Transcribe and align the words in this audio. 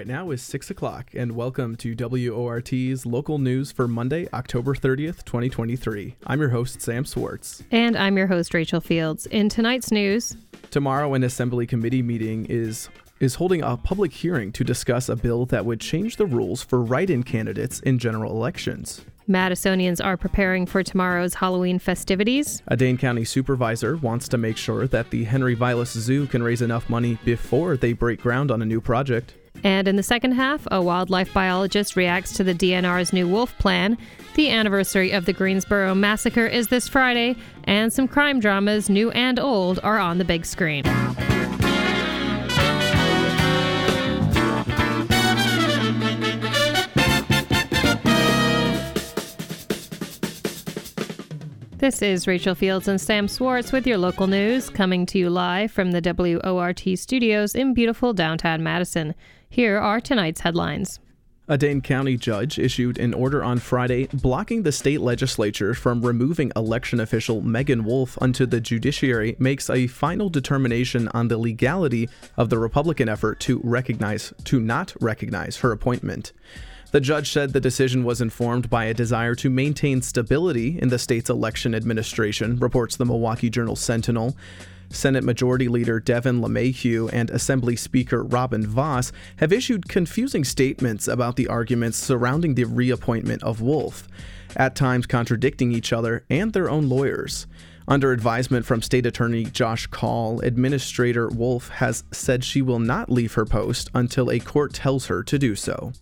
right 0.00 0.06
now 0.06 0.30
is 0.30 0.40
6 0.40 0.70
o'clock, 0.70 1.10
and 1.12 1.32
welcome 1.32 1.76
to 1.76 1.94
WORT's 1.94 3.04
local 3.04 3.38
news 3.38 3.70
for 3.70 3.86
Monday, 3.86 4.26
October 4.32 4.74
30th, 4.74 5.26
2023. 5.26 6.16
I'm 6.26 6.40
your 6.40 6.48
host, 6.48 6.80
Sam 6.80 7.04
Swartz. 7.04 7.62
And 7.70 7.98
I'm 7.98 8.16
your 8.16 8.26
host, 8.26 8.54
Rachel 8.54 8.80
Fields. 8.80 9.26
In 9.26 9.50
tonight's 9.50 9.90
news, 9.90 10.38
tomorrow 10.70 11.12
an 11.12 11.22
Assembly 11.22 11.66
Committee 11.66 12.00
meeting 12.00 12.46
is 12.46 12.88
is 13.18 13.34
holding 13.34 13.60
a 13.60 13.76
public 13.76 14.10
hearing 14.10 14.50
to 14.52 14.64
discuss 14.64 15.10
a 15.10 15.16
bill 15.16 15.44
that 15.44 15.66
would 15.66 15.80
change 15.80 16.16
the 16.16 16.24
rules 16.24 16.62
for 16.62 16.82
write 16.82 17.10
in 17.10 17.22
candidates 17.22 17.80
in 17.80 17.98
general 17.98 18.32
elections. 18.32 19.04
Madisonians 19.28 20.02
are 20.02 20.16
preparing 20.16 20.64
for 20.64 20.82
tomorrow's 20.82 21.34
Halloween 21.34 21.78
festivities. 21.78 22.62
A 22.68 22.76
Dane 22.76 22.96
County 22.96 23.26
supervisor 23.26 23.98
wants 23.98 24.28
to 24.28 24.38
make 24.38 24.56
sure 24.56 24.86
that 24.86 25.10
the 25.10 25.24
Henry 25.24 25.54
Vilas 25.54 25.92
Zoo 25.92 26.26
can 26.26 26.42
raise 26.42 26.62
enough 26.62 26.88
money 26.88 27.18
before 27.22 27.76
they 27.76 27.92
break 27.92 28.22
ground 28.22 28.50
on 28.50 28.62
a 28.62 28.64
new 28.64 28.80
project. 28.80 29.34
And 29.62 29.88
in 29.88 29.96
the 29.96 30.02
second 30.02 30.32
half, 30.32 30.66
a 30.70 30.80
wildlife 30.80 31.32
biologist 31.34 31.96
reacts 31.96 32.32
to 32.34 32.44
the 32.44 32.54
DNR's 32.54 33.12
new 33.12 33.28
wolf 33.28 33.56
plan. 33.58 33.98
The 34.34 34.50
anniversary 34.50 35.10
of 35.10 35.26
the 35.26 35.32
Greensboro 35.32 35.94
massacre 35.94 36.46
is 36.46 36.68
this 36.68 36.88
Friday, 36.88 37.36
and 37.64 37.92
some 37.92 38.08
crime 38.08 38.40
dramas, 38.40 38.88
new 38.88 39.10
and 39.10 39.38
old, 39.38 39.80
are 39.82 39.98
on 39.98 40.18
the 40.18 40.24
big 40.24 40.46
screen. 40.46 40.84
This 51.80 52.02
is 52.02 52.26
Rachel 52.26 52.54
Fields 52.54 52.88
and 52.88 53.00
Sam 53.00 53.26
Swartz 53.26 53.72
with 53.72 53.86
your 53.86 53.96
local 53.96 54.26
news, 54.26 54.68
coming 54.68 55.06
to 55.06 55.18
you 55.18 55.30
live 55.30 55.72
from 55.72 55.92
the 55.92 56.38
WORT 56.44 56.98
studios 56.98 57.54
in 57.54 57.72
beautiful 57.72 58.12
downtown 58.12 58.62
Madison. 58.62 59.14
Here 59.52 59.78
are 59.78 60.00
tonight's 60.00 60.42
headlines. 60.42 61.00
A 61.48 61.58
Dane 61.58 61.80
County 61.80 62.16
judge 62.16 62.56
issued 62.56 62.98
an 62.98 63.12
order 63.12 63.42
on 63.42 63.58
Friday 63.58 64.06
blocking 64.12 64.62
the 64.62 64.70
state 64.70 65.00
legislature 65.00 65.74
from 65.74 66.02
removing 66.02 66.52
election 66.54 67.00
official 67.00 67.40
Megan 67.42 67.84
Wolfe 67.84 68.16
until 68.20 68.46
the 68.46 68.60
judiciary 68.60 69.34
makes 69.40 69.68
a 69.68 69.88
final 69.88 70.28
determination 70.28 71.08
on 71.08 71.26
the 71.26 71.36
legality 71.36 72.08
of 72.36 72.48
the 72.48 72.58
Republican 72.60 73.08
effort 73.08 73.40
to 73.40 73.60
recognize 73.64 74.32
to 74.44 74.60
not 74.60 74.94
recognize 75.00 75.56
her 75.56 75.72
appointment. 75.72 76.32
The 76.92 77.00
judge 77.00 77.32
said 77.32 77.52
the 77.52 77.60
decision 77.60 78.04
was 78.04 78.20
informed 78.20 78.70
by 78.70 78.84
a 78.84 78.94
desire 78.94 79.34
to 79.34 79.50
maintain 79.50 80.00
stability 80.02 80.78
in 80.78 80.90
the 80.90 80.98
state's 80.98 81.28
election 81.28 81.74
administration, 81.74 82.56
reports 82.58 82.94
the 82.94 83.04
Milwaukee 83.04 83.50
Journal 83.50 83.74
Sentinel. 83.74 84.36
Senate 84.90 85.24
Majority 85.24 85.68
Leader 85.68 86.00
Devin 86.00 86.40
LeMahieu 86.40 87.08
and 87.12 87.30
Assembly 87.30 87.76
Speaker 87.76 88.24
Robin 88.24 88.66
Vos 88.66 89.12
have 89.36 89.52
issued 89.52 89.88
confusing 89.88 90.44
statements 90.44 91.06
about 91.06 91.36
the 91.36 91.46
arguments 91.48 91.96
surrounding 91.96 92.54
the 92.54 92.64
reappointment 92.64 93.42
of 93.42 93.60
Wolfe, 93.60 94.08
at 94.56 94.74
times 94.74 95.06
contradicting 95.06 95.72
each 95.72 95.92
other 95.92 96.24
and 96.28 96.52
their 96.52 96.68
own 96.68 96.88
lawyers. 96.88 97.46
Under 97.86 98.12
advisement 98.12 98.66
from 98.66 98.82
State 98.82 99.06
Attorney 99.06 99.44
Josh 99.44 99.86
Kaul, 99.86 100.40
Administrator 100.40 101.28
Wolfe 101.28 101.68
has 101.68 102.04
said 102.12 102.44
she 102.44 102.60
will 102.60 102.78
not 102.78 103.10
leave 103.10 103.34
her 103.34 103.44
post 103.44 103.90
until 103.94 104.30
a 104.30 104.38
court 104.38 104.74
tells 104.74 105.06
her 105.06 105.22
to 105.22 105.38
do 105.38 105.54
so. 105.54 105.92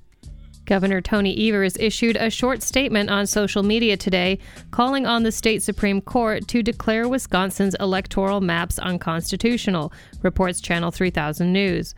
Governor 0.69 1.01
Tony 1.01 1.49
Evers 1.49 1.79
issued 1.81 2.17
a 2.17 2.29
short 2.29 2.63
statement 2.63 3.09
on 3.09 3.27
social 3.27 3.63
media 3.63 3.97
today 3.97 4.39
calling 4.71 5.07
on 5.07 5.23
the 5.23 5.33
state 5.33 5.63
Supreme 5.63 6.03
Court 6.03 6.47
to 6.49 6.63
declare 6.63 7.09
Wisconsin's 7.09 7.75
electoral 7.81 8.43
maps 8.43 8.79
unconstitutional, 8.79 9.91
reports 10.23 10.61
Channel 10.61 10.91
3000 10.91 11.51
News. 11.51 11.95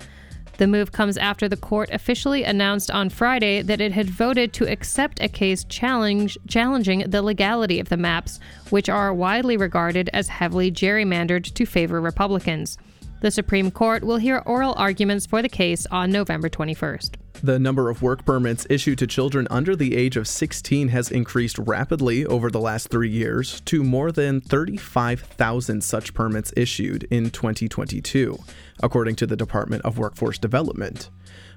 The 0.59 0.69
move 0.69 0.93
comes 0.93 1.17
after 1.17 1.49
the 1.49 1.56
court 1.56 1.91
officially 1.91 2.44
announced 2.44 2.93
on 2.93 3.11
Friday 3.11 3.61
that 3.62 3.81
it 3.81 3.91
had 3.91 4.09
voted 4.09 4.53
to 4.53 4.71
accept 4.71 5.21
a 5.21 5.27
case 5.27 5.65
challenge, 5.65 6.39
challenging 6.47 7.00
the 7.11 7.23
legality 7.23 7.81
of 7.81 7.89
the 7.89 7.97
maps, 7.97 8.39
which 8.69 8.89
are 8.89 9.12
widely 9.12 9.56
regarded 9.56 10.09
as 10.12 10.28
heavily 10.28 10.71
gerrymandered 10.71 11.53
to 11.55 11.67
favor 11.67 12.00
Republicans. 12.00 12.78
The 13.21 13.33
Supreme 13.33 13.73
Court 13.73 14.05
will 14.05 14.19
hear 14.19 14.44
oral 14.47 14.75
arguments 14.77 15.27
for 15.27 15.43
the 15.43 15.49
case 15.49 15.87
on 15.91 16.12
November 16.12 16.49
21st. 16.49 17.17
The 17.43 17.59
number 17.59 17.89
of 17.89 18.03
work 18.03 18.27
permits 18.27 18.67
issued 18.69 18.99
to 18.99 19.07
children 19.07 19.49
under 19.51 19.75
the 19.75 19.97
age 19.97 20.17
of 20.17 20.29
16 20.29 20.89
has 20.89 21.11
increased 21.11 21.59
rapidly 21.59 22.27
over 22.27 22.51
the 22.51 22.61
last 22.61 22.89
three 22.89 23.09
years 23.09 23.63
to 23.63 23.83
more 23.83 24.13
than 24.13 24.43
35,000 24.43 25.83
such 25.83 26.13
permits 26.13 26.53
issued 26.55 27.05
in 27.05 27.31
2022, 27.31 28.39
according 28.83 29.17
to 29.17 29.27
the 29.27 29.37
Department 29.37 29.83
of 29.85 29.97
Workforce 29.97 30.39
Development. 30.39 31.09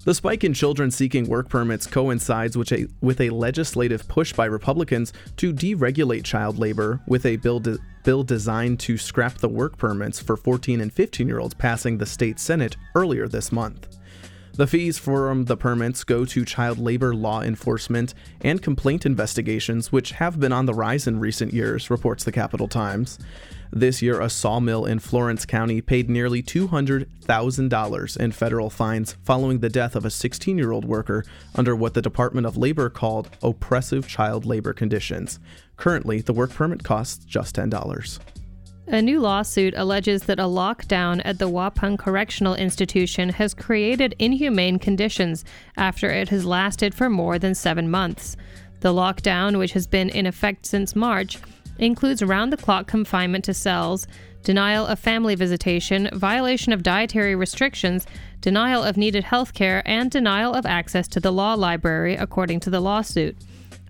The 0.06 0.14
spike 0.14 0.44
in 0.44 0.54
children 0.54 0.92
seeking 0.92 1.28
work 1.28 1.50
permits 1.50 1.88
coincides 1.88 2.58
with 2.58 2.72
a, 2.72 2.88
with 3.02 3.20
a 3.20 3.30
legislative 3.30 4.08
push 4.08 4.34
by 4.34 4.46
Republicans 4.46 5.12
to 5.38 5.54
deregulate 5.54 6.26
child 6.26 6.60
labor, 6.60 7.02
with 7.08 7.26
a 7.26 7.38
bill, 7.38 7.60
de- 7.60 7.78
bill 8.04 8.24
designed 8.24 8.80
to 8.82 8.98
scrap 8.98 9.38
the 9.38 9.48
work 9.48 9.78
permits 9.78 10.20
for 10.20 10.36
14 10.36 10.82
and 10.82 10.92
15 10.92 11.28
year 11.28 11.40
olds 11.40 11.54
passing 11.54 11.98
the 11.98 12.06
state 12.06 12.40
Senate 12.40 12.76
earlier 12.96 13.28
this 13.28 13.52
month. 13.52 13.88
The 14.56 14.68
fees 14.68 15.00
from 15.00 15.46
the 15.46 15.58
permits 15.58 16.03
go 16.03 16.25
to 16.25 16.46
child 16.46 16.78
labor 16.78 17.16
law 17.16 17.41
enforcement 17.41 18.14
and 18.40 18.62
complaint 18.62 19.03
investigations, 19.03 19.91
which 19.91 20.12
have 20.12 20.40
been 20.40 20.53
on 20.53 20.68
the 20.68 20.75
rise 20.75 21.08
in 21.08 21.19
recent 21.19 21.53
years, 21.53 21.90
reports 21.90 22.24
the 22.24 22.31
Capital 22.31 22.68
Times. 22.68 23.18
This 23.72 24.03
year, 24.03 24.22
a 24.22 24.30
sawmill 24.30 24.86
in 24.86 25.00
Florence 25.00 25.47
County 25.47 25.81
paid 25.81 26.08
nearly 26.08 26.44
$200,000 26.44 28.18
in 28.18 28.31
federal 28.31 28.69
fines 28.69 29.16
following 29.24 29.58
the 29.58 29.69
death 29.69 29.96
of 29.96 30.06
a 30.06 30.12
16 30.12 30.56
year 30.56 30.72
old 30.72 30.86
worker 30.86 31.25
under 31.56 31.75
what 31.75 31.96
the 31.96 32.02
Department 32.03 32.46
of 32.46 32.56
Labor 32.56 32.92
called 32.92 33.31
oppressive 33.42 34.08
child 34.08 34.46
labor 34.46 34.72
conditions. 34.72 35.40
Currently, 35.78 36.22
the 36.22 36.34
work 36.34 36.52
permit 36.52 36.84
costs 36.84 37.25
just 37.25 37.56
$10. 37.56 38.19
A 38.88 39.02
new 39.02 39.22
lawsuit 39.22 39.74
alleges 39.78 40.24
that 40.24 40.42
a 40.42 40.44
lockdown 40.44 41.22
at 41.24 41.40
the 41.40 41.50
Waupun 41.50 41.98
Correctional 41.98 42.54
Institution 42.54 43.30
has 43.30 43.54
created 43.54 44.14
inhumane 44.20 44.78
conditions 44.78 45.46
after 45.78 46.10
it 46.10 46.28
has 46.30 46.46
lasted 46.46 46.94
for 46.94 47.10
more 47.10 47.40
than 47.40 47.56
seven 47.56 47.90
months. 47.90 48.36
The 48.82 48.94
lockdown, 48.94 49.58
which 49.58 49.72
has 49.72 49.88
been 49.88 50.10
in 50.10 50.26
effect 50.26 50.66
since 50.66 50.98
March, 50.98 51.40
includes 51.80 52.22
round 52.22 52.52
the 52.52 52.58
clock 52.58 52.86
confinement 52.86 53.46
to 53.46 53.54
cells, 53.54 54.06
denial 54.44 54.86
of 54.86 55.00
family 55.00 55.36
visitation, 55.36 56.10
violation 56.12 56.74
of 56.74 56.84
dietary 56.84 57.36
restrictions, 57.36 58.06
denial 58.42 58.84
of 58.84 58.98
needed 58.98 59.24
health 59.24 59.54
care, 59.54 59.82
and 59.86 60.12
denial 60.12 60.54
of 60.54 60.66
access 60.66 61.08
to 61.08 61.22
the 61.22 61.32
law 61.32 61.54
library, 61.54 62.18
according 62.18 62.60
to 62.60 62.70
the 62.70 62.82
lawsuit. 62.82 63.38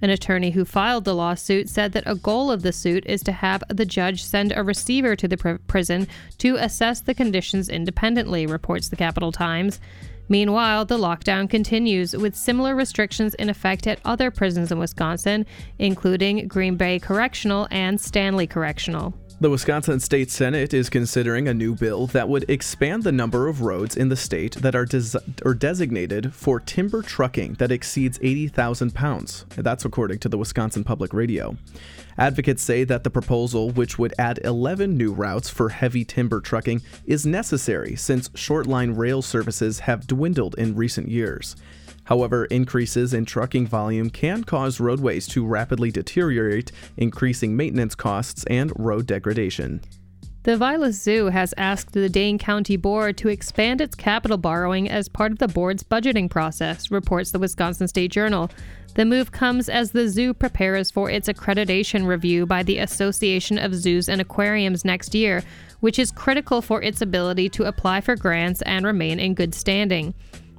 An 0.04 0.10
attorney 0.10 0.52
who 0.52 0.66
filed 0.66 1.06
the 1.06 1.16
lawsuit 1.16 1.70
said 1.70 1.94
that 1.94 2.04
a 2.06 2.14
goal 2.14 2.52
of 2.52 2.62
the 2.62 2.74
suit 2.74 3.06
is 3.06 3.24
to 3.24 3.32
have 3.32 3.64
the 3.70 3.86
judge 3.86 4.22
send 4.22 4.52
a 4.52 4.62
receiver 4.62 5.16
to 5.16 5.30
the 5.30 5.38
pr- 5.38 5.56
prison 5.68 6.10
to 6.40 6.58
assess 6.58 7.00
the 7.00 7.14
conditions 7.14 7.70
independently, 7.70 8.46
reports 8.46 8.90
the 8.90 8.98
Capital 8.98 9.32
Times. 9.32 9.80
Meanwhile, 10.28 10.84
the 10.86 10.98
lockdown 10.98 11.50
continues 11.50 12.18
with 12.18 12.36
similar 12.36 12.76
restrictions 12.76 13.34
in 13.36 13.50
effect 13.50 13.88
at 13.88 14.02
other 14.04 14.30
prisons 14.30 14.74
in 14.74 14.80
Wisconsin, 14.80 15.46
including 15.80 16.50
Green 16.50 16.76
Bay 16.76 17.00
Correctional 17.00 17.70
and 17.72 18.00
Stanley 18.00 18.46
Correctional. 18.46 19.14
The 19.44 19.50
Wisconsin 19.50 20.00
State 20.00 20.32
Senate 20.32 20.74
is 20.74 20.90
considering 20.90 21.50
a 21.50 21.54
new 21.54 21.76
bill 21.76 22.08
that 22.08 22.30
would 22.30 22.50
expand 22.50 23.04
the 23.04 23.12
number 23.12 23.50
of 23.50 23.60
roads 23.60 23.98
in 23.98 24.08
the 24.08 24.16
state 24.16 24.54
that 24.56 24.74
are, 24.74 24.86
des- 24.86 25.20
are 25.44 25.54
designated 25.54 26.34
for 26.34 26.62
timber 26.62 27.02
trucking 27.02 27.56
that 27.56 27.70
exceeds 27.70 28.18
80,000 28.22 28.96
pounds. 28.96 29.46
That's 29.58 29.84
according 29.84 30.20
to 30.20 30.30
the 30.30 30.38
Wisconsin 30.38 30.86
Public 30.86 31.14
Radio. 31.14 31.58
Advocates 32.18 32.64
say 32.64 32.86
that 32.86 33.04
the 33.04 33.10
proposal, 33.10 33.70
which 33.70 34.00
would 34.00 34.14
add 34.18 34.40
11 34.46 34.96
new 34.96 35.12
routes 35.12 35.50
for 35.50 35.68
heavy 35.68 36.06
timber 36.06 36.40
trucking, 36.40 36.82
is 37.06 37.26
necessary 37.26 37.98
since 37.98 38.30
short 38.36 38.66
line 38.66 38.92
rail 38.92 39.22
services 39.22 39.80
have 39.80 40.08
dwindled 40.08 40.56
in 40.58 40.74
recent 40.74 41.10
years. 41.10 41.58
However, 42.06 42.46
increases 42.46 43.14
in 43.14 43.26
trucking 43.26 43.68
volume 43.68 44.10
can 44.10 44.44
cause 44.44 44.80
roadways 44.80 45.28
to 45.28 45.46
rapidly 45.46 45.92
deteriorate, 45.92 46.72
increasing 46.98 47.56
maintenance 47.56 47.96
costs 47.96 48.44
and 48.46 48.72
road 48.78 49.08
degradation. 49.08 49.82
The 50.44 50.58
Vilas 50.58 51.02
Zoo 51.02 51.28
has 51.28 51.54
asked 51.56 51.94
the 51.94 52.10
Dane 52.10 52.38
County 52.38 52.76
Board 52.76 53.16
to 53.20 53.30
expand 53.30 53.80
its 53.80 53.96
capital 53.96 54.38
borrowing 54.38 54.90
as 54.90 55.08
part 55.08 55.32
of 55.32 55.40
the 55.40 55.48
board's 55.48 55.84
budgeting 55.84 56.30
process, 56.30 56.92
reports 56.92 57.32
the 57.32 57.40
Wisconsin 57.40 57.88
State 57.88 58.12
Journal. 58.12 58.52
The 58.96 59.06
move 59.06 59.32
comes 59.32 59.70
as 59.70 59.92
the 59.92 60.10
zoo 60.10 60.34
prepares 60.34 60.92
for 60.92 61.10
its 61.10 61.30
accreditation 61.30 62.06
review 62.06 62.46
by 62.46 62.62
the 62.62 62.80
Association 62.80 63.58
of 63.58 63.74
Zoos 63.74 64.10
and 64.10 64.20
Aquariums 64.20 64.84
next 64.84 65.16
year, 65.16 65.44
which 65.80 65.98
is 65.98 66.12
critical 66.12 66.62
for 66.62 66.82
its 66.82 67.02
ability 67.02 67.48
to 67.50 67.64
apply 67.64 68.02
for 68.02 68.18
grants 68.18 68.62
and 68.64 68.86
remain 68.86 69.22
in 69.22 69.36
good 69.36 69.56
standing. 69.56 70.14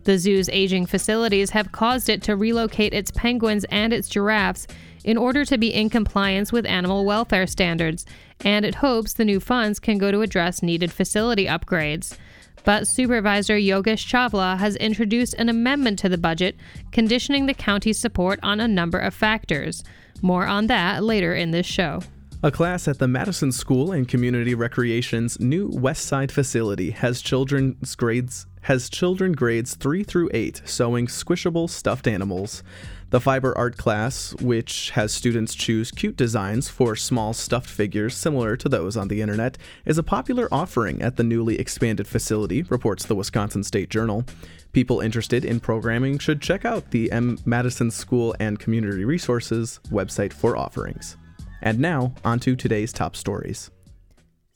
The 0.04 0.18
zoo's 0.18 0.50
aging 0.50 0.86
facilities 0.86 1.50
have 1.50 1.72
caused 1.72 2.08
it 2.08 2.22
to 2.24 2.36
relocate 2.36 2.92
its 2.92 3.10
penguins 3.10 3.64
and 3.70 3.92
its 3.92 4.08
giraffes 4.08 4.66
in 5.02 5.16
order 5.16 5.44
to 5.44 5.58
be 5.58 5.72
in 5.72 5.90
compliance 5.90 6.52
with 6.52 6.66
animal 6.66 7.04
welfare 7.04 7.46
standards, 7.46 8.04
and 8.40 8.64
it 8.64 8.76
hopes 8.76 9.14
the 9.14 9.24
new 9.24 9.40
funds 9.40 9.78
can 9.78 9.98
go 9.98 10.10
to 10.10 10.20
address 10.22 10.62
needed 10.62 10.92
facility 10.92 11.46
upgrades. 11.46 12.16
But 12.64 12.86
Supervisor 12.86 13.56
Yogesh 13.56 14.06
Chawla 14.06 14.58
has 14.58 14.76
introduced 14.76 15.34
an 15.34 15.48
amendment 15.48 15.98
to 16.00 16.08
the 16.08 16.18
budget, 16.18 16.56
conditioning 16.92 17.46
the 17.46 17.54
county's 17.54 17.98
support 17.98 18.40
on 18.42 18.60
a 18.60 18.68
number 18.68 18.98
of 18.98 19.12
factors. 19.12 19.84
More 20.22 20.46
on 20.46 20.66
that 20.68 21.02
later 21.02 21.34
in 21.34 21.50
this 21.50 21.66
show. 21.66 22.00
A 22.42 22.50
class 22.50 22.88
at 22.88 22.98
the 22.98 23.08
Madison 23.08 23.52
School 23.52 23.92
and 23.92 24.06
Community 24.06 24.54
Recreation's 24.54 25.40
new 25.40 25.68
West 25.68 26.04
Side 26.04 26.30
facility 26.30 26.90
has 26.90 27.22
children's 27.22 27.94
grades 27.94 28.46
has 28.64 28.88
children 28.88 29.32
grades 29.32 29.74
3 29.74 30.02
through 30.04 30.30
8 30.32 30.62
sewing 30.64 31.06
squishable 31.06 31.68
stuffed 31.68 32.06
animals. 32.06 32.62
The 33.10 33.20
fiber 33.20 33.56
art 33.56 33.76
class, 33.76 34.34
which 34.40 34.90
has 34.90 35.12
students 35.12 35.54
choose 35.54 35.90
cute 35.90 36.16
designs 36.16 36.68
for 36.68 36.96
small 36.96 37.32
stuffed 37.32 37.68
figures 37.68 38.16
similar 38.16 38.56
to 38.56 38.68
those 38.68 38.96
on 38.96 39.08
the 39.08 39.20
internet, 39.20 39.58
is 39.84 39.98
a 39.98 40.02
popular 40.02 40.48
offering 40.50 41.02
at 41.02 41.16
the 41.16 41.22
newly 41.22 41.58
expanded 41.58 42.08
facility, 42.08 42.62
reports 42.64 43.04
the 43.04 43.14
Wisconsin 43.14 43.62
State 43.62 43.90
Journal. 43.90 44.24
People 44.72 45.00
interested 45.00 45.44
in 45.44 45.60
programming 45.60 46.18
should 46.18 46.40
check 46.40 46.64
out 46.64 46.90
the 46.90 47.12
M. 47.12 47.38
Madison 47.44 47.90
School 47.90 48.34
and 48.40 48.58
Community 48.58 49.04
Resources 49.04 49.78
website 49.90 50.32
for 50.32 50.56
offerings. 50.56 51.16
And 51.62 51.78
now, 51.78 52.14
on 52.24 52.40
to 52.40 52.56
today's 52.56 52.92
top 52.92 53.14
stories. 53.14 53.70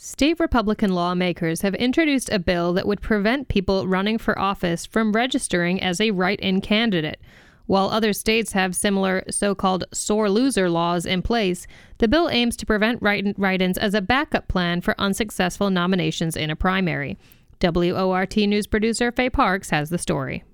State 0.00 0.38
Republican 0.38 0.92
lawmakers 0.92 1.62
have 1.62 1.74
introduced 1.74 2.30
a 2.30 2.38
bill 2.38 2.72
that 2.72 2.86
would 2.86 3.00
prevent 3.00 3.48
people 3.48 3.88
running 3.88 4.16
for 4.16 4.38
office 4.38 4.86
from 4.86 5.10
registering 5.10 5.82
as 5.82 6.00
a 6.00 6.12
write 6.12 6.38
in 6.38 6.60
candidate. 6.60 7.20
While 7.66 7.88
other 7.88 8.12
states 8.12 8.52
have 8.52 8.76
similar 8.76 9.24
so 9.28 9.56
called 9.56 9.82
sore 9.92 10.30
loser 10.30 10.70
laws 10.70 11.04
in 11.04 11.20
place, 11.22 11.66
the 11.98 12.06
bill 12.06 12.28
aims 12.28 12.56
to 12.58 12.66
prevent 12.66 13.02
write 13.02 13.60
ins 13.60 13.76
as 13.76 13.92
a 13.92 14.00
backup 14.00 14.46
plan 14.46 14.82
for 14.82 14.94
unsuccessful 15.00 15.68
nominations 15.68 16.36
in 16.36 16.48
a 16.48 16.54
primary. 16.54 17.18
WORT 17.60 18.36
News 18.36 18.68
producer 18.68 19.10
Faye 19.10 19.30
Parks 19.30 19.70
has 19.70 19.90
the 19.90 19.98
story. 19.98 20.44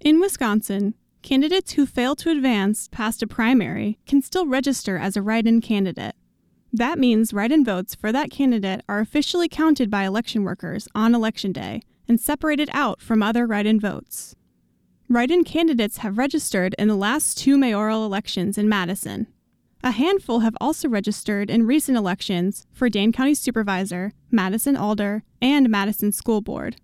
In 0.00 0.18
Wisconsin, 0.18 0.94
candidates 1.22 1.74
who 1.74 1.86
fail 1.86 2.16
to 2.16 2.32
advance 2.32 2.88
past 2.88 3.22
a 3.22 3.28
primary 3.28 4.00
can 4.08 4.20
still 4.20 4.44
register 4.44 4.98
as 4.98 5.16
a 5.16 5.22
write 5.22 5.46
in 5.46 5.60
candidate. 5.60 6.16
That 6.74 6.98
means 6.98 7.32
write 7.32 7.52
in 7.52 7.64
votes 7.64 7.94
for 7.94 8.10
that 8.10 8.32
candidate 8.32 8.80
are 8.88 8.98
officially 8.98 9.48
counted 9.48 9.92
by 9.92 10.02
election 10.02 10.42
workers 10.42 10.88
on 10.92 11.14
Election 11.14 11.52
Day 11.52 11.82
and 12.08 12.20
separated 12.20 12.68
out 12.72 13.00
from 13.00 13.22
other 13.22 13.46
write 13.46 13.64
in 13.64 13.78
votes. 13.78 14.34
Write 15.08 15.30
in 15.30 15.44
candidates 15.44 15.98
have 15.98 16.18
registered 16.18 16.74
in 16.76 16.88
the 16.88 16.96
last 16.96 17.38
two 17.38 17.56
mayoral 17.56 18.04
elections 18.04 18.58
in 18.58 18.68
Madison. 18.68 19.28
A 19.84 19.92
handful 19.92 20.40
have 20.40 20.56
also 20.60 20.88
registered 20.88 21.48
in 21.48 21.64
recent 21.64 21.96
elections 21.96 22.66
for 22.72 22.88
Dane 22.88 23.12
County 23.12 23.34
Supervisor, 23.34 24.12
Madison 24.32 24.76
Alder, 24.76 25.22
and 25.40 25.70
Madison 25.70 26.10
School 26.10 26.40
Board. 26.40 26.74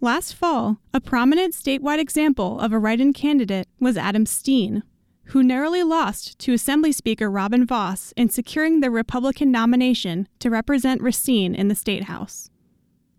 Last 0.00 0.36
fall, 0.36 0.78
a 0.94 1.00
prominent 1.00 1.52
statewide 1.54 1.98
example 1.98 2.60
of 2.60 2.72
a 2.72 2.78
write 2.78 3.00
in 3.00 3.12
candidate 3.12 3.66
was 3.80 3.96
Adam 3.96 4.24
Steen, 4.24 4.84
who 5.26 5.42
narrowly 5.42 5.82
lost 5.82 6.38
to 6.40 6.52
Assembly 6.52 6.92
Speaker 6.92 7.30
Robin 7.30 7.64
Vos 7.64 8.12
in 8.16 8.28
securing 8.28 8.80
the 8.80 8.90
Republican 8.90 9.50
nomination 9.50 10.28
to 10.40 10.50
represent 10.50 11.00
Racine 11.00 11.54
in 11.54 11.68
the 11.68 11.74
State 11.74 12.04
House. 12.04 12.50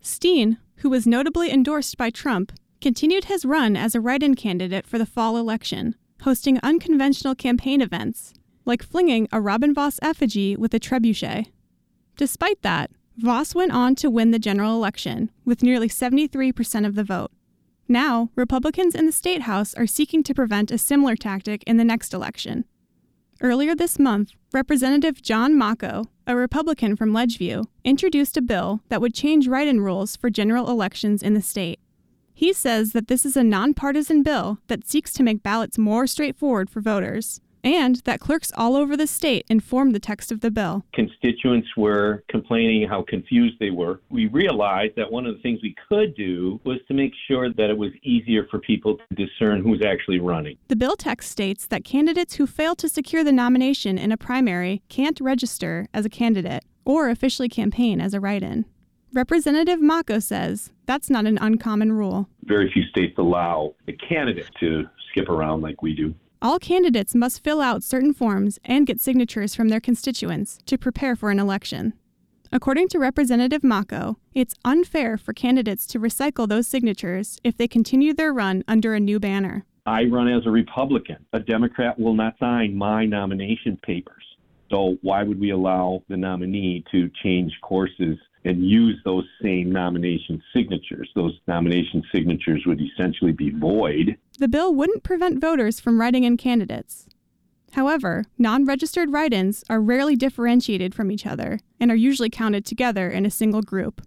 Steen, 0.00 0.58
who 0.76 0.90
was 0.90 1.06
notably 1.06 1.50
endorsed 1.50 1.96
by 1.96 2.10
Trump, 2.10 2.52
continued 2.80 3.24
his 3.24 3.44
run 3.44 3.76
as 3.76 3.94
a 3.94 4.00
write 4.00 4.22
in 4.22 4.34
candidate 4.34 4.86
for 4.86 4.98
the 4.98 5.06
fall 5.06 5.36
election, 5.36 5.94
hosting 6.22 6.60
unconventional 6.62 7.34
campaign 7.34 7.80
events, 7.80 8.34
like 8.64 8.82
flinging 8.82 9.26
a 9.32 9.40
Robin 9.40 9.72
Vos 9.74 9.98
effigy 10.02 10.56
with 10.56 10.74
a 10.74 10.80
trebuchet. 10.80 11.46
Despite 12.16 12.62
that, 12.62 12.90
Vos 13.16 13.54
went 13.54 13.72
on 13.72 13.94
to 13.96 14.10
win 14.10 14.30
the 14.30 14.38
general 14.38 14.74
election 14.74 15.30
with 15.44 15.62
nearly 15.62 15.88
73% 15.88 16.86
of 16.86 16.94
the 16.94 17.04
vote. 17.04 17.30
Now, 17.86 18.30
Republicans 18.34 18.94
in 18.94 19.06
the 19.06 19.12
State 19.12 19.42
House 19.42 19.74
are 19.74 19.86
seeking 19.86 20.22
to 20.22 20.34
prevent 20.34 20.70
a 20.70 20.78
similar 20.78 21.16
tactic 21.16 21.62
in 21.64 21.76
the 21.76 21.84
next 21.84 22.14
election. 22.14 22.64
Earlier 23.42 23.74
this 23.74 23.98
month, 23.98 24.30
Representative 24.52 25.20
John 25.20 25.54
Macco, 25.54 26.06
a 26.26 26.34
Republican 26.34 26.96
from 26.96 27.12
Ledgeview, 27.12 27.66
introduced 27.84 28.36
a 28.36 28.42
bill 28.42 28.80
that 28.88 29.00
would 29.00 29.12
change 29.12 29.48
write 29.48 29.68
in 29.68 29.82
rules 29.82 30.16
for 30.16 30.30
general 30.30 30.70
elections 30.70 31.22
in 31.22 31.34
the 31.34 31.42
state. 31.42 31.78
He 32.32 32.52
says 32.52 32.92
that 32.92 33.08
this 33.08 33.26
is 33.26 33.36
a 33.36 33.44
nonpartisan 33.44 34.22
bill 34.22 34.58
that 34.68 34.88
seeks 34.88 35.12
to 35.14 35.22
make 35.22 35.42
ballots 35.42 35.76
more 35.76 36.06
straightforward 36.06 36.70
for 36.70 36.80
voters, 36.80 37.40
and 37.64 37.96
that 38.04 38.20
clerks 38.20 38.52
all 38.56 38.76
over 38.76 38.96
the 38.96 39.06
state 39.06 39.44
informed 39.48 39.94
the 39.94 40.00
text 40.00 40.30
of 40.30 40.40
the 40.40 40.50
bill. 40.50 40.84
Constituents 40.92 41.68
were 41.76 42.22
complaining 42.28 42.86
how 42.86 43.02
confused 43.08 43.56
they 43.58 43.70
were. 43.70 44.00
We 44.10 44.26
realized 44.26 44.94
that 44.96 45.10
one 45.10 45.26
of 45.26 45.34
the 45.34 45.40
things 45.40 45.60
we 45.62 45.74
could 45.88 46.14
do 46.14 46.60
was 46.64 46.78
to 46.88 46.94
make 46.94 47.12
sure 47.26 47.52
that 47.52 47.70
it 47.70 47.78
was 47.78 47.90
easier 48.02 48.46
for 48.50 48.58
people 48.58 48.98
to 48.98 49.14
discern 49.14 49.62
who's 49.62 49.82
actually 49.84 50.20
running. 50.20 50.58
The 50.68 50.76
bill 50.76 50.96
text 50.96 51.30
states 51.30 51.66
that 51.66 51.84
candidates 51.84 52.34
who 52.34 52.46
fail 52.46 52.76
to 52.76 52.88
secure 52.88 53.24
the 53.24 53.32
nomination 53.32 53.98
in 53.98 54.12
a 54.12 54.16
primary 54.16 54.82
can't 54.88 55.20
register 55.20 55.88
as 55.94 56.04
a 56.04 56.10
candidate 56.10 56.64
or 56.84 57.08
officially 57.08 57.48
campaign 57.48 58.00
as 58.00 58.12
a 58.12 58.20
write 58.20 58.42
in. 58.42 58.66
Representative 59.12 59.78
Macco 59.78 60.22
says 60.22 60.72
that's 60.86 61.08
not 61.08 61.24
an 61.24 61.38
uncommon 61.40 61.92
rule. 61.92 62.28
Very 62.42 62.70
few 62.72 62.82
states 62.84 63.14
allow 63.16 63.74
a 63.86 63.92
candidate 63.92 64.50
to 64.60 64.84
skip 65.10 65.28
around 65.28 65.62
like 65.62 65.82
we 65.82 65.94
do. 65.94 66.14
All 66.44 66.58
candidates 66.58 67.14
must 67.14 67.42
fill 67.42 67.62
out 67.62 67.82
certain 67.82 68.12
forms 68.12 68.58
and 68.66 68.86
get 68.86 69.00
signatures 69.00 69.54
from 69.54 69.70
their 69.70 69.80
constituents 69.80 70.58
to 70.66 70.76
prepare 70.76 71.16
for 71.16 71.30
an 71.30 71.38
election. 71.38 71.94
According 72.52 72.88
to 72.88 72.98
Representative 72.98 73.62
Macco, 73.62 74.16
it's 74.34 74.54
unfair 74.62 75.16
for 75.16 75.32
candidates 75.32 75.86
to 75.86 75.98
recycle 75.98 76.46
those 76.46 76.66
signatures 76.66 77.38
if 77.44 77.56
they 77.56 77.66
continue 77.66 78.12
their 78.12 78.30
run 78.30 78.62
under 78.68 78.92
a 78.92 79.00
new 79.00 79.18
banner. 79.18 79.64
I 79.86 80.04
run 80.04 80.28
as 80.28 80.44
a 80.44 80.50
Republican. 80.50 81.24
A 81.32 81.40
Democrat 81.40 81.98
will 81.98 82.12
not 82.12 82.38
sign 82.38 82.76
my 82.76 83.06
nomination 83.06 83.78
papers. 83.82 84.24
So, 84.70 84.98
why 85.00 85.22
would 85.22 85.40
we 85.40 85.48
allow 85.48 86.02
the 86.10 86.18
nominee 86.18 86.84
to 86.92 87.10
change 87.22 87.54
courses 87.62 88.18
and 88.44 88.68
use 88.68 89.00
those 89.04 89.24
same 89.42 89.70
nomination 89.70 90.42
signatures. 90.54 91.08
Those 91.14 91.38
nomination 91.46 92.02
signatures 92.14 92.64
would 92.66 92.80
essentially 92.80 93.32
be 93.32 93.50
void. 93.50 94.16
The 94.38 94.48
bill 94.48 94.74
wouldn't 94.74 95.02
prevent 95.02 95.40
voters 95.40 95.80
from 95.80 96.00
writing 96.00 96.24
in 96.24 96.36
candidates. 96.36 97.06
However, 97.72 98.24
non 98.38 98.64
registered 98.64 99.12
write 99.12 99.32
ins 99.32 99.64
are 99.68 99.80
rarely 99.80 100.14
differentiated 100.14 100.94
from 100.94 101.10
each 101.10 101.26
other 101.26 101.58
and 101.80 101.90
are 101.90 101.96
usually 101.96 102.30
counted 102.30 102.64
together 102.64 103.10
in 103.10 103.26
a 103.26 103.30
single 103.30 103.62
group. 103.62 104.00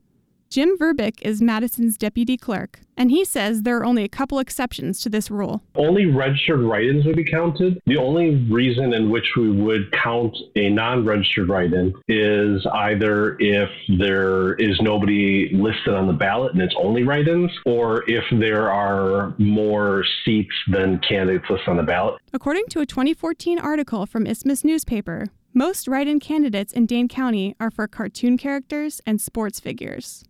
Jim 0.50 0.78
Verbick 0.78 1.22
is 1.22 1.42
Madison's 1.42 1.98
deputy 1.98 2.38
clerk, 2.38 2.80
and 2.96 3.12
he 3.12 3.26
says 3.26 3.64
there 3.64 3.78
are 3.80 3.84
only 3.84 4.06
a 4.06 4.10
couple 4.10 4.40
exceptions 4.40 5.02
to 5.02 5.10
this 5.10 5.30
rule. 5.30 5.62
Only 5.76 6.06
registered 6.06 6.62
write 6.62 6.86
ins 6.86 7.06
would 7.06 7.18
be 7.18 7.26
counted. 7.26 7.82
The 7.86 7.98
only 7.98 8.36
reason 8.50 8.94
in 8.94 9.10
which 9.10 9.36
we 9.36 9.52
would 9.52 9.92
count 9.92 10.38
a 10.56 10.70
non 10.70 11.04
registered 11.04 11.50
write 11.50 11.74
in 11.74 11.94
is 12.08 12.66
either 12.66 13.36
if 13.40 13.70
there 14.00 14.54
is 14.54 14.80
nobody 14.82 15.50
listed 15.54 15.94
on 15.94 16.08
the 16.08 16.14
ballot 16.14 16.54
and 16.54 16.62
it's 16.62 16.76
only 16.82 17.04
write 17.04 17.28
ins, 17.28 17.52
or 17.66 18.10
if 18.10 18.24
there 18.40 18.72
are 18.72 19.36
more 19.38 20.06
seats 20.24 20.56
than 20.70 21.00
candidates 21.00 21.46
listed 21.50 21.68
on 21.68 21.78
the 21.78 21.84
ballot. 21.84 22.22
According 22.32 22.68
to 22.70 22.80
a 22.80 22.86
2014 22.86 23.60
article 23.60 24.06
from 24.06 24.26
Isthmus 24.26 24.64
newspaper, 24.64 25.28
most 25.54 25.90
write 25.90 26.08
in 26.08 26.22
candidates 26.22 26.72
in 26.72 26.86
Dane 26.86 27.10
County 27.10 27.54
are 27.60 27.72
for 27.72 27.88
cartoon 27.88 28.38
characters 28.38 29.02
and 29.06 29.20
sports 29.20 29.60
figures. 29.60 30.24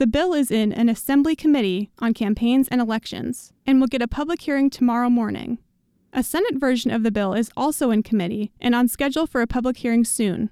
The 0.00 0.06
bill 0.06 0.32
is 0.32 0.50
in 0.50 0.72
an 0.72 0.88
Assembly 0.88 1.36
Committee 1.36 1.90
on 1.98 2.14
Campaigns 2.14 2.68
and 2.68 2.80
Elections 2.80 3.52
and 3.66 3.78
will 3.78 3.86
get 3.86 4.00
a 4.00 4.08
public 4.08 4.40
hearing 4.40 4.70
tomorrow 4.70 5.10
morning. 5.10 5.58
A 6.14 6.22
Senate 6.22 6.58
version 6.58 6.90
of 6.90 7.02
the 7.02 7.10
bill 7.10 7.34
is 7.34 7.50
also 7.54 7.90
in 7.90 8.02
committee 8.02 8.50
and 8.62 8.74
on 8.74 8.88
schedule 8.88 9.26
for 9.26 9.42
a 9.42 9.46
public 9.46 9.76
hearing 9.76 10.06
soon. 10.06 10.48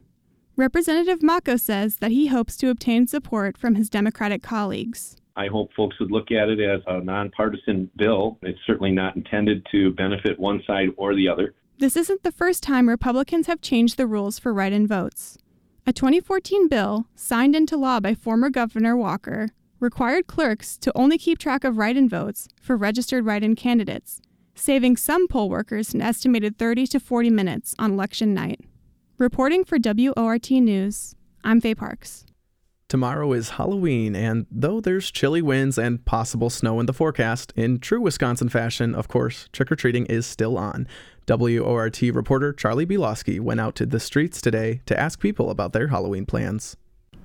Representative 0.55 1.21
Macco 1.21 1.59
says 1.59 1.97
that 1.97 2.11
he 2.11 2.27
hopes 2.27 2.59
to 2.59 2.69
obtain 2.69 3.07
support 3.07 3.57
from 3.57 3.77
his 3.77 3.89
Democratic 3.89 4.43
colleagues. 4.43 5.17
I 5.35 5.47
hope 5.47 5.73
folks 5.73 5.99
would 5.99 6.11
look 6.11 6.31
at 6.31 6.51
it 6.51 6.61
as 6.61 6.83
a 6.87 7.01
nonpartisan 7.03 7.91
bill. 7.97 8.37
It's 8.43 8.61
certainly 8.67 8.93
not 8.93 9.17
intended 9.17 9.67
to 9.73 9.95
benefit 9.95 10.39
one 10.39 10.63
side 10.67 10.91
or 10.99 11.15
the 11.15 11.27
other. 11.27 11.55
This 11.79 11.97
isn't 11.97 12.23
the 12.23 12.33
first 12.33 12.63
time 12.63 12.87
Republicans 12.87 13.47
have 13.47 13.63
changed 13.63 13.97
the 13.97 14.07
rules 14.07 14.39
for 14.39 14.53
write 14.53 14.75
in 14.75 14.87
votes. 14.87 15.39
A 15.87 15.93
2014 15.93 16.69
bill, 16.69 17.07
signed 17.15 17.57
into 17.57 17.77
law 17.77 17.99
by 17.99 18.15
former 18.15 18.51
Governor 18.51 18.95
Walker, 18.95 19.49
required 19.81 20.27
clerks 20.27 20.77
to 20.77 20.93
only 20.95 21.17
keep 21.17 21.39
track 21.39 21.65
of 21.65 21.79
write 21.79 21.97
in 21.97 22.09
votes 22.09 22.47
for 22.61 22.77
registered 22.77 23.25
write 23.25 23.43
in 23.43 23.57
candidates, 23.57 24.21
saving 24.55 24.97
some 24.99 25.27
poll 25.29 25.49
workers 25.49 25.95
an 25.95 26.03
estimated 26.03 26.59
30 26.59 26.87
to 26.89 27.01
40 27.01 27.31
minutes 27.31 27.75
on 27.79 27.93
election 27.93 28.35
night. 28.35 28.61
Reporting 29.17 29.65
for 29.65 29.79
WORT 29.83 30.51
News, 30.51 31.15
I'm 31.43 31.61
Faye 31.61 31.75
Parks. 31.75 32.27
Tomorrow 32.89 33.33
is 33.33 33.51
Halloween, 33.51 34.17
and 34.17 34.47
though 34.51 34.81
there's 34.81 35.11
chilly 35.11 35.43
winds 35.43 35.79
and 35.79 36.05
possible 36.05 36.51
snow 36.51 36.81
in 36.81 36.87
the 36.87 36.93
forecast, 36.93 37.53
in 37.57 37.81
true 37.81 38.01
Wisconsin 38.01 38.49
fashion, 38.49 38.95
of 38.95 39.09
course, 39.09 39.49
trick 39.53 39.71
or 39.73 39.77
treating 39.77 40.07
is 40.07 40.27
still 40.27 40.57
on. 40.57 40.87
WORT 41.29 42.01
reporter 42.01 42.53
Charlie 42.53 42.87
Bielowski 42.87 43.39
went 43.39 43.61
out 43.61 43.75
to 43.75 43.87
the 43.87 44.01
streets 44.01 44.41
today 44.41 44.81
to 44.87 44.99
ask 44.99 45.21
people 45.21 45.51
about 45.51 45.73
their 45.73 45.89
Halloween 45.89 46.25
plans. 46.25 46.77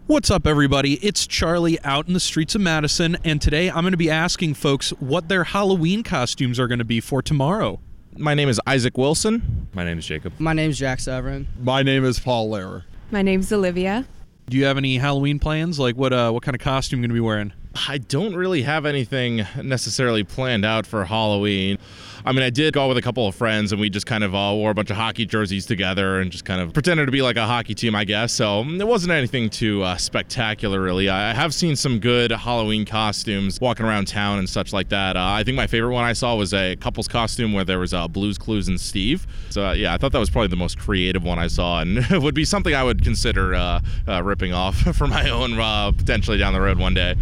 What's 0.08 0.30
up, 0.30 0.46
everybody? 0.46 0.96
It's 0.96 1.26
Charlie 1.26 1.80
out 1.86 2.08
in 2.08 2.14
the 2.14 2.20
streets 2.20 2.56
of 2.56 2.62
Madison, 2.62 3.16
and 3.24 3.42
today 3.42 3.70
I'm 3.70 3.84
going 3.84 3.92
to 3.92 3.98
be 3.98 4.10
asking 4.10 4.56
folks 4.56 4.90
what 5.00 5.30
their 5.30 5.46
Halloween 5.46 6.04
costumes 6.04 6.60
are 6.60 6.68
going 6.68 6.80
to 6.80 6.86
be 6.86 7.00
for 7.00 7.22
tomorrow. 7.22 7.80
My 8.18 8.34
name 8.34 8.50
is 8.50 8.60
Isaac 8.68 8.98
Wilson. 8.98 9.70
My 9.74 9.86
name 9.86 10.00
is 10.00 10.06
Jacob. 10.06 10.34
My 10.40 10.52
name 10.52 10.72
is 10.72 10.78
Jack 10.78 11.00
Severin. 11.00 11.48
My 11.62 11.84
name 11.84 12.04
is 12.04 12.20
Paul 12.20 12.50
Lehrer. 12.50 12.84
My 13.12 13.22
name's 13.22 13.52
Olivia. 13.54 14.06
Do 14.50 14.58
you 14.58 14.66
have 14.66 14.78
any 14.78 14.98
Halloween 14.98 15.40
plans? 15.40 15.80
Like 15.80 15.96
what? 15.96 16.12
Uh, 16.12 16.32
what 16.32 16.44
kind 16.44 16.54
of 16.54 16.62
costume 16.62 17.00
you 17.00 17.04
going 17.04 17.12
to 17.12 17.14
be 17.14 17.26
wearing? 17.26 17.54
I 17.88 17.98
don't 17.98 18.36
really 18.36 18.64
have 18.64 18.86
anything 18.86 19.48
necessarily 19.62 20.24
planned 20.24 20.66
out 20.66 20.86
for 20.86 21.06
Halloween. 21.06 21.80
I 22.26 22.32
mean, 22.32 22.44
I 22.44 22.50
did 22.50 22.74
go 22.74 22.88
with 22.88 22.98
a 22.98 23.02
couple 23.02 23.28
of 23.28 23.36
friends 23.36 23.74
and 23.74 23.82
we 23.82 23.90
just 23.90 24.06
kind 24.06 24.24
of 24.24 24.34
all 24.34 24.58
wore 24.58 24.72
a 24.72 24.74
bunch 24.74 24.90
of 24.90 24.96
hockey 24.96 25.26
jerseys 25.26 25.66
together 25.66 26.22
and 26.22 26.32
just 26.32 26.46
kind 26.46 26.62
of 26.62 26.74
pretended 26.74 27.06
to 27.06 27.12
be 27.12 27.22
like 27.22 27.36
a 27.36 27.46
hockey 27.46 27.76
team, 27.76 27.96
I 27.96 28.06
guess. 28.06 28.32
So 28.32 28.64
mm, 28.64 28.80
it 28.80 28.88
wasn't 28.88 29.12
anything 29.12 29.50
too 29.50 29.84
uh, 29.84 29.98
spectacular, 29.98 30.82
really. 30.82 31.10
I 31.10 31.34
have 31.34 31.54
seen 31.54 31.76
some 31.76 32.00
good 32.00 32.32
Halloween 32.32 32.86
costumes 32.86 33.60
walking 33.60 33.86
around 33.86 34.08
town 34.08 34.40
and 34.40 34.50
such 34.50 34.72
like 34.72 34.88
that. 34.90 35.18
Uh, 35.18 35.22
I 35.22 35.44
think 35.44 35.58
my 35.58 35.68
favorite 35.68 35.94
one 35.94 36.06
I 36.06 36.14
saw 36.14 36.36
was 36.36 36.54
a 36.54 36.78
couple's 36.78 37.10
costume 37.10 37.52
where 37.52 37.66
there 37.66 37.80
was 37.80 37.94
uh, 37.94 38.08
Blues 38.08 38.38
Clues 38.38 38.70
and 38.70 38.80
Steve. 38.80 39.28
So 39.50 39.66
uh, 39.68 39.74
yeah, 39.74 39.94
I 39.94 39.98
thought 39.98 40.14
that 40.14 40.20
was 40.20 40.30
probably 40.30 40.48
the 40.48 40.56
most 40.56 40.80
creative 40.80 41.26
one 41.26 41.40
I 41.40 41.48
saw 41.48 41.82
and 41.82 41.98
it 42.10 42.22
would 42.22 42.36
be 42.36 42.46
something 42.46 42.74
I 42.74 42.84
would 42.84 43.04
consider 43.04 43.54
uh, 43.54 43.82
uh, 44.08 44.24
ripping 44.24 44.54
off 44.54 44.78
for 44.96 45.08
my 45.08 45.30
own 45.30 45.56
potentially 45.98 46.38
down 46.38 46.54
the 46.54 46.62
road 46.62 46.78
one 46.78 46.94
day. 46.94 47.16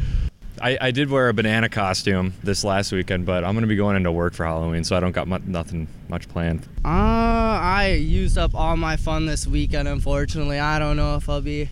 I, 0.61 0.77
I, 0.79 0.91
did 0.91 1.09
wear 1.09 1.27
a 1.27 1.33
banana 1.33 1.69
costume 1.69 2.35
this 2.43 2.63
last 2.63 2.91
weekend, 2.91 3.25
but 3.25 3.43
I'm 3.43 3.55
gonna 3.55 3.65
be 3.65 3.75
going 3.75 3.95
into 3.95 4.11
work 4.11 4.33
for 4.33 4.45
Halloween, 4.45 4.83
so 4.83 4.95
I 4.95 4.99
don't 4.99 5.11
got 5.11 5.27
mu- 5.27 5.39
nothing 5.43 5.87
much 6.07 6.29
planned. 6.29 6.67
Uh, 6.85 6.87
I 6.87 7.97
used 7.99 8.37
up 8.37 8.53
all 8.53 8.77
my 8.77 8.95
fun 8.95 9.25
this 9.25 9.47
weekend. 9.47 9.87
Unfortunately, 9.87 10.59
I 10.59 10.77
don't 10.77 10.97
know 10.97 11.15
if 11.15 11.27
I'll 11.27 11.41
be 11.41 11.69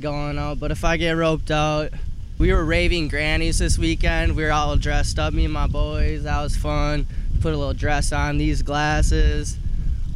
going 0.00 0.38
out, 0.38 0.58
but 0.58 0.72
if 0.72 0.84
I 0.84 0.96
get 0.96 1.12
roped 1.12 1.52
out, 1.52 1.90
we 2.38 2.52
were 2.52 2.64
raving 2.64 3.08
grannies 3.08 3.60
this 3.60 3.78
weekend. 3.78 4.34
We 4.34 4.42
were 4.42 4.52
all 4.52 4.76
dressed 4.76 5.20
up, 5.20 5.32
me 5.32 5.44
and 5.44 5.54
my 5.54 5.68
boys. 5.68 6.24
That 6.24 6.42
was 6.42 6.56
fun. 6.56 7.06
Put 7.40 7.54
a 7.54 7.56
little 7.56 7.74
dress 7.74 8.12
on, 8.12 8.38
these 8.38 8.62
glasses, 8.62 9.56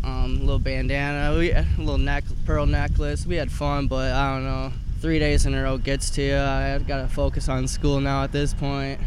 um, 0.03 0.39
a 0.39 0.41
little 0.41 0.59
bandana, 0.59 1.37
we, 1.39 1.53
a 1.53 1.65
little 1.79 1.99
neck, 1.99 2.25
pearl 2.45 2.67
necklace. 2.67 3.25
We 3.25 3.37
had 3.37 3.53
fun, 3.53 3.87
but 3.87 4.13
I 4.13 4.35
don't 4.35 4.45
know 4.45 4.73
three 5.01 5.19
days 5.19 5.47
in 5.47 5.55
a 5.55 5.63
row 5.63 5.79
gets 5.79 6.11
to 6.11 6.23
you. 6.23 6.37
I've 6.37 6.87
got 6.87 7.03
to 7.03 7.09
focus 7.09 7.49
on 7.49 7.69
school 7.69 8.01
now 8.01 8.25
at 8.25 8.33
this 8.33 8.55
point. 8.55 9.01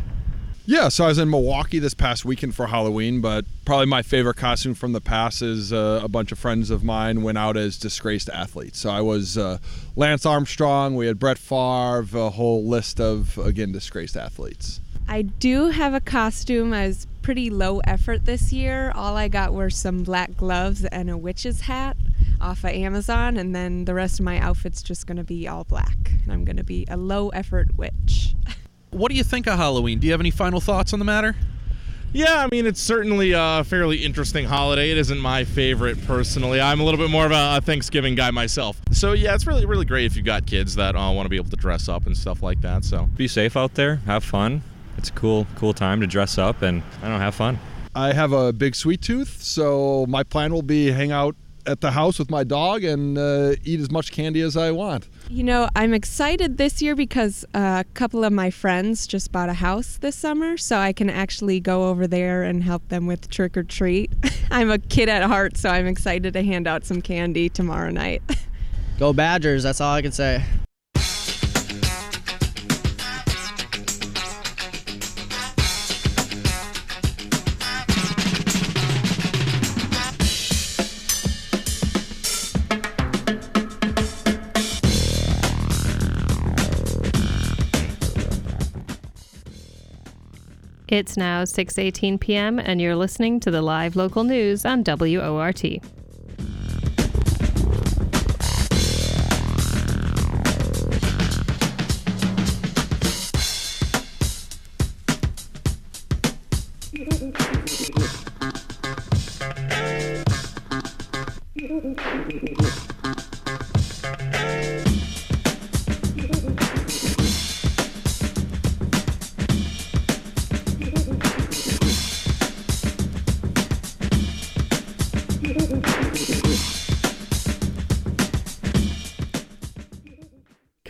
Yeah, 0.65 0.89
so 0.89 1.05
I 1.05 1.07
was 1.07 1.17
in 1.17 1.31
Milwaukee 1.31 1.79
this 1.79 1.95
past 1.95 2.25
weekend 2.25 2.53
for 2.53 2.67
Halloween, 2.67 3.21
but 3.21 3.43
probably 3.65 3.87
my 3.87 4.03
favorite 4.03 4.35
costume 4.35 4.75
from 4.75 4.91
the 4.91 5.01
past 5.01 5.41
is 5.41 5.73
uh, 5.73 5.99
a 6.03 6.07
bunch 6.07 6.31
of 6.31 6.37
friends 6.37 6.69
of 6.69 6.83
mine 6.83 7.23
went 7.23 7.39
out 7.39 7.57
as 7.57 7.75
disgraced 7.75 8.29
athletes. 8.29 8.77
So 8.77 8.91
I 8.91 9.01
was 9.01 9.35
uh, 9.35 9.57
Lance 9.95 10.27
Armstrong, 10.27 10.95
we 10.95 11.07
had 11.07 11.17
Brett 11.17 11.39
Favre, 11.39 12.05
a 12.13 12.29
whole 12.29 12.63
list 12.67 13.01
of, 13.01 13.39
again, 13.39 13.71
disgraced 13.71 14.15
athletes. 14.15 14.79
I 15.07 15.23
do 15.23 15.69
have 15.69 15.95
a 15.95 15.99
costume. 15.99 16.71
I 16.71 16.85
was 16.85 17.07
pretty 17.21 17.49
low 17.49 17.79
effort 17.79 18.25
this 18.25 18.51
year. 18.51 18.91
All 18.95 19.17
I 19.17 19.27
got 19.27 19.53
were 19.53 19.69
some 19.69 20.03
black 20.03 20.35
gloves 20.35 20.85
and 20.85 21.09
a 21.09 21.17
witch's 21.17 21.61
hat 21.61 21.97
off 22.41 22.63
of 22.63 22.71
Amazon, 22.71 23.37
and 23.37 23.53
then 23.55 23.85
the 23.85 23.93
rest 23.93 24.19
of 24.19 24.25
my 24.25 24.39
outfit's 24.39 24.81
just 24.81 25.07
going 25.07 25.17
to 25.17 25.23
be 25.23 25.47
all 25.47 25.63
black. 25.63 26.11
And 26.23 26.31
I'm 26.31 26.45
going 26.45 26.57
to 26.57 26.63
be 26.63 26.85
a 26.89 26.97
low 26.97 27.29
effort 27.29 27.77
witch. 27.77 28.35
what 28.91 29.09
do 29.09 29.15
you 29.15 29.23
think 29.23 29.47
of 29.47 29.57
Halloween? 29.57 29.99
Do 29.99 30.07
you 30.07 30.13
have 30.13 30.21
any 30.21 30.31
final 30.31 30.61
thoughts 30.61 30.93
on 30.93 30.99
the 30.99 31.05
matter? 31.05 31.35
Yeah, 32.11 32.43
I 32.43 32.47
mean, 32.51 32.65
it's 32.65 32.81
certainly 32.81 33.33
a 33.33 33.63
fairly 33.63 33.97
interesting 33.97 34.45
holiday. 34.45 34.89
It 34.89 34.97
isn't 34.97 35.19
my 35.19 35.43
favorite 35.43 36.03
personally. 36.07 36.59
I'm 36.59 36.79
a 36.79 36.83
little 36.83 36.97
bit 36.97 37.11
more 37.11 37.25
of 37.25 37.31
a 37.31 37.61
Thanksgiving 37.63 38.15
guy 38.15 38.31
myself. 38.31 38.81
So, 38.91 39.13
yeah, 39.13 39.35
it's 39.35 39.45
really, 39.45 39.67
really 39.67 39.85
great 39.85 40.05
if 40.05 40.15
you've 40.15 40.25
got 40.25 40.47
kids 40.47 40.73
that 40.75 40.95
uh, 40.95 41.11
want 41.11 41.25
to 41.25 41.29
be 41.29 41.35
able 41.35 41.51
to 41.51 41.55
dress 41.55 41.87
up 41.87 42.07
and 42.07 42.17
stuff 42.17 42.41
like 42.41 42.61
that. 42.61 42.83
So, 42.83 43.07
be 43.15 43.27
safe 43.27 43.55
out 43.55 43.75
there, 43.75 43.97
have 44.07 44.23
fun. 44.23 44.63
It's 44.99 45.07
a 45.07 45.13
cool, 45.13 45.47
cool 45.55 45.71
time 45.71 46.01
to 46.01 46.07
dress 46.07 46.37
up 46.37 46.61
and, 46.61 46.83
I 46.97 47.03
don't 47.03 47.11
know, 47.11 47.19
have 47.19 47.33
fun. 47.33 47.57
I 47.95 48.11
have 48.11 48.33
a 48.33 48.51
big 48.51 48.75
sweet 48.75 49.01
tooth, 49.01 49.41
so 49.41 50.05
my 50.09 50.23
plan 50.23 50.51
will 50.51 50.61
be 50.61 50.91
hang 50.91 51.13
out 51.13 51.37
at 51.65 51.79
the 51.79 51.91
house 51.91 52.19
with 52.19 52.29
my 52.29 52.43
dog 52.43 52.83
and 52.83 53.17
uh, 53.17 53.55
eat 53.63 53.79
as 53.79 53.89
much 53.91 54.11
candy 54.11 54.41
as 54.41 54.57
I 54.57 54.71
want. 54.71 55.07
You 55.29 55.43
know, 55.43 55.69
I'm 55.73 55.93
excited 55.93 56.57
this 56.57 56.81
year 56.81 56.97
because 56.97 57.45
a 57.53 57.85
couple 57.93 58.25
of 58.25 58.33
my 58.33 58.51
friends 58.51 59.07
just 59.07 59.31
bought 59.31 59.47
a 59.47 59.53
house 59.53 59.95
this 59.95 60.17
summer, 60.17 60.57
so 60.57 60.75
I 60.75 60.91
can 60.91 61.09
actually 61.09 61.61
go 61.61 61.87
over 61.87 62.05
there 62.05 62.43
and 62.43 62.61
help 62.61 62.85
them 62.89 63.07
with 63.07 63.29
trick 63.29 63.55
or 63.55 63.63
treat. 63.63 64.11
I'm 64.51 64.69
a 64.69 64.79
kid 64.79 65.07
at 65.07 65.23
heart, 65.23 65.55
so 65.55 65.69
I'm 65.69 65.87
excited 65.87 66.33
to 66.33 66.43
hand 66.43 66.67
out 66.67 66.83
some 66.83 67.01
candy 67.01 67.47
tomorrow 67.47 67.89
night. 67.89 68.21
Go 68.99 69.13
Badgers, 69.13 69.63
that's 69.63 69.79
all 69.79 69.93
I 69.93 70.01
can 70.01 70.11
say. 70.11 70.43
It's 90.91 91.15
now 91.15 91.43
6:18 91.43 92.19
p.m. 92.19 92.57
and 92.57 92.81
you're 92.81 92.95
listening 92.95 93.39
to 93.41 93.51
the 93.51 93.61
live 93.61 93.95
local 93.95 94.23
news 94.23 94.65
on 94.65 94.83
WORT. 94.83 95.63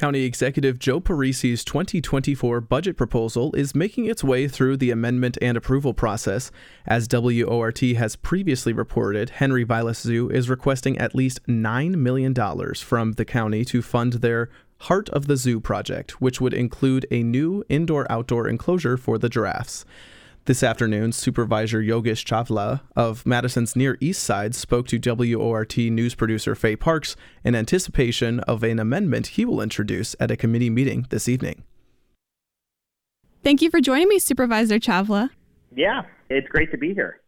County 0.09 0.23
Executive 0.23 0.79
Joe 0.79 0.99
Parisi's 0.99 1.63
2024 1.63 2.61
budget 2.61 2.97
proposal 2.97 3.53
is 3.53 3.75
making 3.75 4.07
its 4.07 4.23
way 4.23 4.47
through 4.47 4.75
the 4.75 4.89
amendment 4.89 5.37
and 5.39 5.55
approval 5.55 5.93
process. 5.93 6.49
As 6.87 7.07
WORT 7.07 7.79
has 7.81 8.15
previously 8.15 8.73
reported, 8.73 9.29
Henry 9.29 9.63
Vilas 9.63 9.99
Zoo 9.99 10.27
is 10.31 10.49
requesting 10.49 10.97
at 10.97 11.13
least 11.13 11.45
$9 11.45 11.93
million 11.93 12.33
from 12.73 13.11
the 13.11 13.23
county 13.23 13.63
to 13.65 13.83
fund 13.83 14.13
their 14.13 14.49
Heart 14.79 15.09
of 15.09 15.27
the 15.27 15.37
Zoo 15.37 15.59
project, 15.59 16.19
which 16.19 16.41
would 16.41 16.55
include 16.55 17.05
a 17.11 17.21
new 17.21 17.63
indoor 17.69 18.11
outdoor 18.11 18.47
enclosure 18.47 18.97
for 18.97 19.19
the 19.19 19.29
giraffes. 19.29 19.85
This 20.49 20.63
afternoon, 20.63 21.11
Supervisor 21.11 21.79
Yogesh 21.79 22.25
Chawla 22.25 22.81
of 22.95 23.23
Madison's 23.23 23.75
Near 23.75 23.99
East 23.99 24.23
Side 24.23 24.55
spoke 24.55 24.87
to 24.87 24.97
WORT 24.97 25.77
news 25.77 26.15
producer 26.15 26.55
Faye 26.55 26.75
Parks 26.75 27.15
in 27.43 27.53
anticipation 27.53 28.39
of 28.39 28.63
an 28.63 28.79
amendment 28.79 29.27
he 29.27 29.45
will 29.45 29.61
introduce 29.61 30.15
at 30.19 30.31
a 30.31 30.35
committee 30.35 30.71
meeting 30.71 31.05
this 31.11 31.29
evening. 31.29 31.65
Thank 33.43 33.61
you 33.61 33.69
for 33.69 33.79
joining 33.79 34.07
me, 34.07 34.17
Supervisor 34.17 34.79
Chawla. 34.79 35.29
Yeah, 35.75 36.01
it's 36.31 36.47
great 36.47 36.71
to 36.71 36.79
be 36.79 36.95
here. 36.95 37.21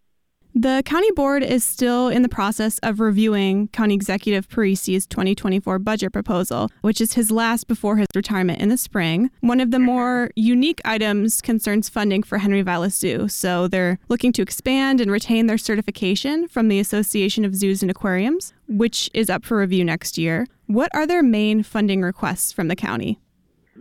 The 0.54 0.84
county 0.86 1.10
board 1.12 1.44
is 1.44 1.64
still 1.64 2.10
in 2.10 2.24
the 2.24 2.30
process 2.30 2.78
of 2.80 3.00
reviewing 3.00 3.70
County 3.70 3.94
Executive 3.94 4.50
Parisi's 4.50 5.08
2024 5.08 5.80
budget 5.80 6.12
proposal, 6.12 6.70
which 6.82 7.00
is 7.00 7.14
his 7.14 7.32
last 7.32 7.70
before 7.70 7.96
his 7.96 8.08
retirement 8.14 8.60
in 8.60 8.68
the 8.68 8.76
spring. 8.76 9.32
One 9.40 9.62
of 9.62 9.72
the 9.72 9.78
mm-hmm. 9.78 9.86
more 9.86 10.30
unique 10.36 10.82
items 10.84 11.42
concerns 11.42 11.88
funding 11.88 12.22
for 12.22 12.40
Henry 12.40 12.64
Vilas 12.64 12.96
Zoo. 12.96 13.30
So 13.30 13.70
they're 13.70 13.98
looking 14.10 14.34
to 14.34 14.42
expand 14.42 15.00
and 15.00 15.10
retain 15.10 15.48
their 15.48 15.58
certification 15.58 16.50
from 16.50 16.68
the 16.68 16.82
Association 16.82 17.46
of 17.46 17.56
Zoos 17.56 17.82
and 17.82 17.90
Aquariums, 17.90 18.54
which 18.68 19.10
is 19.14 19.30
up 19.30 19.46
for 19.46 19.58
review 19.58 19.86
next 19.86 20.18
year. 20.18 20.48
What 20.66 20.94
are 20.94 21.08
their 21.08 21.24
main 21.24 21.64
funding 21.64 22.02
requests 22.02 22.52
from 22.52 22.68
the 22.68 22.76
county? 22.76 23.21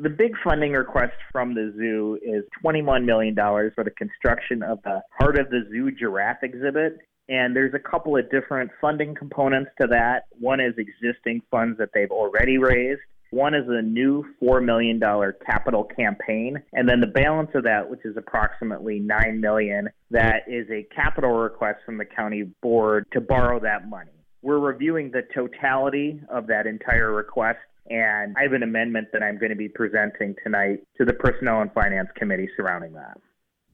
The 0.02 0.08
big 0.08 0.32
funding 0.42 0.72
request 0.72 1.12
from 1.30 1.52
the 1.54 1.74
zoo 1.76 2.18
is 2.22 2.42
$21 2.64 3.04
million 3.04 3.34
for 3.34 3.84
the 3.84 3.90
construction 3.90 4.62
of 4.62 4.78
the 4.82 5.02
Heart 5.18 5.38
of 5.38 5.50
the 5.50 5.68
Zoo 5.70 5.90
giraffe 5.90 6.42
exhibit. 6.42 7.00
And 7.28 7.54
there's 7.54 7.74
a 7.74 7.78
couple 7.78 8.16
of 8.16 8.30
different 8.30 8.70
funding 8.80 9.14
components 9.14 9.72
to 9.78 9.86
that. 9.88 10.24
One 10.38 10.58
is 10.58 10.72
existing 10.78 11.42
funds 11.50 11.76
that 11.76 11.90
they've 11.92 12.10
already 12.10 12.56
raised. 12.56 13.02
One 13.30 13.54
is 13.54 13.66
a 13.68 13.82
new 13.82 14.24
$4 14.42 14.64
million 14.64 14.98
capital 15.44 15.84
campaign. 15.84 16.62
And 16.72 16.88
then 16.88 17.00
the 17.00 17.06
balance 17.06 17.50
of 17.54 17.64
that, 17.64 17.90
which 17.90 18.00
is 18.06 18.16
approximately 18.16 19.00
9 19.00 19.38
million, 19.38 19.90
that 20.10 20.44
is 20.48 20.66
a 20.70 20.88
capital 20.94 21.32
request 21.32 21.80
from 21.84 21.98
the 21.98 22.06
county 22.06 22.44
board 22.62 23.04
to 23.12 23.20
borrow 23.20 23.60
that 23.60 23.86
money. 23.86 24.10
We're 24.40 24.58
reviewing 24.58 25.10
the 25.10 25.22
totality 25.34 26.22
of 26.30 26.46
that 26.46 26.66
entire 26.66 27.12
request 27.12 27.58
And 27.90 28.36
I 28.38 28.42
have 28.44 28.52
an 28.52 28.62
amendment 28.62 29.08
that 29.12 29.22
I'm 29.22 29.36
going 29.36 29.50
to 29.50 29.56
be 29.56 29.68
presenting 29.68 30.36
tonight 30.44 30.78
to 30.96 31.04
the 31.04 31.12
Personnel 31.12 31.60
and 31.60 31.72
Finance 31.72 32.08
Committee 32.16 32.48
surrounding 32.56 32.92
that. 32.92 33.18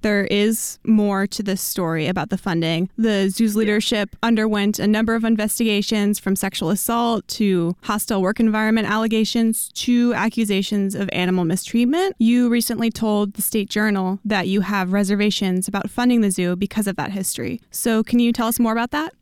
There 0.03 0.25
is 0.27 0.79
more 0.85 1.27
to 1.27 1.43
this 1.43 1.61
story 1.61 2.07
about 2.07 2.31
the 2.31 2.39
funding. 2.39 2.91
The 2.97 3.29
zoo's 3.29 3.57
leadership 3.57 4.15
underwent 4.23 4.79
a 4.79 4.87
number 4.87 5.15
of 5.15 5.25
investigations 5.25 6.19
from 6.19 6.37
sexual 6.37 6.71
assault 6.71 7.27
to 7.29 7.77
hostile 7.83 8.23
work 8.23 8.39
environment 8.39 8.89
allegations 8.89 9.71
to 9.73 10.15
accusations 10.15 10.95
of 10.95 11.09
animal 11.13 11.45
mistreatment. 11.45 12.15
You 12.19 12.49
recently 12.49 12.91
told 12.91 13.35
the 13.35 13.43
State 13.43 13.69
Journal 13.69 14.21
that 14.25 14.49
you 14.49 14.61
have 14.61 14.93
reservations 14.93 15.67
about 15.67 15.91
funding 15.91 16.21
the 16.21 16.31
zoo 16.31 16.57
because 16.57 16.87
of 16.87 16.97
that 16.97 17.11
history. 17.11 17.61
So, 17.71 18.05
can 18.05 18.19
you 18.19 18.33
tell 18.33 18.49
us 18.49 18.61
more 18.61 18.73
about 18.73 18.93
that? 18.93 19.13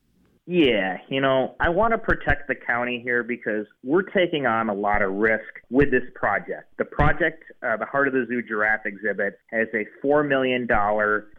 Yeah, 0.46 0.98
you 1.08 1.22
know, 1.22 1.54
I 1.58 1.70
want 1.70 1.92
to 1.92 1.98
protect 1.98 2.48
the 2.48 2.54
county 2.54 3.00
here 3.02 3.22
because 3.22 3.66
we're 3.82 4.02
taking 4.02 4.44
on 4.44 4.68
a 4.68 4.74
lot 4.74 5.00
of 5.00 5.12
risk 5.14 5.44
with 5.70 5.90
this 5.90 6.02
project. 6.14 6.70
The 6.76 6.84
project, 6.84 7.44
uh, 7.66 7.78
the 7.78 7.86
Heart 7.86 8.08
of 8.08 8.14
the 8.14 8.26
Zoo 8.28 8.42
Giraffe 8.42 8.84
exhibit, 8.84 9.38
has 9.50 9.68
a 9.72 9.86
$4 10.06 10.28
million 10.28 10.68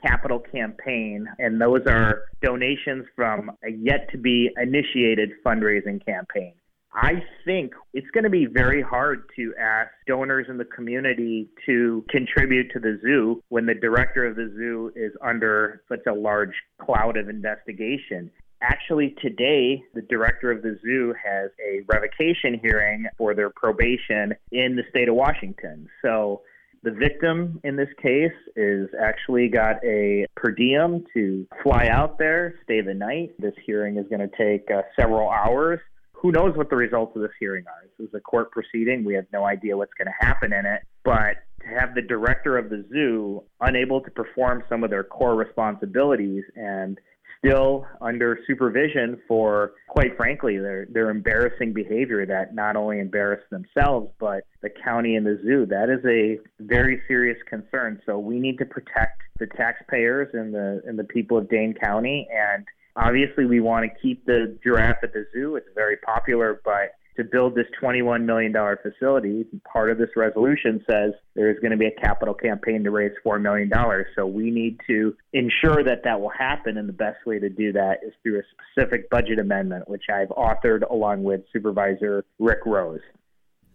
capital 0.04 0.40
campaign, 0.40 1.28
and 1.38 1.62
those 1.62 1.82
are 1.88 2.24
donations 2.42 3.06
from 3.16 3.52
a 3.64 3.72
yet 3.72 4.10
to 4.12 4.18
be 4.18 4.50
initiated 4.58 5.34
fundraising 5.46 6.04
campaign. 6.04 6.56
I 6.96 7.22
think 7.44 7.74
it's 7.94 8.10
going 8.12 8.24
to 8.24 8.30
be 8.30 8.46
very 8.46 8.82
hard 8.82 9.30
to 9.36 9.54
ask 9.60 9.92
donors 10.08 10.48
in 10.50 10.58
the 10.58 10.66
community 10.66 11.50
to 11.66 12.06
contribute 12.10 12.72
to 12.72 12.80
the 12.80 12.98
zoo 13.04 13.44
when 13.50 13.66
the 13.66 13.74
director 13.74 14.26
of 14.26 14.38
the 14.38 14.52
zoo 14.56 14.94
is 14.96 15.12
under 15.22 15.82
such 15.90 16.08
a 16.08 16.14
large 16.14 16.54
cloud 16.82 17.18
of 17.18 17.28
investigation. 17.28 18.32
Actually, 18.62 19.16
today, 19.22 19.84
the 19.94 20.02
director 20.02 20.52
of 20.52 20.62
the 20.62 20.80
zoo 20.82 21.14
has 21.24 21.52
a 21.60 21.82
revocation 21.88 22.60
hearing 22.62 23.06
for 23.18 23.34
their 23.34 23.50
probation 23.50 24.34
in 24.52 24.76
the 24.76 24.84
state 24.90 25.10
of 25.10 25.16
Washington. 25.16 25.88
So, 26.02 26.42
the 26.86 26.92
victim 26.92 27.60
in 27.64 27.76
this 27.76 27.90
case 28.00 28.32
is 28.56 28.90
actually 29.02 29.50
got 29.50 29.84
a 29.84 30.28
per 30.36 30.52
diem 30.52 31.04
to 31.16 31.48
fly 31.64 31.88
out 31.88 32.20
there, 32.20 32.60
stay 32.64 32.82
the 32.82 32.94
night. 32.94 33.32
This 33.40 33.56
hearing 33.66 33.98
is 33.98 34.06
going 34.08 34.22
to 34.28 34.38
take 34.38 34.70
uh, 34.70 34.84
several 34.96 35.30
hours. 35.30 35.80
Who 36.14 36.32
knows 36.32 36.56
what 36.56 36.70
the 36.70 36.76
results 36.76 37.16
of 37.16 37.24
this 37.24 37.32
hearing 37.40 37.66
are? 37.68 37.88
This 37.98 38.08
is 38.08 38.14
a 38.14 38.20
court 38.20 38.52
proceeding. 38.52 39.04
We 39.04 39.16
have 39.16 39.26
no 39.34 39.46
idea 39.46 39.76
what's 39.76 39.94
going 39.98 40.08
to 40.08 40.26
happen 40.26 40.54
in 40.54 40.66
it. 40.68 40.84
But 41.04 41.38
to 41.62 41.68
have 41.68 41.96
the 41.96 42.04
director 42.04 42.56
of 42.56 42.70
the 42.70 42.86
zoo 42.90 43.44
unable 43.62 44.02
to 44.02 44.12
perform 44.12 44.64
some 44.70 44.84
of 44.84 44.92
their 44.92 45.04
core 45.04 45.36
responsibilities 45.36 46.44
and 46.56 47.00
still 47.46 47.86
under 48.02 48.40
supervision 48.48 49.22
for, 49.28 49.74
quite 49.88 50.16
frankly, 50.18 50.58
their, 50.58 50.86
their 50.90 51.10
embarrassing 51.10 51.74
behavior 51.74 52.26
that 52.26 52.56
not 52.56 52.76
only 52.76 53.00
embarrassed 53.00 53.50
themselves, 53.50 54.10
but 54.20 54.46
the 54.62 54.70
county 54.70 55.16
and 55.16 55.26
the 55.26 55.40
zoo. 55.44 55.66
That 55.66 55.90
is 55.90 56.04
a 56.06 56.40
very 56.64 57.02
serious 57.08 57.38
concern. 57.48 58.02
So 58.06 58.18
we 58.18 58.40
need 58.40 58.58
to 58.60 58.66
protect 58.66 59.22
the 59.40 59.48
taxpayers 59.48 60.30
and 60.34 60.54
the, 60.54 60.82
and 60.88 60.98
the 60.98 61.04
people 61.04 61.38
of 61.38 61.50
Dane 61.50 61.74
County. 61.74 62.28
And 62.34 62.66
obviously, 62.96 63.46
we 63.46 63.60
want 63.60 63.86
to 63.86 64.00
keep 64.02 64.26
the 64.26 64.58
giraffe 64.64 65.04
at 65.04 65.14
the 65.14 65.26
zoo. 65.34 65.56
It's 65.56 65.68
very 65.76 65.98
popular, 65.98 66.62
but 66.64 66.96
to 67.18 67.24
build 67.24 67.56
this 67.56 67.68
$21 67.82 68.26
million 68.26 68.54
facility, 68.82 69.46
part 69.72 69.90
of 69.90 69.98
this 69.98 70.10
resolution 70.16 70.84
says 70.90 71.12
there 71.36 71.50
is 71.50 71.58
going 71.60 71.72
to 71.72 71.78
be 71.78 71.88
a 71.88 72.02
capital 72.02 72.34
campaign 72.34 72.84
to 72.84 72.92
raise 72.92 73.12
$4 73.26 73.42
million. 73.42 73.72
So 74.16 74.26
we 74.26 74.52
need 74.52 74.80
to 74.88 75.16
ensure 75.34 75.84
that 75.84 76.04
that 76.04 76.20
will 76.20 76.30
happen. 76.30 76.78
And 76.78 76.90
the 76.90 76.94
best 76.94 77.26
way 77.26 77.40
to 77.40 77.50
do 77.50 77.72
that 77.74 78.00
is 78.06 78.14
through 78.24 78.40
a 78.40 78.44
specific 78.74 79.10
budget 79.10 79.40
amendment, 79.40 79.90
which 79.90 80.04
I've 80.14 80.30
authored 80.30 80.90
along 80.90 81.24
with 81.24 81.42
Supervisor 81.52 82.26
Rick 82.40 82.66
Rose. 82.66 83.02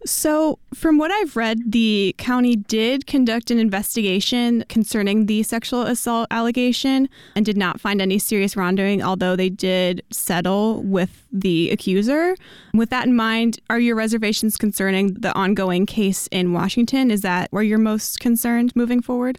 So, 0.05 0.57
from 0.73 0.97
what 0.97 1.11
I've 1.11 1.35
read, 1.35 1.71
the 1.71 2.15
county 2.17 2.55
did 2.55 3.05
conduct 3.05 3.51
an 3.51 3.59
investigation 3.59 4.65
concerning 4.67 5.27
the 5.27 5.43
sexual 5.43 5.83
assault 5.83 6.27
allegation 6.31 7.07
and 7.35 7.45
did 7.45 7.57
not 7.57 7.79
find 7.79 8.01
any 8.01 8.17
serious 8.17 8.55
wrongdoing, 8.55 9.03
although 9.03 9.35
they 9.35 9.49
did 9.49 10.01
settle 10.11 10.81
with 10.81 11.27
the 11.31 11.69
accuser. 11.69 12.35
With 12.73 12.89
that 12.89 13.05
in 13.05 13.15
mind, 13.15 13.59
are 13.69 13.79
your 13.79 13.95
reservations 13.95 14.57
concerning 14.57 15.13
the 15.13 15.33
ongoing 15.35 15.85
case 15.85 16.27
in 16.31 16.51
Washington? 16.51 17.11
Is 17.11 17.21
that 17.21 17.49
where 17.51 17.63
you're 17.63 17.77
most 17.77 18.19
concerned 18.19 18.75
moving 18.75 19.01
forward? 19.01 19.37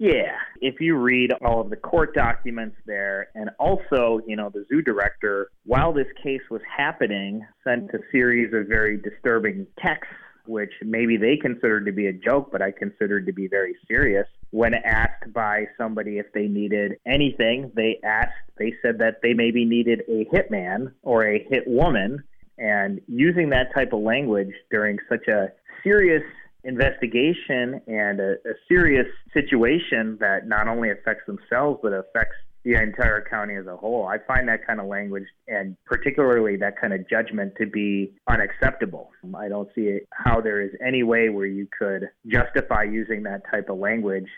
Yeah, 0.00 0.38
if 0.62 0.80
you 0.80 0.96
read 0.96 1.30
all 1.44 1.60
of 1.60 1.68
the 1.68 1.76
court 1.76 2.14
documents 2.14 2.74
there, 2.86 3.28
and 3.34 3.50
also, 3.58 4.22
you 4.26 4.34
know, 4.34 4.48
the 4.48 4.64
zoo 4.66 4.80
director, 4.80 5.50
while 5.66 5.92
this 5.92 6.06
case 6.22 6.40
was 6.50 6.62
happening, 6.74 7.46
sent 7.64 7.90
a 7.92 7.98
series 8.10 8.54
of 8.54 8.66
very 8.66 8.96
disturbing 8.96 9.66
texts, 9.78 10.14
which 10.46 10.72
maybe 10.80 11.18
they 11.18 11.36
considered 11.36 11.84
to 11.84 11.92
be 11.92 12.06
a 12.06 12.14
joke, 12.14 12.50
but 12.50 12.62
I 12.62 12.70
considered 12.70 13.26
to 13.26 13.32
be 13.34 13.46
very 13.46 13.76
serious. 13.86 14.26
When 14.52 14.72
asked 14.72 15.34
by 15.34 15.66
somebody 15.76 16.16
if 16.16 16.32
they 16.32 16.48
needed 16.48 16.92
anything, 17.04 17.70
they 17.76 18.00
asked, 18.02 18.32
they 18.56 18.72
said 18.80 18.96
that 19.00 19.20
they 19.22 19.34
maybe 19.34 19.66
needed 19.66 20.00
a 20.08 20.24
hitman 20.34 20.94
or 21.02 21.26
a 21.26 21.46
hit 21.50 21.64
woman. 21.66 22.24
And 22.56 23.02
using 23.06 23.50
that 23.50 23.74
type 23.74 23.92
of 23.92 24.00
language 24.00 24.54
during 24.70 24.96
such 25.10 25.28
a 25.28 25.52
serious 25.84 26.22
investigation 26.64 27.80
and 27.86 28.20
a, 28.20 28.32
a, 28.32 28.54
serious 28.68 29.06
situation 29.32 30.16
that 30.20 30.46
not 30.46 30.68
only 30.68 30.90
affects 30.90 31.24
themselves 31.26 31.80
but 31.82 31.92
affects 31.92 32.36
the 32.64 32.74
entire 32.74 33.24
county 33.28 33.54
as 33.54 33.66
a 33.66 33.76
whole. 33.76 34.06
I 34.06 34.18
find 34.18 34.46
that 34.48 34.66
kind 34.66 34.80
of 34.80 34.86
language 34.86 35.24
and 35.48 35.76
particularly 35.86 36.56
that 36.56 36.78
kind 36.78 36.92
of 36.92 37.08
judgment 37.08 37.54
to 37.58 37.66
be 37.66 38.12
unacceptable. 38.28 39.10
I 39.34 39.48
don't 39.48 39.68
see 39.74 40.00
how 40.12 40.40
there 40.42 40.60
is 40.60 40.70
any 40.86 41.02
way 41.02 41.30
where 41.30 41.46
you 41.46 41.66
could 41.76 42.10
justify 42.26 42.82
using 42.82 43.22
that 43.22 43.42
type 43.50 43.70
of 43.70 43.78
language 43.78 44.28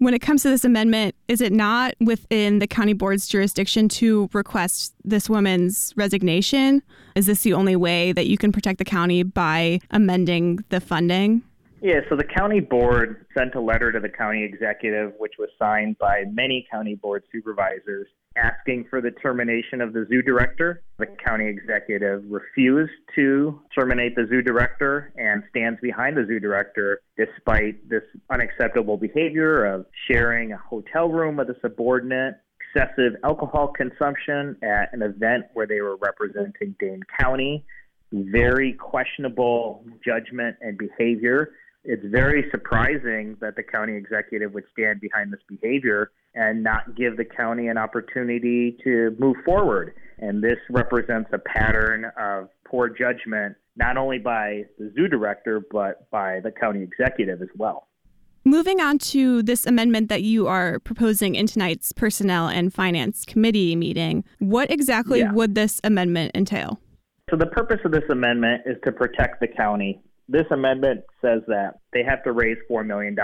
when 0.00 0.14
it 0.14 0.20
comes 0.20 0.42
to 0.42 0.48
this 0.48 0.64
amendment, 0.64 1.14
is 1.28 1.42
it 1.42 1.52
not 1.52 1.94
within 2.00 2.58
the 2.58 2.66
county 2.66 2.94
board's 2.94 3.28
jurisdiction 3.28 3.86
to 3.90 4.30
request 4.32 4.94
this 5.04 5.28
woman's 5.28 5.92
resignation? 5.94 6.82
Is 7.14 7.26
this 7.26 7.42
the 7.42 7.52
only 7.52 7.76
way 7.76 8.12
that 8.12 8.26
you 8.26 8.38
can 8.38 8.50
protect 8.50 8.78
the 8.78 8.84
county 8.84 9.22
by 9.22 9.78
amending 9.90 10.64
the 10.70 10.80
funding? 10.80 11.42
Yeah, 11.82 12.00
so 12.10 12.16
the 12.16 12.24
county 12.24 12.60
board 12.60 13.24
sent 13.36 13.54
a 13.54 13.60
letter 13.60 13.90
to 13.90 14.00
the 14.00 14.08
county 14.10 14.44
executive, 14.44 15.14
which 15.18 15.34
was 15.38 15.48
signed 15.58 15.96
by 15.98 16.24
many 16.30 16.66
county 16.70 16.94
board 16.94 17.22
supervisors, 17.32 18.06
asking 18.36 18.84
for 18.90 19.00
the 19.00 19.10
termination 19.12 19.80
of 19.80 19.94
the 19.94 20.04
zoo 20.10 20.20
director. 20.20 20.82
The 20.98 21.06
county 21.06 21.46
executive 21.46 22.22
refused 22.28 22.92
to 23.14 23.62
terminate 23.74 24.14
the 24.14 24.26
zoo 24.28 24.42
director 24.42 25.10
and 25.16 25.42
stands 25.48 25.80
behind 25.80 26.18
the 26.18 26.26
zoo 26.26 26.38
director 26.38 27.00
despite 27.16 27.88
this 27.88 28.02
unacceptable 28.28 28.98
behavior 28.98 29.64
of 29.64 29.86
sharing 30.10 30.52
a 30.52 30.58
hotel 30.58 31.08
room 31.08 31.36
with 31.36 31.48
a 31.48 31.56
subordinate, 31.62 32.34
excessive 32.60 33.14
alcohol 33.24 33.68
consumption 33.68 34.54
at 34.62 34.92
an 34.92 35.00
event 35.00 35.46
where 35.54 35.66
they 35.66 35.80
were 35.80 35.96
representing 35.96 36.76
Dane 36.78 37.02
County, 37.18 37.64
very 38.12 38.74
questionable 38.74 39.82
judgment 40.04 40.56
and 40.60 40.76
behavior 40.76 41.52
it's 41.84 42.04
very 42.06 42.46
surprising 42.50 43.36
that 43.40 43.56
the 43.56 43.62
county 43.62 43.94
executive 43.94 44.52
would 44.52 44.64
stand 44.72 45.00
behind 45.00 45.32
this 45.32 45.40
behavior 45.48 46.10
and 46.34 46.62
not 46.62 46.94
give 46.94 47.16
the 47.16 47.24
county 47.24 47.68
an 47.68 47.78
opportunity 47.78 48.76
to 48.84 49.16
move 49.18 49.36
forward. 49.44 49.94
And 50.18 50.42
this 50.42 50.58
represents 50.68 51.30
a 51.32 51.38
pattern 51.38 52.06
of 52.18 52.48
poor 52.66 52.88
judgment, 52.88 53.56
not 53.76 53.96
only 53.96 54.18
by 54.18 54.64
the 54.78 54.92
zoo 54.94 55.08
director, 55.08 55.62
but 55.70 56.10
by 56.10 56.40
the 56.40 56.50
county 56.50 56.82
executive 56.82 57.40
as 57.40 57.48
well. 57.56 57.88
Moving 58.44 58.80
on 58.80 58.98
to 58.98 59.42
this 59.42 59.66
amendment 59.66 60.08
that 60.08 60.22
you 60.22 60.46
are 60.46 60.78
proposing 60.80 61.34
in 61.34 61.46
tonight's 61.46 61.92
Personnel 61.92 62.48
and 62.48 62.72
Finance 62.72 63.24
Committee 63.24 63.76
meeting, 63.76 64.24
what 64.38 64.70
exactly 64.70 65.20
yeah. 65.20 65.32
would 65.32 65.54
this 65.54 65.80
amendment 65.84 66.32
entail? 66.34 66.80
So, 67.30 67.36
the 67.36 67.46
purpose 67.46 67.80
of 67.84 67.92
this 67.92 68.02
amendment 68.10 68.62
is 68.66 68.76
to 68.84 68.92
protect 68.92 69.40
the 69.40 69.46
county 69.46 70.02
this 70.30 70.46
amendment 70.52 71.02
says 71.20 71.42
that 71.48 71.80
they 71.92 72.04
have 72.04 72.22
to 72.22 72.32
raise 72.32 72.56
$4 72.70 72.86
million 72.86 73.16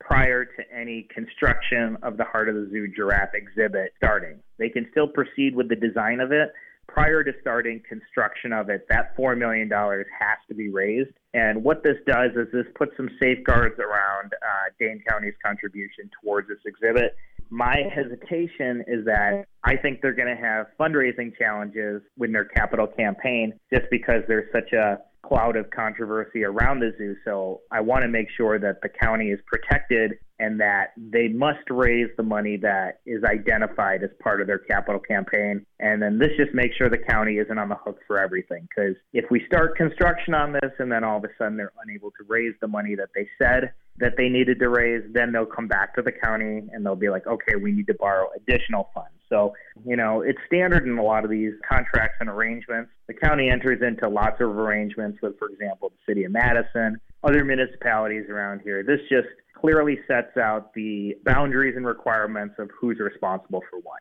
prior 0.00 0.44
to 0.44 0.62
any 0.74 1.06
construction 1.14 1.96
of 2.02 2.16
the 2.16 2.24
Heart 2.24 2.48
of 2.48 2.56
the 2.56 2.68
Zoo 2.72 2.88
giraffe 2.94 3.34
exhibit 3.34 3.92
starting. 3.96 4.40
They 4.58 4.68
can 4.68 4.88
still 4.90 5.06
proceed 5.06 5.54
with 5.54 5.68
the 5.68 5.76
design 5.76 6.20
of 6.20 6.32
it. 6.32 6.50
Prior 6.88 7.22
to 7.22 7.32
starting 7.40 7.82
construction 7.88 8.52
of 8.52 8.70
it, 8.70 8.86
that 8.88 9.16
$4 9.16 9.38
million 9.38 9.70
has 9.70 10.38
to 10.48 10.54
be 10.54 10.68
raised. 10.68 11.10
And 11.32 11.62
what 11.62 11.84
this 11.84 11.96
does 12.06 12.30
is 12.34 12.48
this 12.52 12.66
puts 12.74 12.96
some 12.96 13.10
safeguards 13.20 13.78
around 13.78 14.32
uh, 14.32 14.70
Dane 14.80 15.02
County's 15.08 15.34
contribution 15.44 16.10
towards 16.22 16.48
this 16.48 16.58
exhibit. 16.66 17.14
My 17.50 17.76
hesitation 17.94 18.84
is 18.86 19.04
that 19.04 19.44
I 19.64 19.76
think 19.76 20.00
they're 20.02 20.14
going 20.14 20.34
to 20.34 20.42
have 20.42 20.66
fundraising 20.80 21.36
challenges 21.36 22.02
with 22.16 22.32
their 22.32 22.46
capital 22.46 22.86
campaign 22.86 23.52
just 23.72 23.84
because 23.90 24.22
there's 24.26 24.50
such 24.52 24.72
a 24.72 24.98
cloud 25.26 25.56
of 25.56 25.70
controversy 25.70 26.44
around 26.44 26.80
the 26.80 26.92
zoo. 26.96 27.16
So 27.24 27.60
I 27.70 27.80
want 27.80 28.02
to 28.02 28.08
make 28.08 28.28
sure 28.36 28.58
that 28.58 28.80
the 28.82 28.88
county 28.88 29.30
is 29.30 29.40
protected 29.46 30.12
and 30.40 30.60
that 30.60 30.92
they 30.96 31.28
must 31.28 31.68
raise 31.68 32.08
the 32.16 32.22
money 32.22 32.56
that 32.58 33.00
is 33.04 33.24
identified 33.24 34.04
as 34.04 34.10
part 34.22 34.40
of 34.40 34.46
their 34.46 34.58
capital 34.58 35.00
campaign. 35.00 35.66
And 35.80 36.00
then 36.00 36.18
this 36.18 36.30
just 36.36 36.54
makes 36.54 36.76
sure 36.76 36.88
the 36.88 36.96
county 36.96 37.38
isn't 37.38 37.58
on 37.58 37.68
the 37.68 37.74
hook 37.74 37.98
for 38.06 38.18
everything. 38.18 38.68
Because 38.68 38.94
if 39.12 39.24
we 39.30 39.42
start 39.46 39.76
construction 39.76 40.34
on 40.34 40.52
this 40.52 40.70
and 40.78 40.90
then 40.90 41.02
all 41.02 41.18
of 41.18 41.24
a 41.24 41.28
sudden 41.36 41.56
they're 41.56 41.72
unable 41.84 42.10
to 42.12 42.24
raise 42.28 42.54
the 42.60 42.68
money 42.68 42.94
that 42.94 43.08
they 43.14 43.28
said 43.36 43.72
that 44.00 44.14
they 44.16 44.28
needed 44.28 44.58
to 44.60 44.68
raise, 44.68 45.02
then 45.12 45.32
they'll 45.32 45.46
come 45.46 45.68
back 45.68 45.94
to 45.94 46.02
the 46.02 46.12
county 46.12 46.62
and 46.72 46.84
they'll 46.84 46.96
be 46.96 47.08
like, 47.08 47.26
okay, 47.26 47.56
we 47.56 47.72
need 47.72 47.86
to 47.86 47.94
borrow 47.94 48.28
additional 48.36 48.90
funds. 48.94 49.10
So, 49.28 49.54
you 49.84 49.96
know, 49.96 50.22
it's 50.22 50.38
standard 50.46 50.86
in 50.86 50.96
a 50.98 51.02
lot 51.02 51.24
of 51.24 51.30
these 51.30 51.52
contracts 51.68 52.16
and 52.20 52.28
arrangements. 52.28 52.90
The 53.08 53.14
county 53.14 53.50
enters 53.50 53.82
into 53.82 54.08
lots 54.08 54.40
of 54.40 54.48
arrangements 54.48 55.18
with, 55.22 55.38
for 55.38 55.48
example, 55.48 55.90
the 55.90 56.12
city 56.12 56.24
of 56.24 56.32
Madison, 56.32 56.98
other 57.22 57.44
municipalities 57.44 58.26
around 58.30 58.60
here. 58.62 58.82
This 58.82 59.00
just 59.10 59.28
clearly 59.54 59.98
sets 60.06 60.36
out 60.36 60.72
the 60.74 61.16
boundaries 61.24 61.74
and 61.76 61.86
requirements 61.86 62.54
of 62.58 62.70
who's 62.80 62.98
responsible 62.98 63.62
for 63.70 63.80
what 63.80 63.98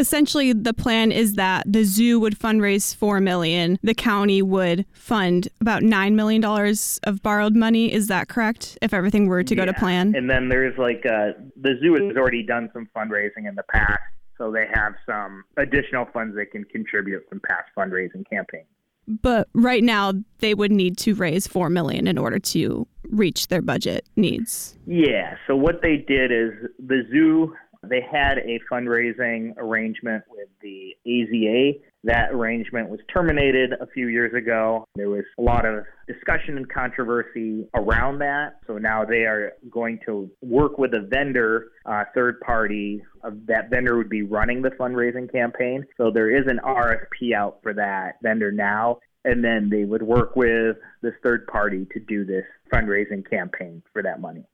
essentially 0.00 0.52
the 0.52 0.74
plan 0.74 1.12
is 1.12 1.34
that 1.34 1.64
the 1.70 1.84
zoo 1.84 2.18
would 2.18 2.36
fundraise 2.38 2.96
4 2.96 3.20
million 3.20 3.78
the 3.82 3.94
county 3.94 4.42
would 4.42 4.86
fund 4.92 5.48
about 5.60 5.82
9 5.82 6.16
million 6.16 6.40
dollars 6.40 6.98
of 7.04 7.22
borrowed 7.22 7.54
money. 7.54 7.92
Is 7.92 8.06
that 8.08 8.28
correct? 8.28 8.78
If 8.82 8.94
everything 8.94 9.26
were 9.26 9.42
to 9.44 9.54
yeah. 9.54 9.66
go 9.66 9.72
to 9.72 9.78
plan? 9.78 10.14
And 10.16 10.28
then 10.28 10.48
there's 10.48 10.76
like 10.78 11.04
uh, 11.06 11.32
the 11.60 11.78
zoo 11.80 11.94
has 11.94 12.16
already 12.16 12.42
done 12.42 12.70
some 12.72 12.88
fundraising 12.96 13.46
in 13.48 13.54
the 13.54 13.62
past 13.64 14.00
so 14.38 14.50
they 14.50 14.66
have 14.72 14.94
some 15.04 15.44
additional 15.58 16.06
funds 16.14 16.34
they 16.34 16.46
can 16.46 16.64
contribute 16.64 17.28
from 17.28 17.40
past 17.40 17.68
fundraising 17.76 18.28
campaigns 18.28 18.66
but 19.06 19.48
right 19.54 19.82
now 19.82 20.12
they 20.38 20.54
would 20.54 20.70
need 20.70 20.96
to 20.98 21.14
raise 21.14 21.46
4 21.46 21.68
million 21.68 22.06
in 22.06 22.16
order 22.16 22.38
to 22.38 22.86
reach 23.10 23.48
their 23.48 23.60
budget 23.60 24.06
needs. 24.16 24.78
Yeah 24.86 25.36
so 25.46 25.56
what 25.56 25.82
they 25.82 25.96
did 25.96 26.32
is 26.32 26.52
the 26.78 27.02
zoo 27.10 27.54
they 27.88 28.00
had 28.00 28.38
a 28.38 28.60
fundraising 28.70 29.56
arrangement 29.56 30.24
with 30.28 30.48
the 30.60 30.94
AZA. 31.06 31.80
That 32.04 32.30
arrangement 32.32 32.88
was 32.90 33.00
terminated 33.12 33.72
a 33.72 33.86
few 33.86 34.08
years 34.08 34.34
ago. 34.34 34.84
There 34.96 35.08
was 35.08 35.24
a 35.38 35.42
lot 35.42 35.64
of 35.64 35.84
discussion 36.06 36.56
and 36.56 36.68
controversy 36.68 37.68
around 37.74 38.18
that. 38.18 38.58
So 38.66 38.78
now 38.78 39.04
they 39.04 39.24
are 39.24 39.52
going 39.70 39.98
to 40.06 40.30
work 40.42 40.78
with 40.78 40.94
a 40.94 41.00
vendor, 41.00 41.72
uh, 41.86 42.04
third 42.14 42.40
party. 42.40 43.02
Uh, 43.24 43.30
that 43.46 43.70
vendor 43.70 43.96
would 43.96 44.10
be 44.10 44.22
running 44.22 44.62
the 44.62 44.70
fundraising 44.70 45.30
campaign. 45.30 45.84
So 45.96 46.10
there 46.10 46.34
is 46.34 46.46
an 46.48 46.60
RFP 46.64 47.34
out 47.34 47.60
for 47.62 47.72
that 47.74 48.16
vendor 48.22 48.52
now. 48.52 48.98
And 49.24 49.44
then 49.44 49.68
they 49.68 49.84
would 49.84 50.02
work 50.02 50.36
with 50.36 50.76
this 51.02 51.12
third 51.22 51.46
party 51.46 51.86
to 51.92 52.00
do 52.00 52.24
this 52.24 52.44
fundraising 52.72 53.28
campaign 53.28 53.82
for 53.92 54.02
that 54.02 54.20
money 54.20 54.44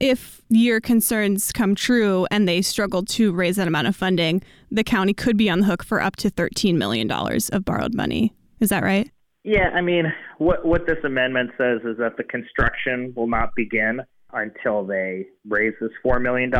if 0.00 0.42
your 0.48 0.80
concerns 0.80 1.52
come 1.52 1.74
true 1.74 2.26
and 2.30 2.48
they 2.48 2.62
struggle 2.62 3.04
to 3.04 3.32
raise 3.32 3.56
that 3.56 3.68
amount 3.68 3.88
of 3.88 3.96
funding, 3.96 4.42
the 4.70 4.84
county 4.84 5.14
could 5.14 5.36
be 5.36 5.50
on 5.50 5.60
the 5.60 5.66
hook 5.66 5.84
for 5.84 6.00
up 6.00 6.16
to 6.16 6.30
$13 6.30 6.76
million 6.76 7.10
of 7.10 7.64
borrowed 7.64 7.94
money. 7.94 8.32
Is 8.60 8.70
that 8.70 8.82
right? 8.82 9.10
Yeah, 9.44 9.70
I 9.74 9.80
mean, 9.80 10.12
what 10.38 10.64
what 10.64 10.86
this 10.86 10.98
amendment 11.04 11.52
says 11.56 11.80
is 11.84 11.96
that 11.98 12.16
the 12.16 12.24
construction 12.24 13.14
will 13.16 13.28
not 13.28 13.54
begin 13.54 14.02
until 14.32 14.84
they 14.84 15.26
raise 15.46 15.74
this 15.80 15.90
$4 16.04 16.20
million. 16.20 16.52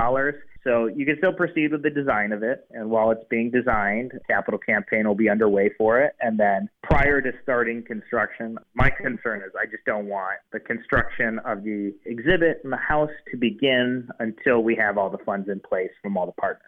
So 0.65 0.87
you 0.87 1.07
can 1.07 1.17
still 1.19 1.33
proceed 1.33 1.73
with 1.73 1.83
the 1.83 1.91
design 1.91 2.33
of 2.33 2.43
it. 2.43 2.67
And 2.71 2.91
while 2.91 3.11
it's 3.11 3.25
being 3.31 3.51
designed, 3.51 4.13
capital 4.27 4.59
campaign 4.59 5.07
will 5.07 5.15
be 5.15 5.29
underway 5.29 5.71
for 5.79 6.01
it. 6.01 6.13
And 6.21 6.39
then 6.39 6.69
prior 6.83 7.21
to 7.23 7.33
starting 7.43 7.83
construction, 7.83 8.59
my 8.75 8.91
concern 8.91 9.41
is 9.41 9.53
I 9.59 9.67
just 9.67 9.85
don't 9.87 10.07
want 10.07 10.39
the 10.53 10.61
construction 10.61 11.39
of 11.45 11.63
the 11.63 11.95
exhibit 12.05 12.61
in 12.65 12.71
the 12.71 12.77
house 12.77 13.11
to 13.31 13.37
begin 13.37 14.09
until 14.19 14.63
we 14.63 14.75
have 14.77 14.99
all 14.99 15.11
the 15.11 15.25
funds 15.25 15.49
in 15.49 15.61
place 15.61 15.91
from 16.03 16.17
all 16.17 16.27
the 16.27 16.33
partners. 16.33 16.65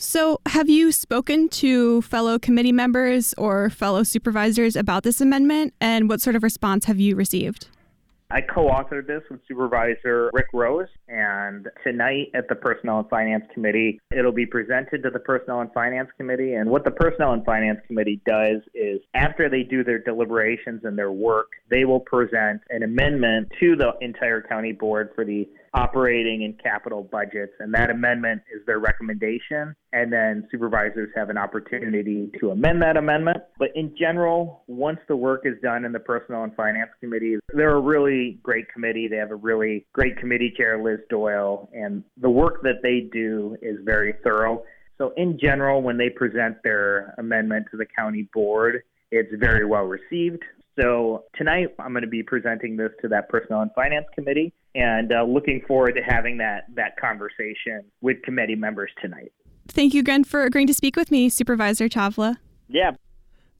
So, 0.00 0.38
have 0.46 0.68
you 0.68 0.92
spoken 0.92 1.48
to 1.48 2.02
fellow 2.02 2.38
committee 2.38 2.70
members 2.70 3.34
or 3.36 3.68
fellow 3.68 4.04
supervisors 4.04 4.76
about 4.76 5.02
this 5.02 5.20
amendment? 5.20 5.74
And 5.80 6.08
what 6.08 6.20
sort 6.20 6.36
of 6.36 6.44
response 6.44 6.84
have 6.84 7.00
you 7.00 7.16
received? 7.16 7.66
I 8.30 8.42
co-authored 8.42 9.06
this 9.06 9.22
with 9.30 9.40
Supervisor 9.48 10.30
Rick 10.34 10.48
Rose, 10.52 10.88
and 11.08 11.66
tonight 11.82 12.26
at 12.34 12.46
the 12.50 12.54
Personnel 12.54 12.98
and 12.98 13.08
Finance 13.08 13.44
Committee, 13.54 14.00
it'll 14.14 14.32
be 14.32 14.44
presented 14.44 15.02
to 15.04 15.10
the 15.10 15.18
Personnel 15.18 15.62
and 15.62 15.72
Finance 15.72 16.10
Committee. 16.18 16.52
And 16.52 16.68
what 16.68 16.84
the 16.84 16.90
Personnel 16.90 17.32
and 17.32 17.42
Finance 17.46 17.80
Committee 17.86 18.20
does 18.26 18.60
is, 18.74 19.00
after 19.14 19.48
they 19.48 19.62
do 19.62 19.82
their 19.82 19.98
deliberations 19.98 20.84
and 20.84 20.98
their 20.98 21.10
work, 21.10 21.52
they 21.70 21.86
will 21.86 22.00
present 22.00 22.60
an 22.68 22.82
amendment 22.82 23.50
to 23.60 23.76
the 23.76 23.92
entire 24.02 24.42
county 24.42 24.72
board 24.72 25.10
for 25.14 25.24
the 25.24 25.48
operating 25.74 26.44
and 26.44 26.60
capital 26.62 27.02
budgets, 27.02 27.52
and 27.60 27.72
that 27.74 27.90
amendment 27.90 28.42
is 28.54 28.64
their 28.66 28.78
recommendation. 28.78 29.74
And 29.92 30.12
then 30.12 30.46
supervisors 30.50 31.10
have 31.16 31.30
an 31.30 31.38
opportunity 31.38 32.30
to 32.40 32.50
amend 32.50 32.82
that 32.82 32.96
amendment. 32.96 33.38
But 33.58 33.68
in 33.74 33.94
general, 33.98 34.62
once 34.66 34.98
the 35.08 35.16
work 35.16 35.42
is 35.44 35.54
done 35.62 35.84
in 35.84 35.92
the 35.92 36.00
Personnel 36.00 36.44
and 36.44 36.54
Finance 36.54 36.90
Committee, 37.00 37.36
they're 37.54 37.76
a 37.76 37.80
really 37.80 38.38
great 38.42 38.70
committee. 38.72 39.08
They 39.08 39.16
have 39.16 39.30
a 39.30 39.36
really 39.36 39.86
great 39.92 40.18
committee 40.18 40.52
chair, 40.56 40.82
Liz 40.82 41.00
Doyle, 41.08 41.68
and 41.72 42.04
the 42.20 42.30
work 42.30 42.62
that 42.62 42.82
they 42.82 43.08
do 43.12 43.56
is 43.62 43.78
very 43.84 44.14
thorough. 44.22 44.64
So, 44.98 45.12
in 45.16 45.38
general, 45.40 45.80
when 45.80 45.96
they 45.96 46.10
present 46.10 46.56
their 46.64 47.14
amendment 47.18 47.66
to 47.70 47.76
the 47.76 47.86
county 47.86 48.28
board, 48.34 48.82
it's 49.10 49.32
very 49.38 49.64
well 49.64 49.84
received. 49.84 50.42
So 50.78 51.24
tonight 51.36 51.74
I'm 51.78 51.92
going 51.92 52.02
to 52.02 52.08
be 52.08 52.22
presenting 52.22 52.76
this 52.76 52.90
to 53.02 53.08
that 53.08 53.28
Personnel 53.28 53.62
and 53.62 53.70
Finance 53.74 54.06
Committee, 54.14 54.52
and 54.74 55.12
uh, 55.12 55.24
looking 55.24 55.62
forward 55.66 55.92
to 55.92 56.02
having 56.02 56.38
that 56.38 56.66
that 56.74 56.96
conversation 57.00 57.84
with 58.00 58.22
committee 58.22 58.54
members 58.54 58.90
tonight. 59.00 59.32
Thank 59.66 59.92
you 59.92 60.00
again 60.00 60.24
for 60.24 60.44
agreeing 60.44 60.68
to 60.68 60.74
speak 60.74 60.96
with 60.96 61.10
me, 61.10 61.28
Supervisor 61.28 61.88
Chawla. 61.88 62.36
Yeah, 62.68 62.92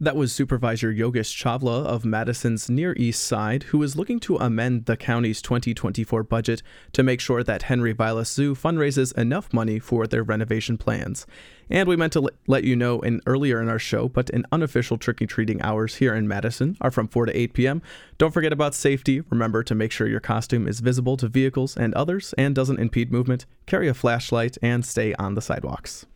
that 0.01 0.15
was 0.15 0.33
Supervisor 0.33 0.93
Yogesh 0.93 1.35
Chawla 1.35 1.85
of 1.85 2.05
Madison's 2.05 2.71
Near 2.71 2.95
East 2.97 3.25
Side, 3.25 3.65
who 3.65 3.83
is 3.83 3.97
looking 3.97 4.21
to 4.21 4.37
amend 4.37 4.85
the 4.85 4.97
county's 4.97 5.43
2024 5.43 6.23
budget 6.23 6.63
to 6.93 7.03
make 7.03 7.21
sure 7.21 7.43
that 7.43 7.63
Henry 7.65 7.93
Vilas 7.93 8.31
Zoo 8.31 8.55
fundraises 8.55 9.17
enough 9.19 9.53
money 9.53 9.81
for 9.81 10.07
their 10.07 10.23
renovation 10.23 10.79
plans. 10.79 11.27
And 11.69 11.89
we 11.89 11.97
meant 11.97 12.13
to 12.13 12.31
let 12.47 12.63
you 12.63 12.77
know 12.77 13.01
in 13.01 13.21
earlier 13.27 13.61
in 13.61 13.69
our 13.69 13.81
show, 13.81 14.09
but 14.09 14.31
in 14.31 14.47
unofficial 14.53 14.99
trick 14.99 15.21
or 15.21 15.27
treating 15.27 15.61
hours 15.63 15.97
here 15.97 16.15
in 16.15 16.29
Madison 16.29 16.77
are 16.81 16.93
from 16.93 17.09
4 17.09 17.27
to 17.27 17.37
8 17.37 17.53
p.m. 17.53 17.83
Don't 18.19 18.33
forget 18.33 18.53
about 18.53 18.75
safety. 18.75 19.23
Remember 19.31 19.65
to 19.65 19.75
make 19.75 19.91
sure 19.91 20.07
your 20.07 20.21
costume 20.21 20.69
is 20.69 20.79
visible 20.79 21.17
to 21.17 21.27
vehicles 21.27 21.77
and 21.77 21.93
others 21.95 22.35
and 22.39 22.55
doesn't 22.55 22.79
impede 22.79 23.11
movement. 23.11 23.47
Carry 23.67 23.89
a 23.89 23.95
flashlight 23.95 24.57
and 24.63 24.87
stay 24.87 25.13
on 25.15 25.35
the 25.35 25.43
sidewalks. 25.43 26.07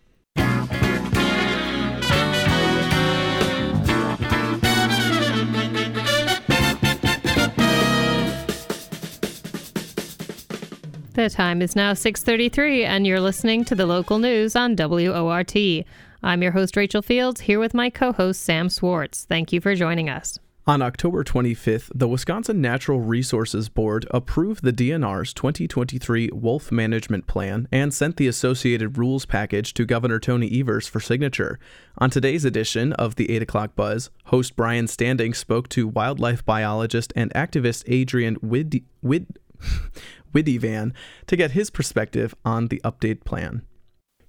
The 11.14 11.28
time 11.28 11.60
is 11.60 11.76
now 11.76 11.92
6:33 11.92 12.84
and 12.84 13.06
you're 13.06 13.20
listening 13.20 13.64
to 13.66 13.74
the 13.74 13.84
local 13.84 14.18
news 14.18 14.56
on 14.56 14.74
WORT. 14.76 15.84
I'm 16.22 16.42
your 16.42 16.52
host 16.52 16.74
Rachel 16.76 17.02
Fields 17.02 17.42
here 17.42 17.58
with 17.58 17.74
my 17.74 17.90
co-host 17.90 18.42
Sam 18.42 18.70
Swartz. 18.70 19.26
Thank 19.28 19.52
you 19.52 19.60
for 19.60 19.74
joining 19.74 20.08
us. 20.08 20.38
On 20.64 20.80
October 20.80 21.24
25th, 21.24 21.90
the 21.92 22.06
Wisconsin 22.06 22.60
Natural 22.60 23.00
Resources 23.00 23.68
Board 23.68 24.06
approved 24.12 24.62
the 24.62 24.72
DNR's 24.72 25.34
2023 25.34 26.30
Wolf 26.32 26.70
Management 26.70 27.26
Plan 27.26 27.66
and 27.72 27.92
sent 27.92 28.16
the 28.16 28.28
associated 28.28 28.96
rules 28.96 29.26
package 29.26 29.74
to 29.74 29.84
Governor 29.84 30.20
Tony 30.20 30.48
Evers 30.60 30.86
for 30.86 31.00
signature. 31.00 31.58
On 31.98 32.10
today's 32.10 32.44
edition 32.44 32.92
of 32.92 33.16
the 33.16 33.28
8 33.32 33.42
o'clock 33.42 33.74
buzz, 33.74 34.10
host 34.26 34.54
Brian 34.54 34.86
Standing 34.86 35.34
spoke 35.34 35.68
to 35.70 35.88
wildlife 35.88 36.44
biologist 36.44 37.12
and 37.16 37.34
activist 37.34 37.82
Adrian 37.88 38.36
Wid- 38.40 38.84
Wid- 39.02 39.36
Widivan 40.34 40.92
to 41.26 41.36
get 41.36 41.52
his 41.52 41.70
perspective 41.70 42.34
on 42.44 42.68
the 42.68 42.80
update 42.84 43.24
plan. 43.24 43.62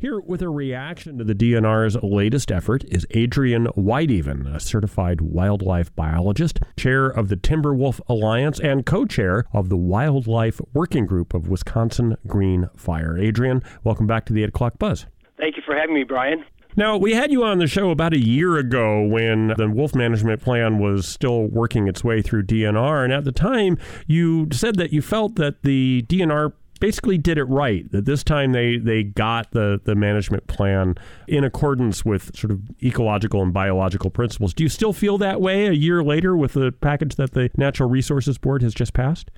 Here 0.03 0.19
with 0.19 0.41
a 0.41 0.49
reaction 0.49 1.17
to 1.17 1.23
the 1.23 1.33
DNR's 1.33 1.95
latest 2.03 2.51
effort 2.51 2.83
is 2.89 3.07
Adrian 3.11 3.67
Wydeven, 3.67 4.53
a 4.53 4.59
certified 4.59 5.21
wildlife 5.21 5.95
biologist, 5.95 6.59
chair 6.75 7.07
of 7.07 7.29
the 7.29 7.37
Timberwolf 7.37 8.01
Alliance, 8.09 8.59
and 8.59 8.85
co 8.85 9.05
chair 9.05 9.45
of 9.53 9.69
the 9.69 9.77
Wildlife 9.77 10.59
Working 10.73 11.05
Group 11.05 11.33
of 11.33 11.47
Wisconsin 11.47 12.17
Green 12.27 12.67
Fire. 12.75 13.17
Adrian, 13.17 13.63
welcome 13.85 14.05
back 14.05 14.25
to 14.25 14.33
the 14.33 14.43
8 14.43 14.49
o'clock 14.49 14.77
buzz. 14.77 15.05
Thank 15.37 15.55
you 15.55 15.63
for 15.65 15.73
having 15.73 15.95
me, 15.95 16.03
Brian. 16.03 16.43
Now, 16.75 16.97
we 16.97 17.13
had 17.13 17.31
you 17.31 17.43
on 17.43 17.59
the 17.59 17.67
show 17.67 17.91
about 17.91 18.13
a 18.13 18.19
year 18.19 18.57
ago 18.57 19.01
when 19.01 19.53
the 19.57 19.69
wolf 19.69 19.93
management 19.93 20.41
plan 20.41 20.79
was 20.79 21.07
still 21.07 21.43
working 21.43 21.87
its 21.87 22.03
way 22.03 22.21
through 22.21 22.43
DNR. 22.43 23.03
And 23.03 23.13
at 23.13 23.25
the 23.25 23.31
time, 23.31 23.77
you 24.07 24.47
said 24.51 24.75
that 24.77 24.91
you 24.91 25.01
felt 25.01 25.35
that 25.35 25.63
the 25.63 26.03
DNR 26.07 26.53
basically 26.79 27.17
did 27.17 27.37
it 27.37 27.45
right. 27.45 27.89
That 27.91 28.05
this 28.05 28.23
time 28.23 28.51
they 28.51 28.77
they 28.77 29.03
got 29.03 29.51
the 29.51 29.79
the 29.83 29.95
management 29.95 30.47
plan 30.47 30.95
in 31.27 31.43
accordance 31.43 32.03
with 32.03 32.35
sort 32.35 32.51
of 32.51 32.59
ecological 32.81 33.41
and 33.41 33.53
biological 33.53 34.09
principles. 34.09 34.53
Do 34.53 34.63
you 34.63 34.69
still 34.69 34.91
feel 34.91 35.17
that 35.19 35.39
way 35.39 35.67
a 35.67 35.71
year 35.71 36.03
later 36.03 36.35
with 36.35 36.53
the 36.53 36.71
package 36.71 37.15
that 37.15 37.31
the 37.31 37.49
Natural 37.55 37.89
Resources 37.89 38.37
Board 38.37 38.63
has 38.63 38.73
just 38.73 38.93
passed? 38.93 39.31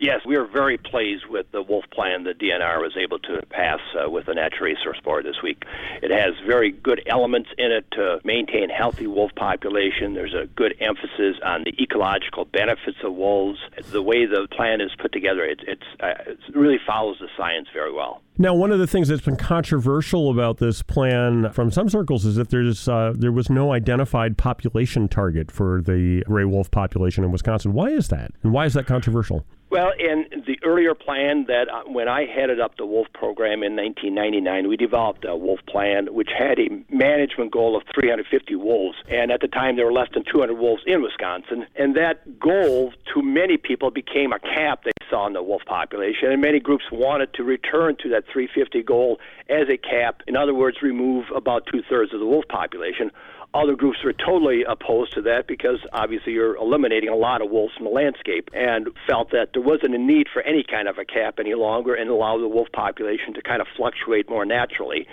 Yes, 0.00 0.20
we 0.24 0.36
are 0.36 0.46
very 0.46 0.78
pleased 0.78 1.26
with 1.26 1.50
the 1.50 1.60
wolf 1.60 1.84
plan 1.90 2.22
that 2.24 2.38
the 2.38 2.50
DNR 2.50 2.80
was 2.80 2.96
able 2.96 3.18
to 3.18 3.44
pass 3.50 3.80
uh, 4.00 4.08
with 4.08 4.26
the 4.26 4.34
Natural 4.34 4.70
Resource 4.70 5.00
Board 5.02 5.24
this 5.24 5.42
week. 5.42 5.64
It 6.02 6.12
has 6.12 6.34
very 6.46 6.70
good 6.70 7.02
elements 7.06 7.48
in 7.58 7.72
it 7.72 7.84
to 7.92 8.20
maintain 8.22 8.70
healthy 8.70 9.08
wolf 9.08 9.32
population. 9.34 10.14
There's 10.14 10.34
a 10.34 10.46
good 10.54 10.76
emphasis 10.80 11.42
on 11.44 11.64
the 11.64 11.74
ecological 11.82 12.44
benefits 12.44 12.98
of 13.02 13.14
wolves. 13.14 13.58
The 13.90 14.00
way 14.00 14.24
the 14.24 14.46
plan 14.52 14.80
is 14.80 14.92
put 15.00 15.12
together, 15.12 15.44
it, 15.44 15.60
it's, 15.66 15.82
uh, 15.98 16.14
it 16.30 16.38
really 16.54 16.78
follows 16.86 17.16
the 17.18 17.28
science 17.36 17.66
very 17.72 17.92
well. 17.92 18.22
Now, 18.40 18.54
one 18.54 18.70
of 18.70 18.78
the 18.78 18.86
things 18.86 19.08
that's 19.08 19.24
been 19.24 19.36
controversial 19.36 20.30
about 20.30 20.58
this 20.58 20.80
plan 20.80 21.50
from 21.50 21.72
some 21.72 21.88
circles 21.88 22.24
is 22.24 22.36
that 22.36 22.50
there's 22.50 22.88
uh, 22.88 23.12
there 23.16 23.32
was 23.32 23.50
no 23.50 23.72
identified 23.72 24.38
population 24.38 25.08
target 25.08 25.50
for 25.50 25.82
the 25.82 26.22
gray 26.24 26.44
wolf 26.44 26.70
population 26.70 27.24
in 27.24 27.32
Wisconsin. 27.32 27.72
Why 27.72 27.88
is 27.88 28.06
that, 28.08 28.30
and 28.44 28.52
why 28.52 28.66
is 28.66 28.74
that 28.74 28.86
controversial? 28.86 29.44
Well, 29.70 29.92
in 29.98 30.44
the 30.46 30.58
earlier 30.64 30.94
plan 30.94 31.44
that 31.48 31.68
uh, 31.68 31.82
when 31.84 32.08
I 32.08 32.24
headed 32.24 32.58
up 32.58 32.78
the 32.78 32.86
wolf 32.86 33.06
program 33.12 33.62
in 33.62 33.76
1999, 33.76 34.66
we 34.66 34.78
developed 34.78 35.26
a 35.28 35.36
wolf 35.36 35.60
plan 35.68 36.14
which 36.14 36.30
had 36.36 36.58
a 36.58 36.68
management 36.88 37.52
goal 37.52 37.76
of 37.76 37.82
350 37.92 38.54
wolves. 38.54 38.96
And 39.10 39.30
at 39.30 39.42
the 39.42 39.48
time, 39.48 39.76
there 39.76 39.84
were 39.84 39.92
less 39.92 40.08
than 40.14 40.24
200 40.24 40.54
wolves 40.54 40.82
in 40.86 41.02
Wisconsin. 41.02 41.66
And 41.76 41.94
that 41.96 42.40
goal, 42.40 42.94
to 43.12 43.22
many 43.22 43.58
people, 43.58 43.90
became 43.90 44.32
a 44.32 44.38
cap 44.38 44.84
they 44.84 44.90
saw 45.10 45.26
in 45.26 45.34
the 45.34 45.42
wolf 45.42 45.62
population. 45.66 46.32
And 46.32 46.40
many 46.40 46.60
groups 46.60 46.84
wanted 46.90 47.34
to 47.34 47.44
return 47.44 47.96
to 48.02 48.08
that 48.08 48.24
350 48.32 48.82
goal 48.84 49.20
as 49.50 49.68
a 49.68 49.76
cap. 49.76 50.22
In 50.26 50.34
other 50.34 50.54
words, 50.54 50.78
remove 50.80 51.26
about 51.36 51.66
two 51.70 51.82
thirds 51.82 52.14
of 52.14 52.20
the 52.20 52.26
wolf 52.26 52.48
population. 52.48 53.10
Other 53.54 53.76
groups 53.76 53.98
were 54.04 54.12
totally 54.12 54.62
opposed 54.68 55.14
to 55.14 55.22
that 55.22 55.46
because 55.46 55.78
obviously 55.92 56.34
you're 56.34 56.56
eliminating 56.56 57.08
a 57.08 57.16
lot 57.16 57.40
of 57.40 57.50
wolves 57.50 57.74
from 57.74 57.84
the 57.84 57.90
landscape 57.90 58.50
and 58.52 58.88
felt 59.08 59.30
that 59.30 59.50
there 59.54 59.62
wasn't 59.62 59.94
a 59.94 59.98
need 59.98 60.26
for 60.30 60.42
any 60.42 60.62
kind 60.62 60.86
of 60.86 60.98
a 60.98 61.04
cap 61.04 61.38
any 61.38 61.54
longer 61.54 61.94
and 61.94 62.10
allow 62.10 62.38
the 62.38 62.46
wolf 62.46 62.68
population 62.72 63.32
to 63.32 63.42
kind 63.42 63.62
of 63.62 63.66
fluctuate 63.74 64.28
more 64.28 64.44
naturally. 64.44 65.06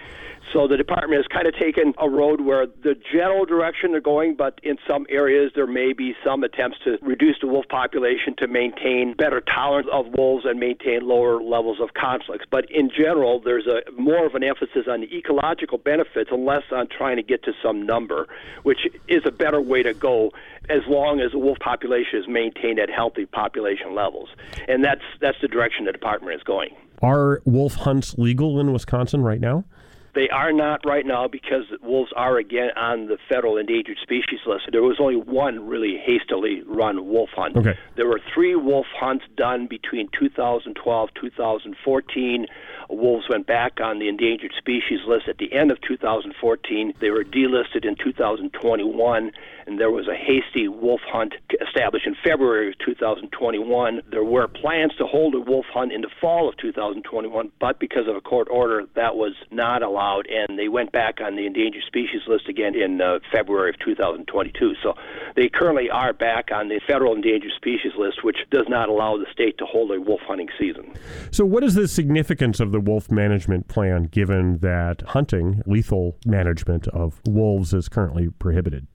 So 0.53 0.67
the 0.67 0.77
department 0.77 1.17
has 1.17 1.27
kind 1.27 1.47
of 1.47 1.55
taken 1.55 1.93
a 1.99 2.09
road 2.09 2.41
where 2.41 2.67
the 2.67 2.95
general 3.11 3.45
direction 3.45 3.91
they're 3.91 4.01
going, 4.01 4.35
but 4.35 4.59
in 4.63 4.77
some 4.87 5.05
areas 5.09 5.51
there 5.55 5.67
may 5.67 5.93
be 5.93 6.13
some 6.23 6.43
attempts 6.43 6.77
to 6.85 6.97
reduce 7.01 7.37
the 7.41 7.47
wolf 7.47 7.65
population 7.67 8.35
to 8.37 8.47
maintain 8.47 9.15
better 9.17 9.41
tolerance 9.41 9.87
of 9.91 10.05
wolves 10.15 10.45
and 10.45 10.59
maintain 10.59 11.01
lower 11.01 11.41
levels 11.41 11.79
of 11.81 11.93
conflicts. 11.93 12.45
But 12.49 12.69
in 12.69 12.89
general, 12.95 13.41
there's 13.43 13.67
a 13.67 13.81
more 13.99 14.25
of 14.25 14.35
an 14.35 14.43
emphasis 14.43 14.85
on 14.89 15.01
the 15.01 15.13
ecological 15.15 15.77
benefits 15.77 16.29
and 16.31 16.45
less 16.45 16.63
on 16.71 16.87
trying 16.95 17.17
to 17.17 17.23
get 17.23 17.43
to 17.43 17.51
some 17.63 17.85
number, 17.85 18.24
which 18.63 18.87
is 19.07 19.23
a 19.25 19.31
better 19.31 19.61
way 19.61 19.83
to 19.83 19.93
go 19.93 20.31
as 20.69 20.81
long 20.87 21.19
as 21.19 21.31
the 21.31 21.39
wolf 21.39 21.59
population 21.59 22.19
is 22.19 22.27
maintained 22.27 22.79
at 22.79 22.89
healthy 22.89 23.25
population 23.25 23.93
levels. 23.95 24.29
And 24.67 24.83
that's 24.83 25.03
that's 25.21 25.37
the 25.41 25.47
direction 25.47 25.85
the 25.85 25.91
department 25.91 26.35
is 26.35 26.43
going. 26.43 26.75
Are 27.01 27.41
wolf 27.45 27.75
hunts 27.75 28.17
legal 28.17 28.59
in 28.59 28.71
Wisconsin 28.71 29.21
right 29.21 29.39
now? 29.39 29.65
They 30.15 30.29
are 30.29 30.53
not 30.53 30.85
right 30.85 31.05
now 31.05 31.27
because 31.27 31.65
wolves 31.83 32.13
are 32.15 32.37
again 32.37 32.69
on 32.77 33.07
the 33.07 33.17
federal 33.27 33.57
endangered 33.57 33.97
species 34.01 34.39
list. 34.47 34.69
There 34.71 34.81
was 34.81 34.97
only 34.99 35.17
one 35.17 35.67
really 35.67 35.97
hastily 35.97 36.63
run 36.65 37.05
wolf 37.07 37.29
hunt. 37.35 37.57
Okay. 37.57 37.77
There 37.95 38.07
were 38.07 38.21
three 38.33 38.55
wolf 38.55 38.85
hunts 38.97 39.25
done 39.35 39.67
between 39.67 40.07
2012 40.17 41.09
2014. 41.13 42.47
Wolves 42.89 43.27
went 43.29 43.45
back 43.45 43.81
on 43.81 43.99
the 43.99 44.07
endangered 44.07 44.53
species 44.57 44.99
list 45.05 45.27
at 45.27 45.37
the 45.37 45.51
end 45.51 45.69
of 45.69 45.81
2014. 45.81 46.93
They 46.99 47.09
were 47.09 47.25
delisted 47.25 47.83
in 47.83 47.95
2021, 47.95 49.31
and 49.67 49.79
there 49.79 49.91
was 49.91 50.07
a 50.07 50.15
hasty 50.15 50.67
wolf 50.67 51.01
hunt 51.05 51.33
established 51.61 52.05
in 52.05 52.15
February 52.23 52.69
of 52.69 52.77
2021. 52.79 54.01
There 54.09 54.23
were 54.23 54.47
plans 54.47 54.93
to 54.97 55.05
hold 55.05 55.35
a 55.35 55.39
wolf 55.39 55.65
hunt 55.73 55.91
in 55.91 56.01
the 56.01 56.09
fall 56.21 56.47
of 56.49 56.57
2021, 56.57 57.51
but 57.59 57.79
because 57.79 58.07
of 58.07 58.15
a 58.15 58.21
court 58.21 58.47
order, 58.51 58.83
that 58.95 59.15
was 59.15 59.33
not 59.51 59.81
allowed, 59.81 60.27
and 60.27 60.57
they 60.57 60.67
went 60.67 60.91
back 60.91 61.19
on 61.21 61.35
the 61.35 61.45
endangered 61.45 61.83
species 61.87 62.21
list 62.27 62.47
again 62.47 62.75
in 62.75 63.01
uh, 63.01 63.19
February 63.31 63.69
of 63.69 63.79
2022. 63.79 64.73
So 64.83 64.93
they 65.35 65.49
currently 65.49 65.89
are 65.89 66.13
back 66.13 66.49
on 66.53 66.69
the 66.69 66.79
federal 66.87 67.15
endangered 67.15 67.51
species 67.55 67.93
list, 67.97 68.23
which 68.23 68.37
does 68.51 68.65
not 68.67 68.89
allow 68.89 69.17
the 69.17 69.25
state 69.31 69.57
to 69.57 69.65
hold 69.65 69.91
a 69.91 69.99
wolf 69.99 70.21
hunting 70.27 70.49
season. 70.59 70.93
So, 71.31 71.45
what 71.45 71.63
is 71.63 71.73
the 71.75 71.87
significance 71.87 72.59
of 72.59 72.71
the 72.71 72.79
wolf 72.79 73.09
management 73.11 73.67
plan 73.67 74.03
given 74.03 74.59
that 74.59 75.01
hunting, 75.07 75.61
lethal 75.65 76.17
management 76.25 76.87
of 76.89 77.21
wolves, 77.25 77.73
is 77.73 77.89
currently 77.89 78.29
prohibited? 78.29 78.87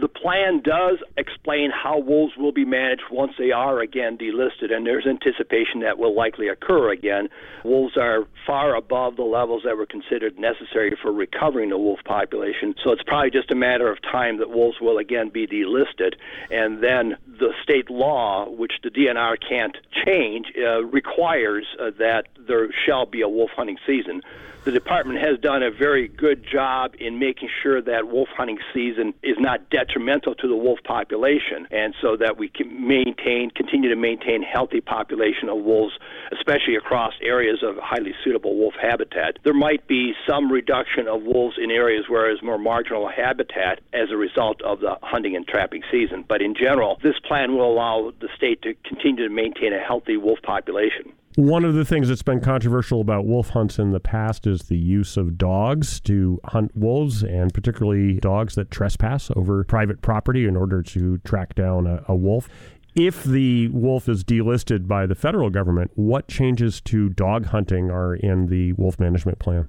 The 0.00 0.08
plan 0.08 0.60
does 0.62 0.98
explain 1.16 1.70
how 1.70 1.98
wolves 1.98 2.34
will 2.36 2.52
be 2.52 2.64
managed 2.64 3.02
once 3.10 3.32
they 3.38 3.50
are 3.50 3.80
again 3.80 4.16
delisted, 4.16 4.72
and 4.72 4.86
there's 4.86 5.06
anticipation 5.06 5.80
that 5.80 5.98
will 5.98 6.14
likely 6.14 6.48
occur 6.48 6.90
again. 6.90 7.28
Wolves 7.64 7.96
are 7.96 8.26
far 8.46 8.76
above 8.76 9.16
the 9.16 9.22
levels 9.22 9.62
that 9.64 9.76
were 9.76 9.86
considered 9.86 10.38
necessary 10.38 10.96
for 11.00 11.12
recovering 11.12 11.70
the 11.70 11.78
wolf 11.78 12.00
population, 12.04 12.74
so 12.82 12.92
it's 12.92 13.02
probably 13.02 13.30
just 13.30 13.50
a 13.50 13.56
matter 13.56 13.90
of 13.90 14.00
time 14.02 14.38
that 14.38 14.50
wolves 14.50 14.80
will 14.80 14.98
again 14.98 15.30
be 15.30 15.46
delisted, 15.46 16.14
and 16.50 16.82
then 16.82 17.16
the 17.26 17.52
state 17.62 17.90
law, 17.90 18.48
which 18.48 18.74
the 18.82 18.90
DNR 18.90 19.36
can't 19.48 19.76
change, 20.04 20.52
uh, 20.58 20.84
requires 20.84 21.66
uh, 21.80 21.90
that 21.98 22.26
there 22.48 22.68
shall 22.86 23.06
be 23.06 23.20
a 23.20 23.28
wolf 23.28 23.50
hunting 23.54 23.78
season 23.86 24.22
the 24.68 24.72
department 24.72 25.18
has 25.20 25.38
done 25.38 25.62
a 25.62 25.70
very 25.70 26.08
good 26.08 26.44
job 26.44 26.94
in 26.98 27.18
making 27.18 27.48
sure 27.62 27.80
that 27.80 28.08
wolf 28.08 28.28
hunting 28.36 28.58
season 28.74 29.14
is 29.22 29.36
not 29.38 29.70
detrimental 29.70 30.34
to 30.34 30.46
the 30.46 30.54
wolf 30.54 30.78
population, 30.84 31.66
and 31.70 31.94
so 32.02 32.16
that 32.16 32.36
we 32.36 32.50
can 32.50 32.86
maintain, 32.86 33.50
continue 33.50 33.88
to 33.88 33.96
maintain 33.96 34.42
healthy 34.42 34.82
population 34.82 35.48
of 35.48 35.56
wolves, 35.64 35.94
especially 36.32 36.76
across 36.76 37.14
areas 37.22 37.62
of 37.62 37.76
highly 37.78 38.12
suitable 38.22 38.56
wolf 38.56 38.74
habitat. 38.74 39.38
There 39.42 39.54
might 39.54 39.86
be 39.86 40.12
some 40.28 40.52
reduction 40.52 41.08
of 41.08 41.22
wolves 41.22 41.56
in 41.56 41.70
areas 41.70 42.04
where 42.08 42.24
there's 42.28 42.42
more 42.42 42.58
marginal 42.58 43.08
habitat 43.08 43.80
as 43.94 44.10
a 44.10 44.18
result 44.18 44.60
of 44.60 44.80
the 44.80 44.98
hunting 45.02 45.34
and 45.34 45.48
trapping 45.48 45.82
season, 45.90 46.26
but 46.28 46.42
in 46.42 46.54
general, 46.54 46.98
this 47.02 47.18
plan 47.20 47.56
will 47.56 47.72
allow 47.72 48.12
the 48.20 48.28
state 48.36 48.60
to 48.60 48.74
continue 48.84 49.26
to 49.26 49.34
maintain 49.34 49.72
a 49.72 49.80
healthy 49.80 50.18
wolf 50.18 50.42
population. 50.42 51.12
One 51.36 51.64
of 51.64 51.74
the 51.74 51.84
things 51.84 52.08
that's 52.08 52.22
been 52.22 52.40
controversial 52.40 53.00
about 53.00 53.24
wolf 53.24 53.50
hunts 53.50 53.78
in 53.78 53.92
the 53.92 54.00
past 54.00 54.46
is 54.46 54.62
the 54.62 54.78
use 54.78 55.16
of 55.16 55.38
dogs 55.38 56.00
to 56.00 56.40
hunt 56.44 56.76
wolves, 56.76 57.22
and 57.22 57.54
particularly 57.54 58.14
dogs 58.14 58.56
that 58.56 58.70
trespass 58.70 59.30
over 59.36 59.62
private 59.62 60.02
property 60.02 60.46
in 60.46 60.56
order 60.56 60.82
to 60.82 61.18
track 61.18 61.54
down 61.54 61.86
a, 61.86 62.02
a 62.08 62.16
wolf. 62.16 62.48
If 62.96 63.22
the 63.22 63.68
wolf 63.68 64.08
is 64.08 64.24
delisted 64.24 64.88
by 64.88 65.06
the 65.06 65.14
federal 65.14 65.50
government, 65.50 65.92
what 65.94 66.26
changes 66.26 66.80
to 66.82 67.10
dog 67.10 67.46
hunting 67.46 67.90
are 67.90 68.16
in 68.16 68.46
the 68.46 68.72
wolf 68.72 68.98
management 68.98 69.38
plan? 69.38 69.68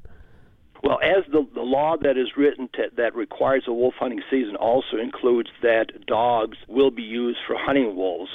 Well, 0.82 1.00
as 1.04 1.26
the, 1.32 1.46
the 1.54 1.62
law 1.62 1.98
that 1.98 2.18
is 2.18 2.38
written 2.38 2.70
to, 2.74 2.90
that 2.96 3.16
requires 3.16 3.64
a 3.68 3.74
wolf 3.74 3.96
hunting 4.00 4.22
season 4.30 4.56
also 4.56 4.98
includes 4.98 5.50
that 5.62 6.06
dogs 6.06 6.58
will 6.68 6.92
be 6.92 7.04
used 7.04 7.40
for 7.46 7.58
hunting 7.58 7.96
wolves, 7.96 8.32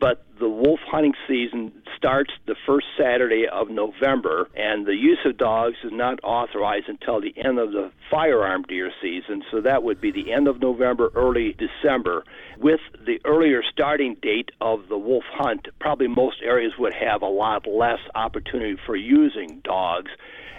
but 0.00 0.24
the 0.38 0.48
wolf 0.48 0.78
hunting 0.86 1.14
season 1.26 1.72
starts 1.96 2.30
the 2.46 2.54
first 2.64 2.86
Saturday 2.96 3.46
of 3.50 3.68
November, 3.70 4.48
and 4.54 4.86
the 4.86 4.94
use 4.94 5.18
of 5.24 5.36
dogs 5.36 5.76
is 5.82 5.90
not 5.92 6.20
authorized 6.22 6.88
until 6.88 7.20
the 7.20 7.34
end 7.36 7.58
of 7.58 7.72
the 7.72 7.90
firearm 8.08 8.62
deer 8.62 8.92
season. 9.02 9.42
So 9.50 9.60
that 9.62 9.82
would 9.82 10.00
be 10.00 10.12
the 10.12 10.32
end 10.32 10.46
of 10.46 10.60
November, 10.60 11.10
early 11.16 11.56
December. 11.58 12.24
With 12.58 12.80
the 13.04 13.20
earlier 13.24 13.62
starting 13.72 14.16
date 14.22 14.50
of 14.60 14.88
the 14.88 14.98
wolf 14.98 15.24
hunt, 15.32 15.66
probably 15.80 16.06
most 16.06 16.36
areas 16.44 16.74
would 16.78 16.94
have 16.94 17.22
a 17.22 17.26
lot 17.26 17.66
less 17.66 18.00
opportunity 18.14 18.76
for 18.86 18.94
using 18.94 19.60
dogs. 19.64 20.12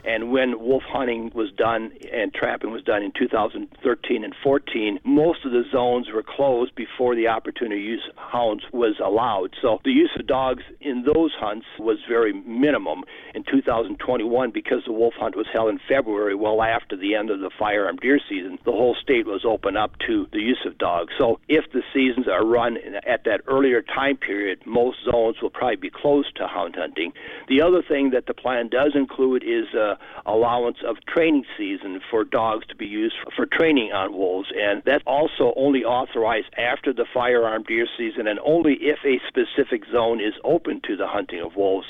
And 0.10 0.32
when 0.32 0.60
wolf 0.60 0.82
hunting 0.88 1.32
was 1.36 1.52
done 1.52 1.92
and 2.12 2.34
trapping 2.34 2.72
was 2.72 2.82
done 2.82 3.04
in 3.04 3.12
2013 3.12 4.24
and 4.24 4.34
14, 4.44 5.00
most 5.04 5.46
of 5.46 5.52
the 5.52 5.64
zones 5.72 6.08
were 6.12 6.24
closed 6.24 6.74
before 6.74 7.14
the 7.14 7.28
opportunity 7.28 7.82
use 7.82 8.02
hounds 8.16 8.64
was 8.74 8.96
allowed. 9.00 9.56
So 9.62 9.80
the 9.86 9.92
use 9.92 10.10
of 10.18 10.26
dogs 10.26 10.64
in 10.82 11.04
those 11.04 11.32
hunts 11.40 11.68
was 11.78 12.00
very 12.10 12.34
minimum 12.34 13.04
in 13.36 13.44
2021 13.44 14.50
because 14.50 14.82
the 14.88 14.94
wolf 14.94 15.14
hunt 15.16 15.36
was 15.36 15.46
held 15.54 15.70
in 15.70 15.80
February, 15.88 16.34
well 16.34 16.64
after 16.64 16.98
the 16.98 17.14
end 17.14 17.30
of 17.30 17.40
the 17.40 17.52
firearm 17.60 17.98
deer 17.98 18.20
season. 18.28 18.58
The 18.66 18.72
whole 18.72 18.96
state 19.00 19.28
was 19.28 19.46
open 19.46 19.78
up 19.78 19.92
to 20.08 20.26
the 20.32 20.42
use 20.42 20.66
of 20.66 20.80
dogs. 20.80 21.14
So 21.20 21.40
if 21.48 21.72
the 21.72 21.84
seasons 21.94 22.28
are 22.28 22.44
run 22.44 22.78
at 23.06 23.26
that 23.26 23.42
earlier 23.46 23.84
time 23.84 24.18
period, 24.18 24.66
most 24.66 24.98
zones 25.06 25.36
will 25.40 25.52
probably 25.52 25.76
be 25.76 25.92
closed 25.92 26.36
to 26.38 26.48
hound 26.48 26.78
hunting. 26.78 27.14
The 27.48 27.62
other 27.62 27.84
thing 27.84 28.10
that 28.10 28.26
the 28.26 28.34
plan 28.34 28.70
does 28.70 28.94
include 28.96 29.44
is 29.44 29.72
uh, 29.76 29.98
allowance 30.26 30.78
of 30.88 30.98
training 31.08 31.44
season 31.58 32.00
for 32.10 32.24
dogs 32.24 32.66
to 32.68 32.76
be 32.76 32.86
used 32.86 33.16
for 33.36 33.46
training 33.46 33.92
on 33.92 34.14
wolves, 34.14 34.50
and 34.56 34.82
that's 34.86 35.04
also 35.06 35.54
only 35.56 35.84
authorized 35.84 36.54
after 36.58 36.94
the 36.94 37.06
firearm 37.14 37.64
deer 37.64 37.88
season 37.98 38.28
and 38.28 38.40
only 38.46 38.78
if 38.82 39.00
a 39.06 39.20
specific 39.28 39.84
zone 39.92 40.20
is 40.20 40.34
open 40.44 40.82
to 40.88 40.96
the 40.96 41.08
hunting 41.08 41.42
of 41.42 41.56
wolves. 41.56 41.88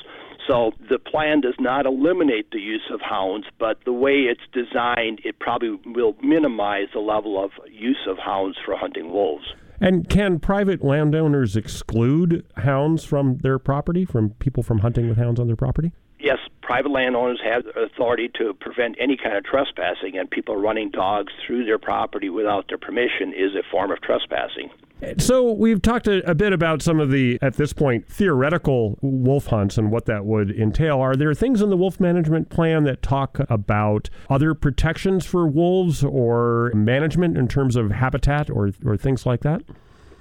So 0.48 0.72
the 0.90 0.98
plan 0.98 1.42
does 1.42 1.56
not 1.60 1.86
eliminate 1.86 2.50
the 2.52 2.60
use 2.60 2.90
of 2.92 3.02
hounds, 3.02 3.46
but 3.60 3.78
the 3.86 3.94
way 3.94 4.26
it's 4.26 4.42
designed, 4.52 5.22
it 5.24 5.38
probably 5.40 5.80
will 5.86 6.16
minimize 6.24 6.88
the 6.94 7.00
level 7.00 7.44
of 7.44 7.52
use 7.70 8.08
of 8.08 8.18
hounds 8.18 8.58
for 8.66 8.76
hunting 8.76 9.12
wolves. 9.12 9.54
And 9.82 10.10
can 10.10 10.40
private 10.40 10.84
landowners 10.84 11.56
exclude 11.56 12.46
hounds 12.58 13.04
from 13.04 13.38
their 13.38 13.60
property, 13.60 14.06
from 14.06 14.32
people 14.32 14.64
from 14.64 14.80
hunting 14.80 15.08
with 15.08 15.18
hounds 15.18 15.40
on 15.40 15.48
their 15.48 15.56
property? 15.56 15.92
Yes, 16.20 16.38
private 16.62 16.92
landowners 16.92 17.40
have 17.44 17.64
authority 17.78 18.30
to 18.36 18.54
prevent 18.54 18.98
any 19.00 19.16
kind 19.16 19.38
of 19.38 19.46
trespassing, 19.46 20.18
and 20.18 20.30
people 20.30 20.58
running 20.58 20.92
dogs 20.92 21.32
through 21.46 21.64
their 21.66 21.80
property 21.80 22.30
without 22.30 22.68
their 22.68 22.78
permission 22.78 23.34
is 23.34 23.56
a 23.56 23.64
form 23.72 23.92
of 23.92 24.02
trespassing. 24.02 24.70
So 25.18 25.54
we've 25.54 25.82
talked 25.82 26.08
a, 26.08 26.30
a, 26.30 26.36
bit 26.36 26.52
about 26.52 26.82
some 26.82 27.00
of 27.00 27.10
the, 27.10 27.40
at 27.42 27.56
this 27.56 27.72
point, 27.72 28.06
theoretical 28.06 29.00
wolf 29.02 29.48
hunts 29.48 29.78
and 29.78 29.92
what 29.92 30.08
that 30.08 30.26
would 30.26 30.52
entail. 30.52 31.00
Are 31.00 31.16
there 31.16 31.34
things 31.34 31.62
in 31.62 31.70
the 31.70 31.78
wolf 31.78 32.02
management 32.02 32.50
plan 32.50 32.84
that 32.84 33.02
talk 33.02 33.40
about 33.50 34.10
other 34.30 34.54
protections 34.54 35.26
for 35.26 35.48
wolves 35.48 36.04
or 36.04 36.74
management 36.76 37.38
in 37.38 37.48
terms 37.48 37.78
of 37.78 37.92
habitat 37.92 38.50
or, 38.50 38.72
or 38.86 38.98
things 38.98 39.26
like 39.26 39.40
that? 39.42 39.62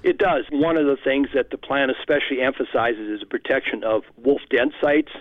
It 0.01 0.17
does. 0.17 0.45
One 0.49 0.77
of 0.77 0.85
the 0.85 0.95
things 1.03 1.27
that 1.33 1.49
the 1.49 1.57
plan 1.57 1.89
especially 1.89 2.41
emphasizes 2.41 3.15
is 3.15 3.19
the 3.19 3.25
protection 3.25 3.83
of 3.83 4.03
wolf 4.15 4.39
den 4.49 4.71
sites 4.79 5.11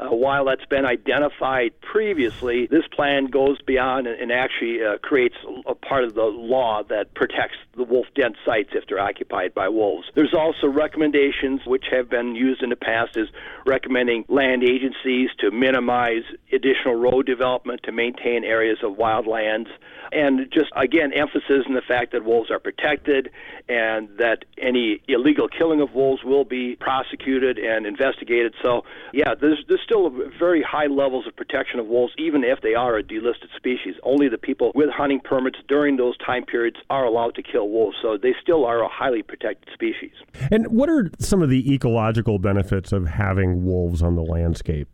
uh, 0.00 0.08
while 0.08 0.46
that's 0.46 0.64
been 0.66 0.86
identified 0.86 1.78
previously, 1.80 2.66
this 2.66 2.84
plan 2.94 3.26
goes 3.26 3.60
beyond 3.62 4.06
and, 4.06 4.20
and 4.20 4.32
actually 4.32 4.82
uh, 4.82 4.96
creates 4.98 5.34
a, 5.66 5.74
part 5.74 6.04
of 6.04 6.14
the 6.14 6.22
law 6.22 6.82
that 6.88 7.12
protects 7.14 7.56
the 7.76 7.84
wolf 7.84 8.06
den 8.14 8.34
sites 8.44 8.70
if 8.72 8.86
they're 8.88 9.00
occupied 9.00 9.52
by 9.54 9.68
wolves. 9.68 10.06
There's 10.14 10.34
also 10.34 10.68
recommendations 10.68 11.60
which 11.66 11.84
have 11.90 12.08
been 12.08 12.34
used 12.34 12.62
in 12.62 12.70
the 12.70 12.76
past 12.76 13.16
as 13.16 13.28
recommending 13.66 14.24
land 14.28 14.62
agencies 14.62 15.30
to 15.40 15.50
minimize 15.50 16.22
additional 16.52 16.94
road 16.94 17.26
development 17.26 17.82
to 17.84 17.92
maintain 17.92 18.44
areas 18.44 18.78
of 18.82 18.96
wildlands 18.96 19.68
and 20.12 20.50
just 20.52 20.70
again 20.76 21.12
emphasis 21.12 21.64
in 21.66 21.74
the 21.74 21.82
fact 21.82 22.12
that 22.12 22.24
wolves 22.24 22.50
are 22.50 22.58
protected 22.58 23.30
and 23.68 24.08
that 24.18 24.44
any 24.58 25.00
illegal 25.08 25.48
killing 25.48 25.80
of 25.80 25.94
wolves 25.94 26.24
will 26.24 26.44
be 26.44 26.76
prosecuted 26.76 27.58
and 27.58 27.86
investigated. 27.86 28.54
So, 28.62 28.84
yeah, 29.12 29.34
there's, 29.40 29.64
there's 29.68 29.80
still 29.90 30.10
very 30.38 30.62
high 30.62 30.86
levels 30.86 31.26
of 31.26 31.34
protection 31.34 31.80
of 31.80 31.86
wolves, 31.86 32.12
even 32.16 32.44
if 32.44 32.60
they 32.62 32.74
are 32.74 32.96
a 32.96 33.02
delisted 33.02 33.50
species. 33.56 33.96
Only 34.04 34.28
the 34.28 34.38
people 34.38 34.70
with 34.74 34.88
hunting 34.88 35.20
permits 35.20 35.58
during 35.68 35.96
those 35.96 36.16
time 36.18 36.44
periods 36.44 36.76
are 36.90 37.04
allowed 37.04 37.34
to 37.34 37.42
kill 37.42 37.68
wolves, 37.68 37.96
so 38.00 38.16
they 38.16 38.34
still 38.40 38.64
are 38.64 38.82
a 38.82 38.88
highly 38.88 39.22
protected 39.22 39.68
species. 39.74 40.12
And 40.50 40.66
what 40.68 40.88
are 40.88 41.10
some 41.18 41.42
of 41.42 41.50
the 41.50 41.74
ecological 41.74 42.38
benefits 42.38 42.92
of 42.92 43.08
having 43.08 43.64
wolves 43.64 44.00
on 44.02 44.14
the 44.14 44.22
landscape? 44.22 44.88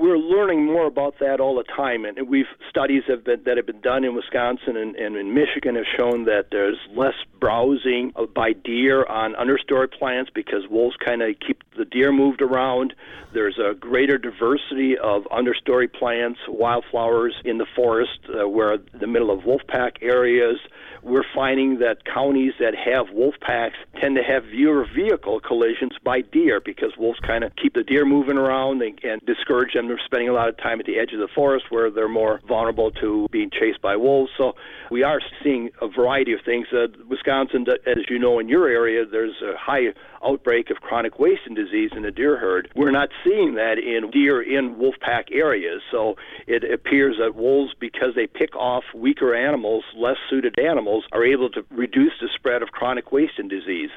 We're 0.00 0.16
learning 0.16 0.64
more 0.64 0.86
about 0.86 1.18
that 1.20 1.40
all 1.40 1.54
the 1.54 1.64
time, 1.76 2.06
and 2.06 2.26
we've 2.26 2.46
studies 2.70 3.02
have 3.06 3.22
been, 3.24 3.42
that 3.44 3.58
have 3.58 3.66
been 3.66 3.82
done 3.82 4.02
in 4.02 4.14
Wisconsin 4.14 4.76
and, 4.76 4.96
and 4.96 5.16
in 5.16 5.34
Michigan 5.34 5.74
have 5.76 5.84
shown 5.98 6.24
that 6.24 6.46
there's 6.50 6.78
less 6.96 7.14
browsing 7.38 8.12
by 8.34 8.54
deer 8.54 9.04
on 9.04 9.34
understory 9.34 9.90
plants 9.92 10.30
because 10.34 10.66
wolves 10.70 10.96
kind 11.04 11.20
of 11.20 11.34
keep 11.46 11.62
the 11.76 11.84
deer 11.84 12.12
moved 12.12 12.40
around. 12.40 12.94
There's 13.34 13.58
a 13.58 13.74
greater 13.74 14.16
diversity 14.16 14.96
of 14.96 15.24
understory 15.24 15.92
plants, 15.92 16.40
wildflowers 16.48 17.34
in 17.44 17.58
the 17.58 17.66
forest, 17.76 18.20
uh, 18.28 18.48
where 18.48 18.78
the 18.78 19.06
middle 19.06 19.30
of 19.30 19.44
wolf 19.44 19.62
pack 19.68 19.98
areas 20.00 20.58
we're 21.02 21.24
finding 21.34 21.78
that 21.78 22.04
counties 22.04 22.52
that 22.58 22.74
have 22.74 23.06
wolf 23.12 23.34
packs 23.40 23.76
tend 24.00 24.16
to 24.16 24.22
have 24.22 24.44
fewer 24.50 24.86
vehicle 24.94 25.40
collisions 25.40 25.92
by 26.04 26.20
deer 26.20 26.60
because 26.60 26.92
wolves 26.98 27.18
kind 27.20 27.44
of 27.44 27.52
keep 27.56 27.74
the 27.74 27.82
deer 27.82 28.04
moving 28.04 28.36
around 28.36 28.82
and, 28.82 28.98
and 29.04 29.20
discourage 29.26 29.74
them 29.74 29.88
from 29.88 29.98
spending 30.04 30.28
a 30.28 30.32
lot 30.32 30.48
of 30.48 30.56
time 30.58 30.80
at 30.80 30.86
the 30.86 30.98
edge 30.98 31.12
of 31.12 31.20
the 31.20 31.28
forest 31.34 31.66
where 31.70 31.90
they're 31.90 32.08
more 32.08 32.40
vulnerable 32.46 32.90
to 32.90 33.26
being 33.30 33.50
chased 33.50 33.80
by 33.80 33.96
wolves. 33.96 34.30
So 34.36 34.54
we 34.90 35.02
are 35.02 35.20
seeing 35.42 35.70
a 35.80 35.88
variety 35.88 36.32
of 36.32 36.40
things. 36.44 36.66
Uh, 36.72 36.88
Wisconsin, 37.08 37.66
as 37.86 38.04
you 38.08 38.18
know, 38.18 38.38
in 38.38 38.48
your 38.48 38.68
area, 38.68 39.04
there's 39.06 39.40
a 39.42 39.56
high 39.56 39.92
outbreak 40.22 40.70
of 40.70 40.78
chronic 40.78 41.18
wasting 41.18 41.54
disease 41.54 41.90
in 41.96 42.02
the 42.02 42.10
deer 42.10 42.36
herd. 42.36 42.70
We're 42.76 42.90
not 42.90 43.08
seeing 43.24 43.54
that 43.54 43.78
in 43.78 44.10
deer 44.10 44.42
in 44.42 44.78
wolf 44.78 44.96
pack 45.00 45.28
areas. 45.32 45.80
So 45.90 46.16
it 46.46 46.62
appears 46.64 47.16
that 47.18 47.34
wolves, 47.34 47.72
because 47.78 48.14
they 48.14 48.26
pick 48.26 48.54
off 48.54 48.84
weaker 48.94 49.34
animals, 49.34 49.84
less 49.96 50.16
suited 50.28 50.58
animals, 50.58 50.89
are 51.12 51.24
able 51.24 51.48
to 51.50 51.64
reduce 51.70 52.12
the 52.20 52.28
spread 52.34 52.62
of 52.62 52.68
chronic 52.68 53.12
wasting 53.12 53.48
disease. 53.48 53.90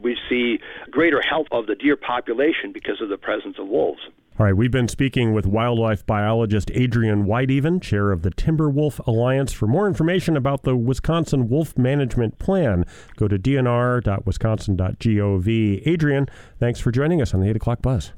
We 0.00 0.16
see 0.28 0.58
greater 0.90 1.22
health 1.22 1.46
of 1.52 1.66
the 1.66 1.74
deer 1.74 1.96
population 1.96 2.72
because 2.72 3.00
of 3.00 3.08
the 3.08 3.16
presence 3.16 3.56
of 3.58 3.68
wolves. 3.68 4.00
All 4.38 4.46
right, 4.46 4.56
we've 4.56 4.70
been 4.70 4.88
speaking 4.88 5.34
with 5.34 5.44
wildlife 5.44 6.06
biologist 6.06 6.70
Adrian 6.72 7.26
Wydeven, 7.26 7.82
chair 7.82 8.10
of 8.10 8.22
the 8.22 8.30
Timber 8.30 8.70
Wolf 8.70 8.98
Alliance. 9.06 9.52
For 9.52 9.66
more 9.66 9.86
information 9.86 10.34
about 10.36 10.62
the 10.62 10.74
Wisconsin 10.74 11.48
Wolf 11.48 11.76
Management 11.76 12.38
Plan, 12.38 12.86
go 13.16 13.28
to 13.28 13.38
dnr.wisconsin.gov. 13.38 15.82
Adrian, 15.86 16.26
thanks 16.58 16.80
for 16.80 16.90
joining 16.90 17.20
us 17.20 17.34
on 17.34 17.40
the 17.40 17.50
8 17.50 17.56
o'clock 17.56 17.82
buzz. 17.82 18.12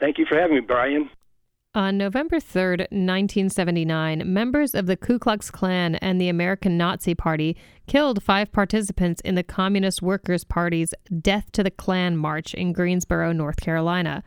Thank 0.00 0.16
you 0.18 0.24
for 0.26 0.38
having 0.38 0.56
me, 0.56 0.62
Brian. 0.62 1.10
On 1.76 1.98
November 1.98 2.40
3, 2.40 2.86
1979, 2.88 4.22
members 4.24 4.74
of 4.74 4.86
the 4.86 4.96
Ku 4.96 5.18
Klux 5.18 5.50
Klan 5.50 5.96
and 5.96 6.18
the 6.18 6.30
American 6.30 6.78
Nazi 6.78 7.14
Party 7.14 7.54
killed 7.86 8.22
five 8.22 8.50
participants 8.50 9.20
in 9.20 9.34
the 9.34 9.42
Communist 9.42 10.00
Workers' 10.00 10.42
Party's 10.42 10.94
Death 11.20 11.52
to 11.52 11.62
the 11.62 11.70
Klan 11.70 12.16
March 12.16 12.54
in 12.54 12.72
Greensboro, 12.72 13.32
North 13.32 13.60
Carolina. 13.60 14.24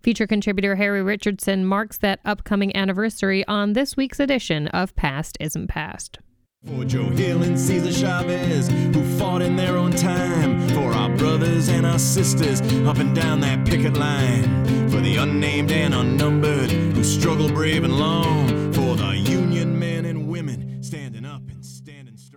Feature 0.00 0.28
contributor 0.28 0.76
Harry 0.76 1.02
Richardson 1.02 1.66
marks 1.66 1.98
that 1.98 2.20
upcoming 2.24 2.76
anniversary 2.76 3.44
on 3.48 3.72
this 3.72 3.96
week's 3.96 4.20
edition 4.20 4.68
of 4.68 4.94
Past 4.94 5.36
Isn't 5.40 5.66
Past. 5.66 6.20
For 6.64 6.84
Joe 6.84 7.10
Hill 7.10 7.42
and 7.42 7.58
Cesar 7.58 7.92
Chavez, 7.92 8.68
who 8.68 9.02
fought 9.18 9.42
in 9.42 9.56
their 9.56 9.76
own 9.76 9.90
time. 9.90 10.68
For 10.68 10.92
our 10.92 11.08
brothers 11.16 11.68
and 11.68 11.84
our 11.84 11.98
sisters 11.98 12.60
up 12.86 12.98
and 12.98 13.16
down 13.16 13.40
that 13.40 13.66
picket 13.66 13.94
line. 13.94 14.44
For 14.88 15.00
the 15.00 15.16
unnamed 15.16 15.72
and 15.72 15.92
unnumbered, 15.92 16.70
who 16.70 17.02
struggle 17.02 17.48
brave 17.48 17.82
and 17.82 17.98
long. 17.98 18.72
For 18.72 18.94
the 18.94 19.16
Union 19.16 19.76
men 19.76 19.91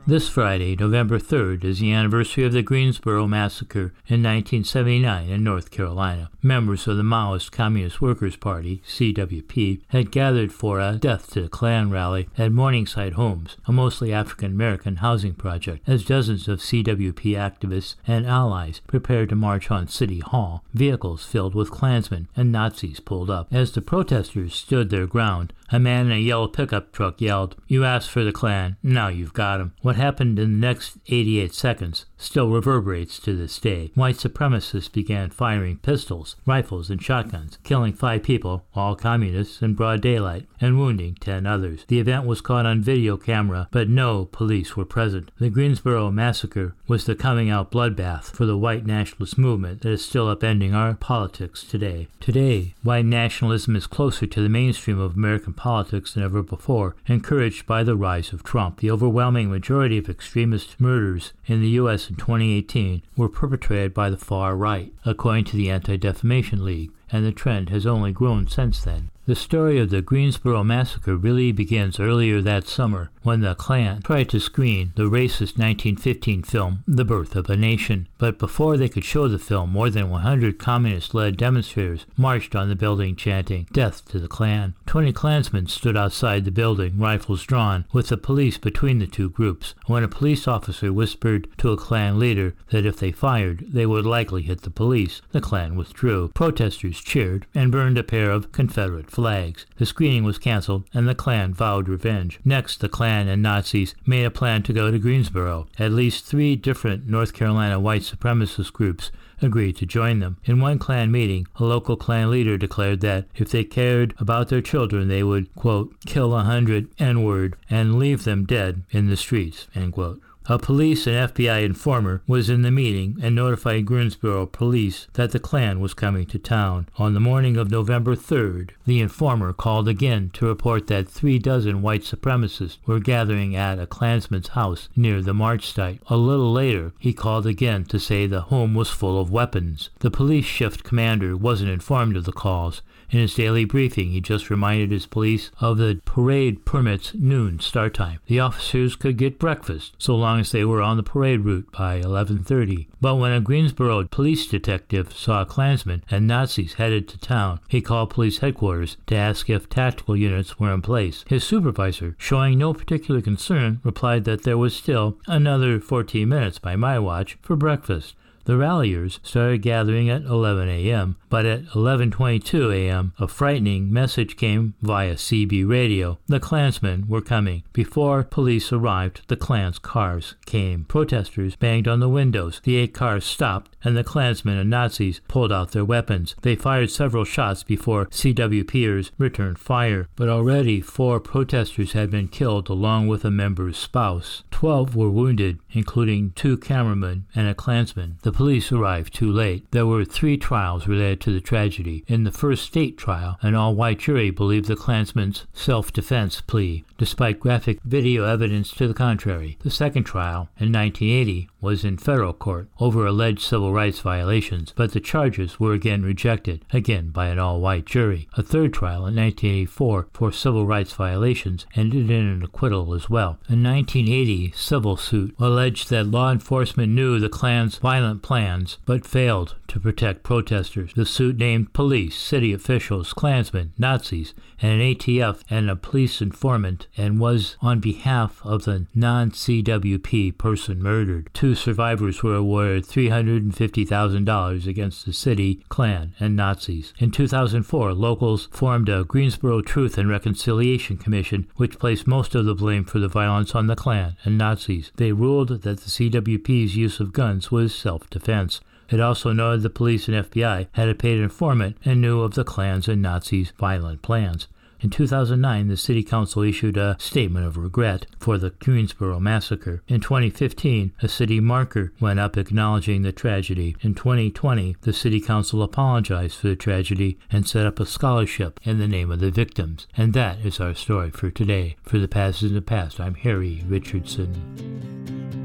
This 0.07 0.29
Friday, 0.29 0.75
November 0.75 1.17
3rd, 1.17 1.63
is 1.63 1.79
the 1.79 1.91
anniversary 1.91 2.43
of 2.43 2.53
the 2.53 2.61
Greensboro 2.61 3.25
Massacre 3.25 3.91
in 4.05 4.21
1979 4.21 5.29
in 5.29 5.43
North 5.43 5.71
Carolina 5.71 6.29
members 6.45 6.87
of 6.87 6.95
the 6.95 7.03
Maoist 7.03 7.51
Communist 7.51 8.01
Workers' 8.01 8.35
Party, 8.35 8.83
CWP, 8.87 9.81
had 9.87 10.11
gathered 10.11 10.53
for 10.53 10.79
a 10.79 10.93
Death 10.95 11.31
to 11.31 11.41
the 11.41 11.49
Klan 11.49 11.89
rally 11.89 12.29
at 12.37 12.51
Morningside 12.51 13.13
Homes, 13.13 13.57
a 13.65 13.71
mostly 13.71 14.13
African 14.13 14.51
American 14.51 14.97
housing 14.97 15.33
project, 15.33 15.89
as 15.89 16.05
dozens 16.05 16.47
of 16.47 16.59
CWP 16.59 17.33
activists 17.33 17.95
and 18.05 18.27
allies 18.27 18.81
prepared 18.85 19.29
to 19.29 19.35
march 19.35 19.71
on 19.71 19.87
City 19.87 20.19
Hall, 20.19 20.63
vehicles 20.73 21.25
filled 21.25 21.55
with 21.55 21.71
Klansmen 21.71 22.27
and 22.35 22.51
Nazis 22.51 22.99
pulled 22.99 23.31
up. 23.31 23.47
As 23.51 23.71
the 23.71 23.81
protesters 23.81 24.53
stood 24.53 24.91
their 24.91 25.07
ground, 25.07 25.51
a 25.71 25.80
man 25.80 26.08
in 26.08 26.12
a 26.12 26.19
yellow 26.19 26.47
pickup 26.47 26.91
truck 26.91 27.19
yelled, 27.21 27.56
You 27.67 27.84
asked 27.84 28.10
for 28.10 28.23
the 28.23 28.32
Klan, 28.32 28.78
now 28.84 29.08
you've 29.08 29.34
got 29.34 29.60
'em." 29.60 29.73
What 29.82 29.95
happened 29.95 30.38
in 30.39 30.54
the 30.54 30.67
next 30.67 30.97
88 31.08 31.54
seconds 31.54 32.06
still 32.17 32.49
reverberates 32.49 33.19
to 33.19 33.36
this 33.36 33.60
day. 33.60 33.91
White 33.95 34.15
supremacists 34.15 34.91
began 34.91 35.30
firing 35.30 35.78
pistols, 35.78 36.36
rifles, 36.45 36.89
and 36.89 37.01
shotguns, 37.01 37.58
killing 37.63 37.93
five 37.93 38.23
people, 38.23 38.65
all 38.73 38.95
communists, 38.95 39.62
in 39.62 39.73
broad 39.73 40.01
daylight, 40.01 40.45
and 40.62 40.80
wounding 40.80 41.15
ten 41.19 41.45
others. 41.45 41.86
The 41.88 41.99
event 41.99 42.25
was 42.25 42.41
caught 42.41 42.65
on 42.65 42.82
video 42.82 43.17
camera, 43.17 43.67
but 43.71 43.89
no 43.89 44.25
police 44.25 44.75
were 44.75 44.86
present. 44.86 45.32
The 45.39 45.49
Greensboro 45.49 46.12
massacre 46.12 46.75
was 46.88 47.06
the 47.06 47.15
coming 47.15 47.49
out 47.49 47.71
bloodbath 47.71 48.32
for 48.36 48.45
the 48.45 48.58
white 48.58 48.86
nationalist 48.86 49.38
movement 49.38 49.82
that 49.82 49.91
is 49.91 50.06
still 50.06 50.34
upending 50.34 50.73
our 50.73 50.93
politics 50.93 51.63
today. 51.63 52.08
Today, 52.19 52.73
white 52.84 53.06
nationalism 53.06 53.75
is 53.75 53.88
closer 53.88 54.25
to 54.25 54.41
the 54.41 54.49
mainstream 54.49 54.99
of 54.99 55.15
American 55.15 55.54
politics 55.55 56.13
than 56.13 56.23
ever 56.23 56.43
before, 56.43 56.95
encouraged 57.07 57.65
by 57.65 57.83
the 57.83 57.95
rise 57.95 58.33
of 58.33 58.43
Trump. 58.43 58.79
The 58.79 58.91
overwhelming 58.91 59.49
majority 59.49 59.97
of 59.97 60.09
extremist 60.09 60.79
murders 60.79 61.33
in 61.45 61.61
the 61.61 61.69
U.S. 61.69 62.09
in 62.09 62.15
2018 62.15 63.01
were 63.15 63.29
perpetrated 63.29 63.93
by 63.93 64.09
the 64.09 64.17
far 64.17 64.55
right, 64.55 64.93
according 65.05 65.45
to 65.45 65.57
the 65.57 65.69
Anti 65.69 65.97
Defamation 65.97 66.63
League, 66.63 66.91
and 67.11 67.25
the 67.25 67.31
trend 67.31 67.69
has 67.69 67.85
only 67.85 68.11
grown 68.11 68.47
since 68.47 68.83
then. 68.83 69.09
The 69.27 69.35
story 69.35 69.79
of 69.79 69.89
the 69.89 70.03
Greensboro 70.03 70.63
Massacre 70.63 71.15
really 71.15 71.51
begins 71.51 71.99
earlier 71.99 72.41
that 72.41 72.67
summer 72.67 73.09
when 73.23 73.41
the 73.41 73.55
Klan 73.55 74.03
tried 74.03 74.30
to 74.30 74.39
screen 74.39 74.91
the 74.95 75.09
racist 75.09 75.57
1915 75.57 76.43
film 76.43 76.84
The 76.88 77.03
Birth 77.03 77.36
of 77.36 77.49
a 77.49 77.57
Nation. 77.57 78.07
But 78.19 78.38
before 78.38 78.78
they 78.78 78.88
could 78.88 79.03
show 79.03 79.28
the 79.28 79.39
film, 79.39 79.71
more 79.71 79.89
than 79.89 80.11
100 80.11 80.59
communist 80.59 81.15
led 81.15 81.38
demonstrators 81.38 82.05
marched 82.15 82.55
on 82.55 82.69
the 82.69 82.76
building 82.76 83.15
chanting, 83.15 83.67
Death 83.73 84.07
to 84.09 84.19
the 84.19 84.28
Klan. 84.28 84.76
20 84.86 85.11
Klansmen 85.13 85.65
stood 85.65 85.97
outside 85.97 86.45
the 86.45 86.51
building, 86.51 86.99
rifles 86.99 87.41
drawn, 87.41 87.86
with 87.91 88.09
the 88.09 88.17
police 88.17 88.59
between 88.59 88.99
the 88.99 89.07
two 89.07 89.32
groups. 89.32 89.73
When 89.88 90.03
a 90.03 90.07
police 90.07 90.47
officer 90.47 90.93
whispered 90.93 91.47
to 91.57 91.71
a 91.71 91.78
Klan 91.78 92.19
leader 92.19 92.53
that 92.69 92.86
if 92.86 92.97
they 92.97 93.11
fired, 93.11 93.65
they 93.73 93.88
would 93.88 94.05
likely 94.05 94.43
hit 94.43 94.61
the 94.61 94.69
police, 94.69 95.23
the 95.32 95.41
Klan 95.41 95.76
withdrew. 95.76 96.30
Protesters 96.36 97.01
cheered 97.01 97.47
and 97.55 97.71
burned 97.71 97.97
a 97.97 98.03
pair 98.03 98.30
of 98.30 98.51
Confederate 98.51 99.14
flags. 99.16 99.66
The 99.78 99.86
screening 99.86 100.26
was 100.26 100.38
canceled, 100.38 100.84
and 100.93 101.07
the 101.07 101.16
Klan 101.16 101.53
vowed 101.53 101.88
revenge. 101.88 102.41
Next, 102.43 102.82
the 102.82 102.89
Klan 102.89 103.30
and 103.30 103.41
Nazis 103.41 103.95
made 104.05 104.26
a 104.26 104.30
plan 104.30 104.61
to 104.63 104.74
go 104.74 104.91
to 104.91 104.99
Greensboro. 104.99 105.68
At 105.80 105.93
least 105.93 106.26
three 106.26 106.57
different 106.57 107.07
North 107.07 107.34
Carolina 107.34 107.80
white 107.80 108.01
supremacist 108.01 108.74
groups 108.74 109.11
agreed 109.41 109.78
to 109.78 109.86
join 109.86 110.20
them. 110.20 110.38
In 110.43 110.59
one 110.59 110.80
Klan 110.80 111.11
meeting, 111.11 111.47
a 111.55 111.63
local 111.63 111.95
Klan 111.95 112.30
leader 112.30 112.57
declared 112.57 112.99
that 113.01 113.28
if 113.36 113.51
they 113.51 113.63
cared 113.63 114.13
about 114.20 114.49
their 114.49 114.61
children, 114.61 115.07
they 115.07 115.24
would, 115.24 115.53
quote, 115.55 115.95
kill 116.05 116.36
a 116.36 116.43
hundred 116.43 116.89
N-word 116.99 117.55
and 117.70 117.97
leave 117.97 118.26
them 118.26 118.45
dead 118.45 118.84
in 118.91 119.07
the 119.07 119.16
streets, 119.16 119.68
end 119.74 119.93
quote. 119.93 120.22
A 120.47 120.59
police 120.59 121.07
and 121.07 121.33
FBI 121.33 121.63
informer 121.65 122.21
was 122.27 122.51
in 122.51 122.61
the 122.61 122.69
meeting 122.69 123.17
and 123.19 123.33
notified 123.33 123.87
Greensboro 123.87 124.45
police 124.45 125.07
that 125.13 125.31
the 125.31 125.39
Klan 125.39 125.79
was 125.79 125.95
coming 125.95 126.27
to 126.27 126.37
town. 126.37 126.87
On 126.97 127.15
the 127.15 127.19
morning 127.19 127.57
of 127.57 127.71
November 127.71 128.15
3rd, 128.15 128.69
the 128.85 129.01
informer 129.01 129.53
called 129.53 129.87
again 129.87 130.29
to 130.33 130.45
report 130.45 130.85
that 130.85 131.09
three 131.09 131.39
dozen 131.39 131.81
white 131.81 132.03
supremacists 132.03 132.77
were 132.85 132.99
gathering 132.99 133.55
at 133.55 133.79
a 133.79 133.87
Klansman's 133.87 134.49
house 134.49 134.87
near 134.95 135.19
the 135.19 135.33
march 135.33 135.71
site. 135.73 135.99
A 136.09 136.15
little 136.15 136.53
later, 136.53 136.93
he 136.99 137.11
called 137.11 137.47
again 137.47 137.83
to 137.85 137.97
say 137.97 138.27
the 138.27 138.41
home 138.41 138.75
was 138.75 138.91
full 138.91 139.19
of 139.19 139.31
weapons. 139.31 139.89
The 140.01 140.11
police 140.11 140.45
shift 140.45 140.83
commander 140.83 141.35
wasn't 141.35 141.71
informed 141.71 142.15
of 142.17 142.25
the 142.25 142.31
calls 142.31 142.83
in 143.12 143.20
his 143.20 143.36
daily 143.36 143.66
briefing, 143.66 144.10
he 144.10 144.22
just 144.22 144.49
reminded 144.49 144.91
his 144.91 145.06
police 145.06 145.51
of 145.60 145.78
the 145.78 146.01
parade 146.06 146.66
permit's 146.66 147.14
noon 147.14 147.60
start 147.60 147.93
time. 147.93 148.20
The 148.28 148.39
officers 148.39 148.95
could 148.95 149.18
get 149.18 149.39
breakfast 149.39 149.93
so 149.97 150.16
long 150.16 150.39
as 150.39 150.51
they 150.51 150.66
were 150.66 150.82
on 150.82 150.97
the 150.97 151.03
parade 151.03 151.41
route 151.41 151.72
by 151.72 152.01
11:30. 152.01 152.88
But 153.01 153.16
when 153.16 153.32
a 153.32 153.41
Greensboro 153.41 154.06
police 154.06 154.47
detective 154.47 155.14
saw 155.14 155.45
Klansmen 155.45 156.03
and 156.10 156.28
Nazis 156.28 156.74
headed 156.74 157.08
to 157.10 157.18
town, 157.18 157.60
he 157.68 157.82
called 157.82 158.10
police 158.10 158.39
headquarters 158.39 158.97
to 159.08 159.16
ask 159.16 159.49
if 159.49 159.70
tactical 159.70 160.16
units 160.16 160.60
were 160.60 160.74
in 160.74 160.82
place. 160.82 161.24
His 161.28 161.43
supervisor, 161.43 162.16
showing 162.18 162.58
no 162.58 162.74
particular 162.74 163.22
concern, 163.22 163.80
replied 163.84 164.24
that 164.26 164.43
there 164.43 164.58
was 164.58 164.76
still 164.76 165.18
another 165.28 165.80
14 165.80 166.28
minutes 166.28 166.60
by 166.60 166.76
my 166.76 166.97
watch 166.99 167.38
for 167.41 167.56
breakfast. 167.56 168.16
The 168.45 168.57
ralliers 168.57 169.19
started 169.23 169.63
gathering 169.63 170.07
at 170.07 170.21
11 170.21 170.69
a.m., 170.69 171.17
but 171.29 171.47
at 171.47 171.65
11:22 171.73 172.71
a.m., 172.71 173.13
a 173.17 173.27
frightening 173.27 173.91
message 173.91 174.37
came 174.37 174.75
via 174.83 175.15
CB 175.15 175.67
radio. 175.67 176.19
The 176.27 176.39
Klansmen 176.39 177.07
were 177.09 177.21
coming. 177.21 177.63
Before 177.73 178.23
police 178.23 178.71
arrived, 178.71 179.21
the 179.27 179.35
Klan's 179.35 179.79
cars 179.79 180.35
came. 180.45 180.85
Protesters 180.85 181.55
banged 181.55 181.87
on 181.87 181.99
the 181.99 182.07
windows. 182.07 182.61
The 182.63 182.77
eight 182.77 182.93
cars 182.93 183.25
stopped, 183.25 183.75
and 183.83 183.97
the 183.97 184.03
Klansmen 184.03 184.59
and 184.59 184.69
Nazis 184.69 185.21
pulled 185.27 185.51
out 185.51 185.71
their 185.71 185.83
weapons. 185.83 186.35
They 186.43 186.55
fired 186.55 186.91
several 186.91 187.25
shots 187.25 187.63
before 187.63 188.05
CWPers 188.05 189.09
returned 189.17 189.57
fire, 189.57 190.07
but 190.15 190.29
already 190.29 190.81
four 190.81 191.19
protesters 191.19 191.93
had 191.93 192.11
been 192.11 192.27
killed 192.27 192.69
along 192.69 193.07
with 193.07 193.25
a 193.25 193.31
member's 193.31 193.77
spouse. 193.77 194.43
Twelve 194.51 194.95
were 194.95 195.09
wounded, 195.09 195.57
including 195.71 196.31
two 196.35 196.57
cameramen 196.57 197.25
and 197.33 197.47
a 197.47 197.55
Klansman. 197.55 198.19
The 198.21 198.34
police 198.36 198.69
arrived 198.69 199.13
too 199.13 199.31
late. 199.31 199.65
There 199.71 199.86
were 199.86 200.03
three 200.03 200.38
trials 200.38 200.88
related 200.88 201.21
to 201.21 201.31
the 201.31 201.39
tragedy. 201.39 202.03
In 202.07 202.25
the 202.25 202.31
first 202.31 202.65
state 202.65 202.97
trial, 202.97 203.38
an 203.41 203.55
all 203.55 203.73
white 203.73 203.99
jury 203.99 204.29
believed 204.29 204.67
the 204.67 204.75
Klansman's 204.75 205.45
self 205.53 205.93
defense 205.93 206.41
plea, 206.41 206.83
despite 206.97 207.39
graphic 207.39 207.79
video 207.83 208.25
evidence 208.25 208.71
to 208.71 208.88
the 208.89 208.93
contrary. 208.93 209.57
The 209.61 209.71
second 209.71 210.03
trial, 210.03 210.49
in 210.59 210.73
1980, 210.73 211.49
was 211.66 211.84
in 211.84 211.97
federal 211.97 212.32
court 212.32 212.70
over 212.80 213.05
alleged 213.05 213.41
civil 213.41 213.74
rights 213.74 213.99
violations, 213.99 214.72
but 214.76 214.93
the 214.93 214.99
charges 214.99 215.59
were 215.59 215.74
again 215.74 216.03
rejected, 216.03 216.63
again 216.72 217.09
by 217.09 217.28
an 217.28 217.39
all 217.39 217.59
white 217.59 217.86
jury. 217.86 218.30
A 218.38 218.43
third 218.43 218.72
trial 218.72 219.07
in 219.07 219.16
1984 219.16 220.07
for 220.13 220.32
civil 220.32 220.68
rights 220.68 220.93
violations 220.93 221.66
ended 221.76 222.11
in 222.11 222.28
an 222.28 222.43
acquittal 222.43 222.93
as 222.93 223.09
well. 223.09 223.39
A 223.49 223.57
1980 223.57 224.53
civil 224.55 224.95
suit 224.95 225.36
alleged 225.39 225.89
that 225.89 226.05
law 226.05 226.32
enforcement 226.32 226.93
knew 226.93 227.20
the 227.20 227.30
Klan's 227.30 227.78
violent 227.80 228.22
plans 228.22 228.78
but 228.86 229.05
failed 229.05 229.55
to 229.68 229.80
protect 229.80 230.24
protesters. 230.24 230.91
The 230.95 231.05
suit 231.05 231.38
named 231.38 231.74
police, 231.74 232.18
city 232.18 232.53
officials, 232.53 233.13
Klansmen, 233.13 233.74
Nazis, 233.78 234.34
and 234.61 234.82
an 234.82 234.95
ATF 234.95 235.41
and 235.49 235.70
a 235.70 235.76
police 235.76 236.22
informant 236.22 236.88
and 236.97 237.20
was 237.20 237.57
on 237.61 237.80
behalf 237.80 238.41
of 238.43 238.66
the 238.66 238.88
non 238.93 239.32
CWP 239.32 240.38
person 240.38 240.82
murdered. 240.82 241.30
Two 241.34 241.55
survivors 241.55 242.24
were 242.24 242.36
awarded 242.36 242.86
$350,000 242.86 244.68
against 244.68 245.05
the 245.05 245.13
city, 245.13 245.63
Klan, 245.70 246.13
and 246.20 246.36
Nazis. 246.36 246.93
In 246.99 247.11
2004, 247.11 247.93
locals 247.93 248.47
formed 248.51 248.89
a 248.89 249.03
Greensboro 249.03 249.61
Truth 249.61 249.97
and 249.97 250.09
Reconciliation 250.09 250.97
Commission, 250.97 251.47
which 251.55 251.80
placed 251.80 252.07
most 252.07 252.36
of 252.36 252.45
the 252.45 252.55
blame 252.55 252.86
for 252.86 252.99
the 252.99 253.07
violence 253.07 253.55
on 253.55 253.68
the 253.68 253.76
Klan 253.76 254.16
and 254.24 254.38
Nazis. 254.38 254.91
They 254.95 255.11
ruled 255.11 255.49
that 255.49 255.63
the 255.63 255.74
CWP's 255.74 256.76
use 256.76 256.99
of 256.99 257.13
guns 257.13 257.51
was 257.51 257.74
self 257.74 258.09
defense. 258.09 258.61
It 258.89 258.99
also 258.99 259.31
noted 259.31 259.63
the 259.63 259.69
police 259.69 260.07
and 260.07 260.25
FBI 260.25 260.67
had 260.73 260.89
a 260.89 260.95
paid 260.95 261.19
informant 261.19 261.77
and 261.83 262.01
knew 262.01 262.21
of 262.21 262.36
the 262.36 262.43
Klan's 262.43 262.88
and 262.88 263.01
Nazis' 263.01 263.51
violent 263.57 264.01
plans. 264.01 264.47
In 264.81 264.89
2009, 264.89 265.67
the 265.67 265.77
City 265.77 266.03
Council 266.03 266.43
issued 266.43 266.77
a 266.77 266.95
statement 266.99 267.45
of 267.45 267.57
regret 267.57 268.05
for 268.19 268.38
the 268.38 268.51
Greensboro 268.51 269.19
massacre. 269.19 269.81
In 269.88 270.01
2015, 270.01 270.93
a 271.01 271.07
city 271.07 271.39
marker 271.39 271.91
went 271.99 272.19
up 272.19 272.38
acknowledging 272.38 273.01
the 273.01 273.11
tragedy. 273.11 273.75
In 273.81 273.95
2020, 273.95 274.75
the 274.81 274.93
City 274.93 275.21
Council 275.21 275.63
apologized 275.63 276.36
for 276.38 276.49
the 276.49 276.55
tragedy 276.55 277.17
and 277.31 277.47
set 277.47 277.65
up 277.65 277.79
a 277.79 277.86
scholarship 277.86 278.59
in 278.63 278.77
the 278.77 278.88
name 278.88 279.09
of 279.09 279.21
the 279.21 279.31
victims. 279.31 279.88
And 279.97 280.13
that 280.13 280.45
is 280.45 280.59
our 280.59 280.75
story 280.75 281.09
for 281.09 281.31
today. 281.31 281.77
For 281.83 281.97
the 281.97 282.07
past 282.07 282.43
in 282.43 282.53
the 282.53 282.61
past, 282.61 282.99
I'm 282.99 283.15
Harry 283.15 283.63
Richardson. 283.67 285.44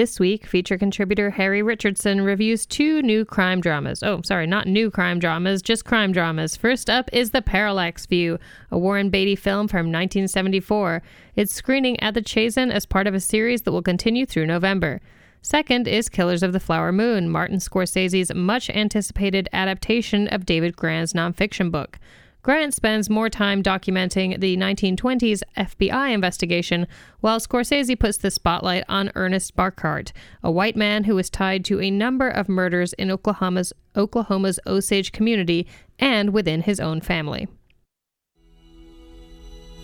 This 0.00 0.18
week, 0.18 0.46
feature 0.46 0.78
contributor 0.78 1.28
Harry 1.28 1.60
Richardson 1.62 2.22
reviews 2.22 2.64
two 2.64 3.02
new 3.02 3.26
crime 3.26 3.60
dramas. 3.60 4.02
Oh, 4.02 4.22
sorry, 4.22 4.46
not 4.46 4.66
new 4.66 4.90
crime 4.90 5.18
dramas, 5.18 5.60
just 5.60 5.84
crime 5.84 6.10
dramas. 6.10 6.56
First 6.56 6.88
up 6.88 7.10
is 7.12 7.32
The 7.32 7.42
Parallax 7.42 8.06
View, 8.06 8.38
a 8.70 8.78
Warren 8.78 9.10
Beatty 9.10 9.36
film 9.36 9.68
from 9.68 9.92
1974. 9.92 11.02
It's 11.36 11.52
screening 11.52 12.00
at 12.00 12.14
the 12.14 12.22
Chazen 12.22 12.72
as 12.72 12.86
part 12.86 13.06
of 13.06 13.12
a 13.12 13.20
series 13.20 13.60
that 13.60 13.72
will 13.72 13.82
continue 13.82 14.24
through 14.24 14.46
November. 14.46 15.02
Second 15.42 15.86
is 15.86 16.08
Killers 16.08 16.42
of 16.42 16.54
the 16.54 16.60
Flower 16.60 16.92
Moon, 16.92 17.28
Martin 17.28 17.58
Scorsese's 17.58 18.34
much 18.34 18.70
anticipated 18.70 19.50
adaptation 19.52 20.28
of 20.28 20.46
David 20.46 20.76
Grann's 20.76 21.12
nonfiction 21.12 21.70
book. 21.70 21.98
Grann 22.42 22.72
spends 22.72 23.10
more 23.10 23.28
time 23.28 23.62
documenting 23.62 24.40
the 24.40 24.56
1920s 24.56 25.42
FBI 25.56 26.12
investigation, 26.12 26.86
while 27.20 27.38
Scorsese 27.38 27.98
puts 27.98 28.16
the 28.16 28.30
spotlight 28.30 28.84
on 28.88 29.12
Ernest 29.14 29.54
Burkhart, 29.56 30.12
a 30.42 30.50
white 30.50 30.76
man 30.76 31.04
who 31.04 31.14
was 31.14 31.28
tied 31.28 31.64
to 31.66 31.80
a 31.80 31.90
number 31.90 32.28
of 32.28 32.48
murders 32.48 32.94
in 32.94 33.10
Oklahoma's, 33.10 33.72
Oklahoma's 33.94 34.58
Osage 34.66 35.12
community 35.12 35.66
and 35.98 36.30
within 36.30 36.62
his 36.62 36.80
own 36.80 37.02
family. 37.02 37.46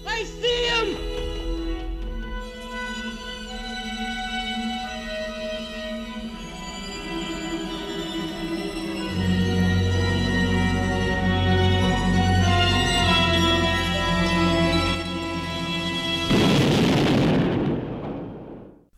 I 0.07 0.25
see 0.25 1.06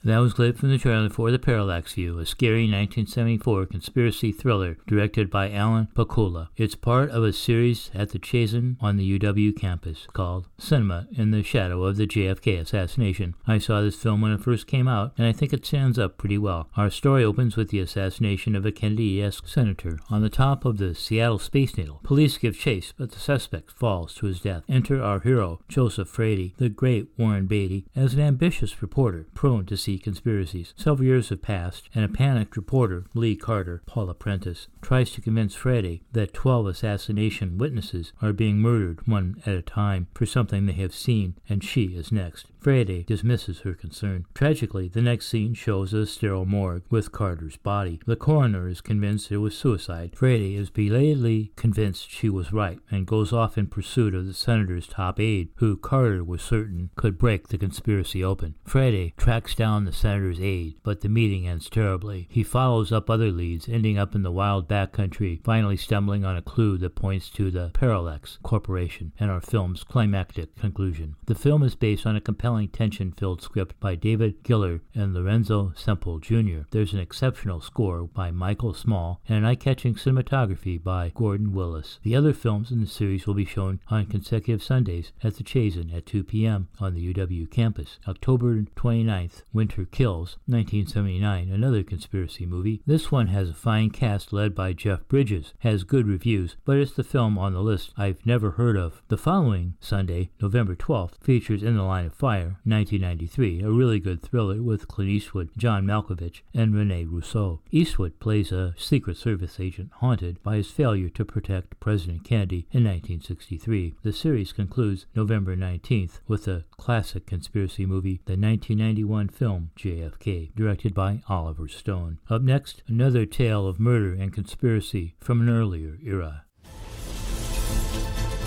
That 0.08 0.20
was 0.20 0.32
clip 0.32 0.56
from 0.56 0.70
the 0.70 0.78
trailer 0.78 1.10
for 1.10 1.30
The 1.30 1.38
Parallax 1.38 1.92
View, 1.92 2.18
a 2.18 2.24
scary 2.24 2.62
1974 2.62 3.66
conspiracy 3.66 4.32
thriller 4.32 4.78
directed 4.86 5.28
by 5.28 5.50
Alan 5.50 5.88
Pakula. 5.94 6.48
It's 6.56 6.74
part 6.74 7.10
of 7.10 7.24
a 7.24 7.32
series 7.34 7.90
at 7.94 8.08
the 8.08 8.18
Chazen 8.18 8.78
on 8.80 8.96
the 8.96 9.18
UW 9.18 9.54
campus 9.54 10.06
called 10.14 10.46
Cinema 10.56 11.08
in 11.14 11.30
the 11.30 11.42
Shadow 11.42 11.84
of 11.84 11.98
the 11.98 12.06
JFK 12.06 12.58
Assassination. 12.58 13.34
I 13.46 13.58
saw 13.58 13.82
this 13.82 13.96
film 13.96 14.22
when 14.22 14.32
it 14.32 14.40
first 14.40 14.66
came 14.66 14.88
out, 14.88 15.12
and 15.18 15.26
I 15.26 15.32
think 15.32 15.52
it 15.52 15.66
stands 15.66 15.98
up 15.98 16.16
pretty 16.16 16.38
well. 16.38 16.70
Our 16.74 16.88
story 16.88 17.22
opens 17.22 17.58
with 17.58 17.68
the 17.68 17.80
assassination 17.80 18.56
of 18.56 18.64
a 18.64 18.72
Kennedy-esque 18.72 19.46
senator 19.46 19.98
on 20.08 20.22
the 20.22 20.30
top 20.30 20.64
of 20.64 20.78
the 20.78 20.94
Seattle 20.94 21.38
Space 21.38 21.76
Needle. 21.76 22.00
Police 22.02 22.38
give 22.38 22.58
chase, 22.58 22.94
but 22.96 23.12
the 23.12 23.20
suspect 23.20 23.70
falls 23.72 24.14
to 24.14 24.24
his 24.26 24.40
death. 24.40 24.62
Enter 24.70 25.02
our 25.02 25.20
hero, 25.20 25.60
Joseph 25.68 26.08
Frady, 26.08 26.54
the 26.56 26.70
great 26.70 27.08
Warren 27.18 27.46
Beatty, 27.46 27.84
as 27.94 28.14
an 28.14 28.20
ambitious 28.20 28.80
reporter 28.80 29.26
prone 29.34 29.66
to 29.66 29.76
conspiracies. 29.98 30.74
Several 30.76 31.06
years 31.06 31.28
have 31.28 31.42
passed, 31.42 31.88
and 31.94 32.04
a 32.04 32.08
panicked 32.08 32.56
reporter, 32.56 33.04
Lee 33.14 33.36
Carter, 33.36 33.82
Paula 33.86 34.14
Prentiss, 34.14 34.68
tries 34.80 35.10
to 35.12 35.20
convince 35.20 35.54
Frady 35.54 36.02
that 36.12 36.32
12 36.32 36.66
assassination 36.66 37.58
witnesses 37.58 38.12
are 38.22 38.32
being 38.32 38.58
murdered 38.58 39.06
one 39.06 39.42
at 39.44 39.54
a 39.54 39.62
time 39.62 40.06
for 40.14 40.26
something 40.26 40.66
they 40.66 40.72
have 40.72 40.94
seen, 40.94 41.34
and 41.48 41.62
she 41.62 41.84
is 41.86 42.12
next. 42.12 42.46
Frady 42.68 43.02
dismisses 43.02 43.60
her 43.60 43.72
concern. 43.72 44.26
Tragically, 44.34 44.88
the 44.88 45.00
next 45.00 45.28
scene 45.28 45.54
shows 45.54 45.94
a 45.94 46.04
sterile 46.04 46.44
morgue 46.44 46.82
with 46.90 47.10
Carter's 47.10 47.56
body. 47.56 47.98
The 48.04 48.14
coroner 48.14 48.68
is 48.68 48.82
convinced 48.82 49.32
it 49.32 49.38
was 49.38 49.56
suicide. 49.56 50.14
Frady 50.14 50.54
is 50.54 50.68
belatedly 50.68 51.50
convinced 51.56 52.10
she 52.10 52.28
was 52.28 52.52
right 52.52 52.78
and 52.90 53.06
goes 53.06 53.32
off 53.32 53.56
in 53.56 53.68
pursuit 53.68 54.14
of 54.14 54.26
the 54.26 54.34
senator's 54.34 54.86
top 54.86 55.18
aide, 55.18 55.48
who 55.54 55.78
Carter 55.78 56.22
was 56.22 56.42
certain 56.42 56.90
could 56.94 57.16
break 57.16 57.48
the 57.48 57.56
conspiracy 57.56 58.22
open. 58.22 58.54
Frady 58.66 59.14
tracks 59.16 59.54
down 59.54 59.86
the 59.86 59.90
senator's 59.90 60.38
aide, 60.38 60.74
but 60.82 61.00
the 61.00 61.08
meeting 61.08 61.48
ends 61.48 61.70
terribly. 61.70 62.28
He 62.30 62.42
follows 62.42 62.92
up 62.92 63.08
other 63.08 63.32
leads, 63.32 63.66
ending 63.66 63.96
up 63.96 64.14
in 64.14 64.24
the 64.24 64.30
wild 64.30 64.68
backcountry, 64.68 65.42
finally 65.42 65.78
stumbling 65.78 66.26
on 66.26 66.36
a 66.36 66.42
clue 66.42 66.76
that 66.76 66.96
points 66.96 67.30
to 67.30 67.50
the 67.50 67.70
Parallax 67.72 68.38
Corporation 68.42 69.12
and 69.18 69.30
our 69.30 69.40
film's 69.40 69.84
climactic 69.84 70.54
conclusion. 70.56 71.16
The 71.24 71.34
film 71.34 71.62
is 71.62 71.74
based 71.74 72.04
on 72.04 72.14
a 72.14 72.20
compelling 72.20 72.57
compelling 72.58 72.88
tension 72.88 73.12
filled 73.12 73.40
script 73.40 73.78
by 73.78 73.94
David 73.94 74.42
Giller 74.42 74.80
and 74.94 75.14
Lorenzo 75.14 75.72
Semple 75.76 76.18
Jr. 76.18 76.62
There's 76.70 76.92
an 76.92 76.98
exceptional 76.98 77.60
score 77.60 78.02
by 78.02 78.32
Michael 78.32 78.74
Small 78.74 79.20
and 79.28 79.38
an 79.38 79.44
eye 79.44 79.54
catching 79.54 79.94
cinematography 79.94 80.82
by 80.82 81.12
Gordon 81.14 81.52
Willis. 81.52 82.00
The 82.02 82.16
other 82.16 82.32
films 82.32 82.72
in 82.72 82.80
the 82.80 82.86
series 82.86 83.26
will 83.26 83.34
be 83.34 83.44
shown 83.44 83.78
on 83.88 84.06
consecutive 84.06 84.62
Sundays 84.62 85.12
at 85.22 85.36
the 85.36 85.44
Chazen 85.44 85.94
at 85.94 86.06
2 86.06 86.24
p.m. 86.24 86.68
on 86.80 86.94
the 86.94 87.14
UW 87.14 87.48
campus. 87.48 87.98
October 88.08 88.62
29th, 88.74 89.42
Winter 89.52 89.84
Kills, 89.84 90.36
1979, 90.46 91.50
another 91.50 91.84
conspiracy 91.84 92.44
movie. 92.46 92.82
This 92.86 93.12
one 93.12 93.28
has 93.28 93.50
a 93.50 93.54
fine 93.54 93.90
cast 93.90 94.32
led 94.32 94.54
by 94.54 94.72
Jeff 94.72 95.06
Bridges, 95.06 95.52
has 95.60 95.84
good 95.84 96.08
reviews, 96.08 96.56
but 96.64 96.78
it's 96.78 96.94
the 96.94 97.04
film 97.04 97.38
on 97.38 97.52
the 97.52 97.62
list 97.62 97.92
I've 97.96 98.24
never 98.26 98.52
heard 98.52 98.76
of. 98.76 99.02
The 99.08 99.18
following 99.18 99.74
Sunday, 99.80 100.30
November 100.40 100.74
12th, 100.74 101.22
features 101.22 101.62
In 101.62 101.76
the 101.76 101.82
Line 101.82 102.06
of 102.06 102.14
Fire. 102.14 102.37
Fire, 102.38 102.56
1993, 102.62 103.62
a 103.62 103.70
really 103.70 103.98
good 103.98 104.22
thriller 104.22 104.62
with 104.62 104.86
Clint 104.86 105.10
Eastwood, 105.10 105.50
John 105.56 105.84
Malkovich, 105.84 106.42
and 106.54 106.72
Rene 106.72 107.06
Russo. 107.06 107.62
Eastwood 107.72 108.20
plays 108.20 108.52
a 108.52 108.74
Secret 108.78 109.16
Service 109.16 109.58
agent 109.58 109.90
haunted 109.94 110.40
by 110.44 110.54
his 110.54 110.70
failure 110.70 111.08
to 111.08 111.24
protect 111.24 111.80
President 111.80 112.22
Kennedy 112.22 112.68
in 112.70 112.84
1963. 112.84 113.96
The 114.04 114.12
series 114.12 114.52
concludes 114.52 115.06
November 115.16 115.56
19th 115.56 116.20
with 116.28 116.46
a 116.46 116.64
classic 116.76 117.26
conspiracy 117.26 117.86
movie, 117.86 118.20
the 118.26 118.36
1991 118.36 119.30
film 119.30 119.70
JFK, 119.76 120.54
directed 120.54 120.94
by 120.94 121.22
Oliver 121.28 121.66
Stone. 121.66 122.20
Up 122.30 122.42
next, 122.42 122.84
another 122.86 123.26
tale 123.26 123.66
of 123.66 123.80
murder 123.80 124.12
and 124.12 124.32
conspiracy 124.32 125.16
from 125.18 125.40
an 125.40 125.48
earlier 125.48 125.98
era. 126.04 126.44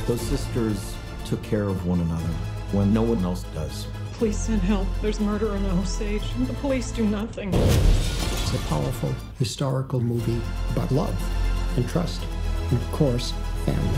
Those 0.07 0.21
sisters 0.21 0.95
took 1.25 1.43
care 1.43 1.63
of 1.67 1.85
one 1.85 1.99
another 1.99 2.50
when 2.73 2.93
no 2.93 3.01
one 3.01 3.23
else 3.23 3.43
does. 3.53 3.87
Please 4.13 4.37
send 4.37 4.61
help. 4.61 4.87
There's 5.01 5.19
murder 5.19 5.55
in 5.55 5.63
the 5.63 5.71
Osage. 5.71 6.23
The 6.45 6.53
police 6.55 6.91
do 6.91 7.05
nothing. 7.05 7.53
It's 7.53 8.53
a 8.53 8.57
powerful 8.67 9.13
historical 9.39 9.99
movie 9.99 10.41
about 10.71 10.91
love 10.91 11.15
and 11.75 11.87
trust, 11.89 12.21
and 12.69 12.79
of 12.79 12.91
course, 12.91 13.33
family. 13.65 13.97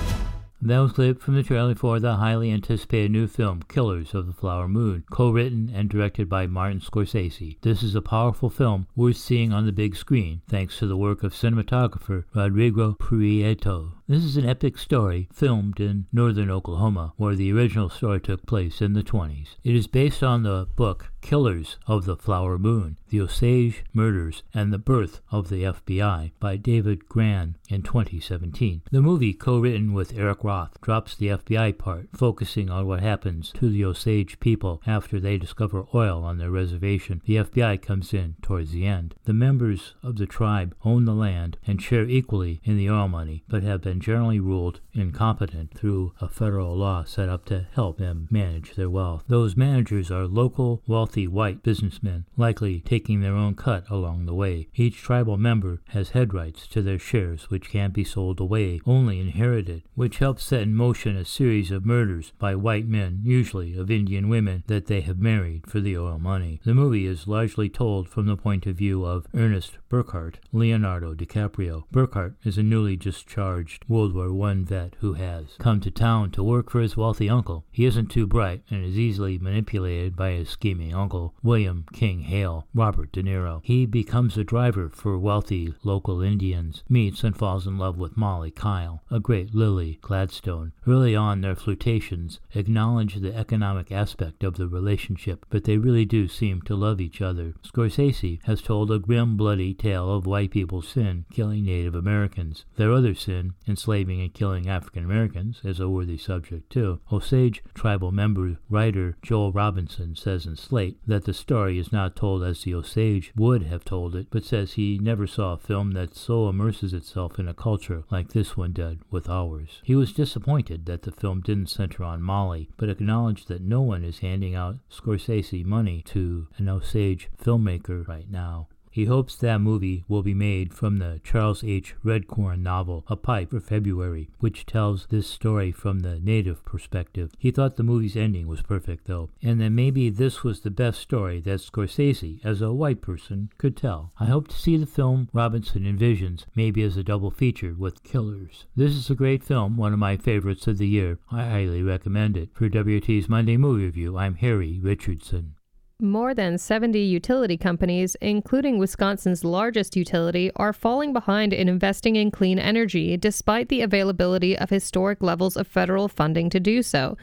That 0.65 0.80
was 0.80 0.93
clip 0.93 1.21
from 1.21 1.36
the 1.36 1.43
trailer 1.43 1.76
for 1.76 1.99
the 1.99 2.15
highly 2.15 2.49
anticipated 2.49 3.11
new 3.11 3.28
film 3.28 3.63
Killers 3.67 4.13
of 4.13 4.28
the 4.28 4.34
Flower 4.34 4.69
Moon, 4.69 5.03
co-written 5.11 5.69
and 5.76 5.89
directed 5.89 6.30
by 6.30 6.47
Martin 6.47 6.80
Scorsese. 6.80 7.59
This 7.63 7.84
is 7.84 7.95
a 7.95 8.01
powerful 8.01 8.49
film 8.49 8.88
worth 8.95 9.17
seeing 9.17 9.51
on 9.51 9.65
the 9.65 9.74
big 9.74 9.97
screen, 9.97 10.41
thanks 10.47 10.80
to 10.80 10.88
the 10.88 10.95
work 10.95 11.21
of 11.21 11.34
cinematographer 11.34 12.24
Rodrigo 12.34 12.93
Prieto. 12.93 13.91
This 14.06 14.26
is 14.26 14.36
an 14.36 14.45
epic 14.45 14.78
story 14.78 15.30
filmed 15.32 15.80
in 15.80 16.08
northern 16.12 16.51
Oklahoma, 16.51 17.14
where 17.16 17.36
the 17.36 17.54
original 17.54 17.89
story 17.89 18.20
took 18.20 18.45
place 18.45 18.82
in 18.82 18.91
the 18.91 19.01
20s. 19.01 19.56
It 19.64 19.78
is 19.78 19.88
based 19.88 20.22
on 20.22 20.43
the 20.43 20.68
book 20.76 21.14
Killers 21.22 21.78
of 21.88 22.04
the 22.04 22.18
Flower 22.18 22.58
Moon, 22.60 22.97
The 23.10 23.22
Osage 23.22 23.86
Murders 23.93 24.43
and 24.54 24.74
the 24.74 24.78
Birth 24.78 25.22
of 25.32 25.47
the 25.47 25.64
FBI 25.64 26.34
by 26.38 26.58
David 26.58 27.08
Grann 27.08 27.56
in 27.70 27.82
2017. 27.82 28.82
The 28.91 29.01
movie, 29.01 29.34
co-written 29.34 29.93
with 29.93 30.18
Eric 30.18 30.43
Roth, 30.43 30.82
drops 30.82 31.16
the 31.16 31.28
FBI 31.28 31.78
part, 31.78 32.10
focusing 32.14 32.70
on 32.70 32.86
what 32.86 32.99
happens 32.99 33.54
to 33.54 33.70
the 33.70 33.86
Osage 33.86 34.38
people 34.41 34.82
after 34.86 35.18
they 35.18 35.38
discover 35.38 35.86
oil 35.95 36.26
on 36.26 36.39
their 36.39 36.51
reservation. 36.51 37.22
The 37.26 37.38
FBI 37.38 37.82
comes 37.82 38.14
in 38.14 38.36
towards 38.41 38.72
the 38.72 38.86
end. 38.86 39.16
The 39.24 39.34
members 39.34 39.93
of 40.04 40.18
the 40.18 40.28
tribe 40.28 40.76
own 40.84 41.06
the 41.06 41.14
land 41.14 41.58
and 41.66 41.82
share 41.82 42.04
equally 42.04 42.60
in 42.66 42.76
the 42.76 42.89
oil 42.89 43.08
money, 43.08 43.45
but 43.47 43.64
have 43.64 43.80
been 43.80 43.93
generally 44.02 44.39
ruled 44.39 44.80
incompetent 44.96 45.74
through 45.74 46.14
a 46.22 46.28
federal 46.28 46.76
law 46.76 47.04
set 47.04 47.30
up 47.30 47.46
to 47.46 47.68
help 47.74 47.98
them 47.98 48.28
manage 48.30 48.76
their 48.76 48.89
wealth. 48.89 49.24
Those 49.28 49.58
managers 49.58 50.12
are 50.12 50.26
local, 50.26 50.84
wealthy 50.88 51.28
white 51.28 51.64
businessmen, 51.64 52.26
likely 52.38 52.82
taking 52.82 53.22
their 53.22 53.36
own 53.36 53.56
cut 53.56 53.89
along 53.89 54.26
the 54.26 54.34
way. 54.34 54.68
Each 54.76 54.98
tribal 54.98 55.38
member 55.38 55.82
has 55.89 56.12
head 56.12 56.34
rights 56.34 56.68
to 56.68 56.82
their 56.82 57.00
shares, 57.00 57.50
which 57.50 57.70
can't 57.70 57.94
be 57.94 58.04
sold 58.04 58.39
away, 58.39 58.82
only 58.86 59.20
inherited, 59.20 59.84
which 59.96 60.20
helps 60.20 60.46
set 60.46 60.62
in 60.62 60.76
motion 60.76 61.16
a 61.16 61.26
series 61.26 61.72
of 61.72 61.86
murders 61.86 62.34
by 62.39 62.56
white 62.56 62.88
men, 62.88 63.22
usually 63.24 63.78
of 63.78 63.89
Indian 63.89 64.30
women 64.30 64.64
that 64.68 64.88
they 64.88 65.02
have 65.02 65.18
married 65.20 65.68
for 65.68 65.80
the 65.80 65.98
oil 65.98 66.20
money. 66.20 66.60
The 66.64 66.74
movie 66.74 67.06
is 67.06 67.28
largely 67.28 67.70
told 67.70 68.10
from 68.10 68.26
the 68.26 68.38
point 68.38 68.66
of 68.66 68.76
view 68.76 69.06
of 69.06 69.28
Ernest 69.34 69.78
Burkhart, 69.89 70.36
Leonardo 70.52 71.14
DiCaprio. 71.14 71.84
Burkhart 71.91 72.36
is 72.44 72.58
a 72.58 72.64
newly 72.64 72.96
discharged 72.96 73.86
World 73.88 74.14
War 74.14 74.50
I 74.50 74.54
vet 74.56 74.82
who 74.99 75.13
has 75.13 75.55
come 75.59 75.79
to 75.81 75.91
town 75.91 76.31
to 76.31 76.43
work 76.43 76.69
for 76.69 76.81
his 76.81 76.97
wealthy 76.97 77.29
uncle. 77.29 77.65
He 77.71 77.86
isn't 77.86 78.07
too 78.07 78.27
bright 78.27 78.63
and 78.69 78.84
is 78.84 78.97
easily 78.97 79.38
manipulated 79.38 80.15
by 80.15 80.31
his 80.31 80.49
scheming 80.49 80.93
uncle, 80.93 81.34
William 81.41 81.86
King 81.93 82.21
Hale, 82.21 82.67
Robert 82.73 83.11
De 83.11 83.23
Niro. 83.23 83.61
He 83.63 83.86
becomes 83.86 84.38
a 84.38 84.43
driver 84.43 84.89
for 84.89 85.17
wealthy 85.17 85.73
local 85.84 86.21
Indians, 86.21 86.84
meets 86.89 87.23
and 87.23 87.38
falls 87.38 87.67
in 87.67 87.77
love 87.77 87.97
with 87.97 88.17
Molly 88.17 88.51
Kyle, 88.51 89.03
a 89.09 89.19
great 89.19 89.53
Lily 89.53 89.99
Gladstone. 90.01 90.73
Early 90.88 91.15
on, 91.15 91.41
their 91.41 91.55
flirtations 91.55 92.39
acknowledge 92.53 93.15
the 93.15 93.36
economic 93.36 93.91
aspect 93.91 94.43
of 94.43 94.57
the 94.57 94.67
relationship, 94.67 95.45
but 95.49 95.63
they 95.63 95.77
really 95.77 96.05
do 96.05 96.27
seem 96.27 96.61
to 96.63 96.75
love 96.75 96.99
each 97.01 97.21
other. 97.21 97.53
Scorsese 97.63 98.39
has 98.43 98.61
told 98.61 98.91
a 98.91 98.99
grim, 98.99 99.38
bloody 99.38 99.73
tale 99.73 100.13
of 100.13 100.25
white 100.25 100.51
people's 100.51 100.88
sin 100.88 101.25
killing 101.31 101.65
Native 101.65 101.95
Americans. 101.95 102.65
Their 102.75 102.91
other 102.91 103.13
sin, 103.13 103.53
enslaving 103.67 104.21
and 104.21 104.34
killing 104.34 104.69
African 104.74 105.05
Americans, 105.05 105.61
is 105.63 105.80
a 105.80 105.88
worthy 105.88 106.17
subject 106.17 106.71
too. 106.71 106.99
Osage 107.11 107.63
tribal 107.74 108.11
member 108.11 108.57
writer 108.69 109.15
Joel 109.21 109.51
Robinson 109.51 110.15
says 110.15 110.45
in 110.45 110.55
Slate 110.55 110.97
that 111.05 111.26
the 111.26 111.34
story 111.34 111.78
is 111.78 111.91
not 111.91 112.15
told 112.15 112.43
as 112.43 112.63
the 112.63 112.74
Osage 112.74 113.32
would 113.36 113.63
have 113.63 113.86
told 113.86 114.15
it, 114.15 114.28
but 114.32 114.43
says 114.43 114.74
he 114.74 114.97
never 114.97 115.28
saw 115.28 115.53
a 115.53 115.57
film 115.57 115.91
that 115.91 116.15
so 116.15 116.49
immerses 116.49 116.93
itself 116.93 117.38
in 117.38 117.47
a 117.47 117.53
culture 117.53 118.03
like 118.09 118.30
this 118.30 118.57
one 118.57 118.74
did 118.74 118.99
with 119.11 119.30
ours. 119.30 119.82
He 119.84 119.95
was 119.95 120.11
disappointed 120.11 120.86
that 120.88 121.03
the 121.03 121.11
film 121.11 121.41
didn't 121.41 121.69
center 121.69 122.03
on 122.03 122.21
Molly, 122.21 122.69
but 122.78 122.89
acknowledged 122.89 123.47
that 123.49 123.61
no 123.61 123.82
one 123.82 124.03
is 124.03 124.19
handing 124.19 124.55
out 124.55 124.78
Scorsese 124.89 125.63
money 125.63 126.01
to 126.07 126.47
an 126.57 126.67
Osage 126.67 127.30
filmmaker 127.41 128.07
right 128.07 128.30
now. 128.30 128.67
He 128.94 129.06
hopes 129.06 129.36
that 129.38 129.60
movie 129.60 130.04
will 130.08 130.22
be 130.22 130.36
made 130.36 130.72
from 130.72 131.00
the 131.00 131.20
Charles 131.24 131.64
H. 131.64 131.96
Redcorn 132.06 132.60
novel 132.60 133.04
A 133.08 133.16
Pipe 133.16 133.50
for 133.50 133.60
February, 133.60 134.30
which 134.38 134.68
tells 134.68 135.08
this 135.08 135.26
story 135.26 135.72
from 135.72 136.02
the 136.02 136.20
native 136.20 136.64
perspective. 136.64 137.32
He 137.39 137.50
thought 137.50 137.76
the 137.76 137.82
movie's 137.82 138.16
ending 138.16 138.48
was 138.48 138.62
perfect, 138.62 139.08
though, 139.08 139.32
and 139.41 139.60
that 139.60 139.72
maybe 139.72 140.12
this 140.12 140.44
was 140.44 140.60
the 140.60 140.70
best 140.70 141.00
story 141.00 141.41
that 141.41 141.62
Scorsese, 141.62 142.39
as 142.46 142.62
a 142.62 142.72
white 142.72 143.02
person, 143.02 143.50
could 143.58 143.76
tell. 143.76 144.12
I 144.20 144.26
hope 144.26 144.48
to 144.50 144.60
see 144.60 144.78
the 144.78 144.86
film 144.86 145.28
Robinson 145.34 145.86
envisions, 145.86 146.46
maybe 146.56 146.84
as 146.84 146.96
a 146.96 147.04
double 147.04 147.32
feature 147.32 147.74
with 147.76 148.04
Killers. 148.04 148.68
This 148.76 148.91
is 148.91 149.10
a 149.10 149.16
great 149.16 149.44
film, 149.44 149.76
one 149.76 149.94
of 149.94 149.98
my 149.98 150.18
favorites 150.18 150.68
of 150.68 150.78
the 150.78 150.88
year. 150.88 151.18
I 151.32 151.46
highly 151.46 151.82
recommend 151.82 152.38
it. 152.38 152.50
For 152.54 152.70
WT's 152.70 153.28
Monday 153.28 153.58
Movie 153.58 153.86
Review, 153.86 154.20
I'm 154.20 154.36
Harry 154.36 154.80
Richardson. 154.80 155.56
More 156.04 156.34
than 156.34 156.58
70 156.58 156.99
utility 156.99 157.56
companies, 157.56 158.16
including 158.16 158.78
Wisconsin's 158.78 159.45
largest 159.45 159.95
utility, 159.95 160.51
are 160.58 160.74
falling 160.74 161.14
behind 161.14 161.54
in 161.54 161.70
investing 161.70 162.18
in 162.18 162.30
clean 162.30 162.60
energy 162.60 163.16
despite 163.16 163.70
the 163.70 163.80
availability 163.80 164.58
of 164.58 164.70
historic 164.70 165.24
levels 165.24 165.56
of 165.56 165.66
federal 165.66 166.10
funding 166.10 166.49
to 166.49 166.60
do 166.60 166.84
so. 166.84 167.16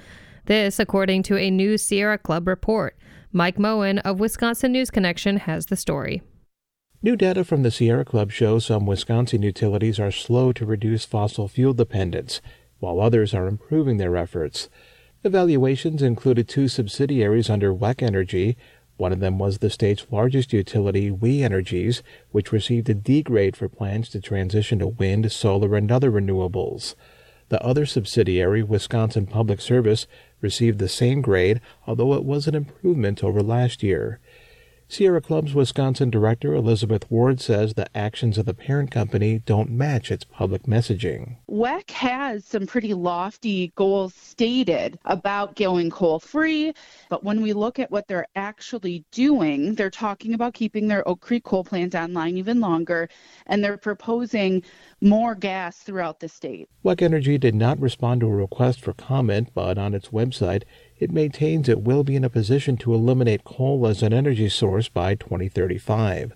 This, 0.47 0.79
according 0.79 1.25
to 1.25 1.37
a 1.37 1.51
new 1.51 1.77
Sierra 1.77 2.17
Club 2.17 2.49
report. 2.49 2.97
Mike 3.35 3.59
Moen 3.59 3.99
of 3.99 4.19
Wisconsin 4.19 4.73
News 4.73 4.91
Connection 4.91 5.37
has 5.37 5.67
the 5.67 5.77
story. 5.77 6.23
New 7.03 7.17
data 7.17 7.45
from 7.45 7.63
the 7.63 7.71
Sierra 7.71 8.07
Club 8.07 8.33
shows 8.33 8.65
some 8.65 8.87
Wisconsin 8.87 9.43
utilities 9.43 10.01
are 10.01 10.11
slow 10.11 10.53
to 10.53 10.65
reduce 10.65 11.05
fossil 11.05 11.49
fuel 11.49 11.75
dependence, 11.75 12.41
while 12.79 12.99
others 12.99 13.35
are 13.35 13.47
improving 13.47 13.99
their 13.99 14.17
efforts. 14.17 14.71
Evaluations 15.23 16.01
included 16.01 16.49
two 16.49 16.67
subsidiaries 16.67 17.51
under 17.51 17.75
WEC 17.75 18.03
Energy. 18.03 18.57
One 18.97 19.13
of 19.13 19.21
them 19.21 19.39
was 19.39 19.59
the 19.59 19.69
state's 19.69 20.07
largest 20.11 20.51
utility, 20.51 21.11
We 21.11 21.43
Energies, 21.43 22.03
which 22.31 22.53
received 22.53 22.89
a 22.89 22.95
D 22.95 23.23
grade 23.23 23.55
for 23.55 23.69
plans 23.69 24.09
to 24.11 24.21
transition 24.23 24.79
to 24.79 24.89
wind, 24.89 25.31
solar, 25.31 25.77
and 25.77 25.93
other 25.93 26.11
renewables. 26.11 26.95
The 27.51 27.63
other 27.63 27.85
subsidiary, 27.85 28.63
Wisconsin 28.63 29.27
Public 29.27 29.61
Service, 29.61 30.07
received 30.41 30.79
the 30.79 30.89
same 30.89 31.21
grade, 31.21 31.61
although 31.87 32.15
it 32.15 32.25
was 32.25 32.47
an 32.47 32.55
improvement 32.55 33.23
over 33.23 33.43
last 33.43 33.83
year. 33.83 34.21
Sierra 34.91 35.21
Club's 35.21 35.55
Wisconsin 35.55 36.11
director 36.11 36.53
Elizabeth 36.53 37.09
Ward 37.09 37.41
says 37.41 37.75
the 37.75 37.87
actions 37.97 38.37
of 38.39 38.45
the 38.45 38.55
parent 38.55 38.91
company 38.91 39.39
don't 39.47 39.71
match 39.71 40.11
its 40.11 40.25
public 40.25 40.65
messaging. 40.65 41.37
WEC 41.49 41.89
has 41.93 42.45
some 42.45 42.67
pretty 42.67 42.93
lofty 42.93 43.73
goals 43.77 44.15
stated 44.15 44.99
about 45.05 45.55
going 45.55 45.91
coal 45.91 46.19
free, 46.19 46.75
but 47.09 47.23
when 47.23 47.41
we 47.41 47.53
look 47.53 47.79
at 47.79 47.93
what 47.93 48.09
they're 48.09 48.27
actually 48.35 49.05
doing, 49.13 49.77
they're 49.77 49.91
talking 49.91 50.35
about 50.35 50.55
keeping 50.55 50.89
their 50.89 51.09
Oak 51.09 51.21
Creek 51.21 51.45
coal 51.45 51.63
plant 51.63 51.95
online 51.95 52.37
even 52.37 52.59
longer, 52.59 53.09
and 53.47 53.63
they're 53.63 53.77
proposing 53.77 54.61
more 55.01 55.37
gas 55.37 55.79
throughout 55.79 56.19
the 56.19 56.29
state. 56.29 56.69
WEC 56.85 57.01
Energy 57.01 57.39
did 57.39 57.55
not 57.55 57.79
respond 57.79 58.23
to 58.23 58.27
a 58.27 58.31
request 58.31 58.81
for 58.81 58.93
comment, 58.93 59.51
but 59.55 59.79
on 59.79 59.95
its 59.95 60.09
website, 60.09 60.65
it 61.01 61.11
maintains 61.11 61.69
it 61.69 61.81
will 61.81 62.05
be 62.05 62.15
in 62.15 62.25
a 62.25 62.31
position 62.31 62.77
to 62.77 62.95
eliminate 62.95 63.43
coal 63.43 63.87
as 63.87 64.03
an 64.03 64.13
energy 64.13 64.49
source 64.49 64.89
by 64.89 65.15
2035. 65.15 66.35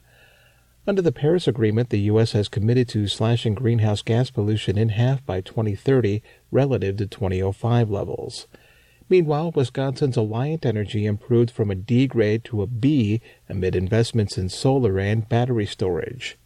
Under 0.86 1.00
the 1.00 1.12
Paris 1.12 1.46
Agreement, 1.46 1.90
the 1.90 2.00
U.S. 2.00 2.32
has 2.32 2.48
committed 2.48 2.88
to 2.88 3.06
slashing 3.06 3.54
greenhouse 3.54 4.02
gas 4.02 4.30
pollution 4.30 4.76
in 4.76 4.88
half 4.90 5.24
by 5.24 5.40
2030 5.40 6.22
relative 6.50 6.96
to 6.96 7.06
2005 7.06 7.90
levels. 7.90 8.46
Meanwhile, 9.08 9.52
Wisconsin's 9.54 10.16
Alliant 10.16 10.64
Energy 10.64 11.04
improved 11.04 11.50
from 11.50 11.70
a 11.70 11.74
D 11.74 12.06
grade 12.06 12.42
to 12.44 12.62
a 12.62 12.66
B 12.66 13.20
amid 13.48 13.76
investments 13.76 14.38
in 14.38 14.48
solar 14.48 14.98
and 14.98 15.28
battery 15.28 15.66
storage. 15.66 16.38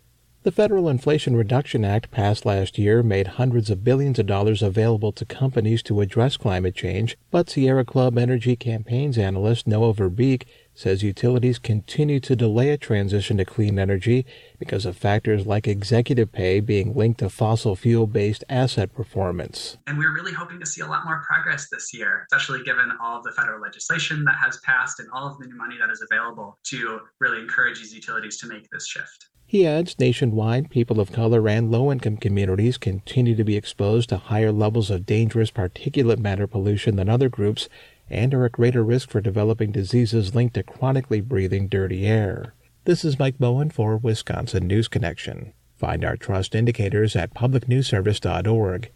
The 0.48 0.52
Federal 0.52 0.88
Inflation 0.88 1.36
Reduction 1.36 1.84
Act 1.84 2.10
passed 2.10 2.46
last 2.46 2.78
year 2.78 3.02
made 3.02 3.36
hundreds 3.36 3.68
of 3.68 3.84
billions 3.84 4.18
of 4.18 4.24
dollars 4.24 4.62
available 4.62 5.12
to 5.12 5.26
companies 5.26 5.82
to 5.82 6.00
address 6.00 6.38
climate 6.38 6.74
change, 6.74 7.18
but 7.30 7.50
Sierra 7.50 7.84
Club 7.84 8.16
Energy 8.16 8.56
campaigns 8.56 9.18
analyst 9.18 9.66
Noah 9.66 9.92
Verbeek 9.92 10.44
says 10.72 11.02
utilities 11.02 11.58
continue 11.58 12.18
to 12.20 12.34
delay 12.34 12.70
a 12.70 12.78
transition 12.78 13.36
to 13.36 13.44
clean 13.44 13.78
energy 13.78 14.24
because 14.58 14.86
of 14.86 14.96
factors 14.96 15.44
like 15.44 15.68
executive 15.68 16.32
pay 16.32 16.60
being 16.60 16.94
linked 16.94 17.18
to 17.18 17.28
fossil 17.28 17.76
fuel 17.76 18.06
based 18.06 18.42
asset 18.48 18.94
performance. 18.94 19.76
And 19.86 19.98
we're 19.98 20.14
really 20.14 20.32
hoping 20.32 20.60
to 20.60 20.66
see 20.66 20.80
a 20.80 20.86
lot 20.86 21.04
more 21.04 21.22
progress 21.28 21.68
this 21.70 21.92
year, 21.92 22.26
especially 22.32 22.62
given 22.62 22.90
all 23.02 23.18
of 23.18 23.24
the 23.24 23.32
federal 23.32 23.60
legislation 23.60 24.24
that 24.24 24.36
has 24.36 24.58
passed 24.64 24.98
and 24.98 25.10
all 25.12 25.26
of 25.26 25.38
the 25.38 25.46
new 25.46 25.56
money 25.56 25.76
that 25.78 25.90
is 25.90 26.02
available 26.10 26.58
to 26.68 27.00
really 27.20 27.38
encourage 27.38 27.80
these 27.80 27.92
utilities 27.92 28.38
to 28.38 28.46
make 28.46 28.66
this 28.70 28.86
shift. 28.86 29.27
He 29.50 29.66
adds 29.66 29.98
nationwide, 29.98 30.68
people 30.68 31.00
of 31.00 31.10
color 31.10 31.48
and 31.48 31.70
low 31.70 31.90
income 31.90 32.18
communities 32.18 32.76
continue 32.76 33.34
to 33.34 33.44
be 33.44 33.56
exposed 33.56 34.10
to 34.10 34.18
higher 34.18 34.52
levels 34.52 34.90
of 34.90 35.06
dangerous 35.06 35.50
particulate 35.50 36.18
matter 36.18 36.46
pollution 36.46 36.96
than 36.96 37.08
other 37.08 37.30
groups 37.30 37.66
and 38.10 38.34
are 38.34 38.44
at 38.44 38.52
greater 38.52 38.84
risk 38.84 39.08
for 39.08 39.22
developing 39.22 39.72
diseases 39.72 40.34
linked 40.34 40.52
to 40.56 40.62
chronically 40.62 41.22
breathing 41.22 41.66
dirty 41.66 42.06
air. 42.06 42.52
This 42.84 43.06
is 43.06 43.18
Mike 43.18 43.40
Moen 43.40 43.70
for 43.70 43.96
Wisconsin 43.96 44.66
News 44.66 44.86
Connection. 44.86 45.54
Find 45.76 46.04
our 46.04 46.18
trust 46.18 46.54
indicators 46.54 47.16
at 47.16 47.32
publicnewsservice.org. 47.32 48.90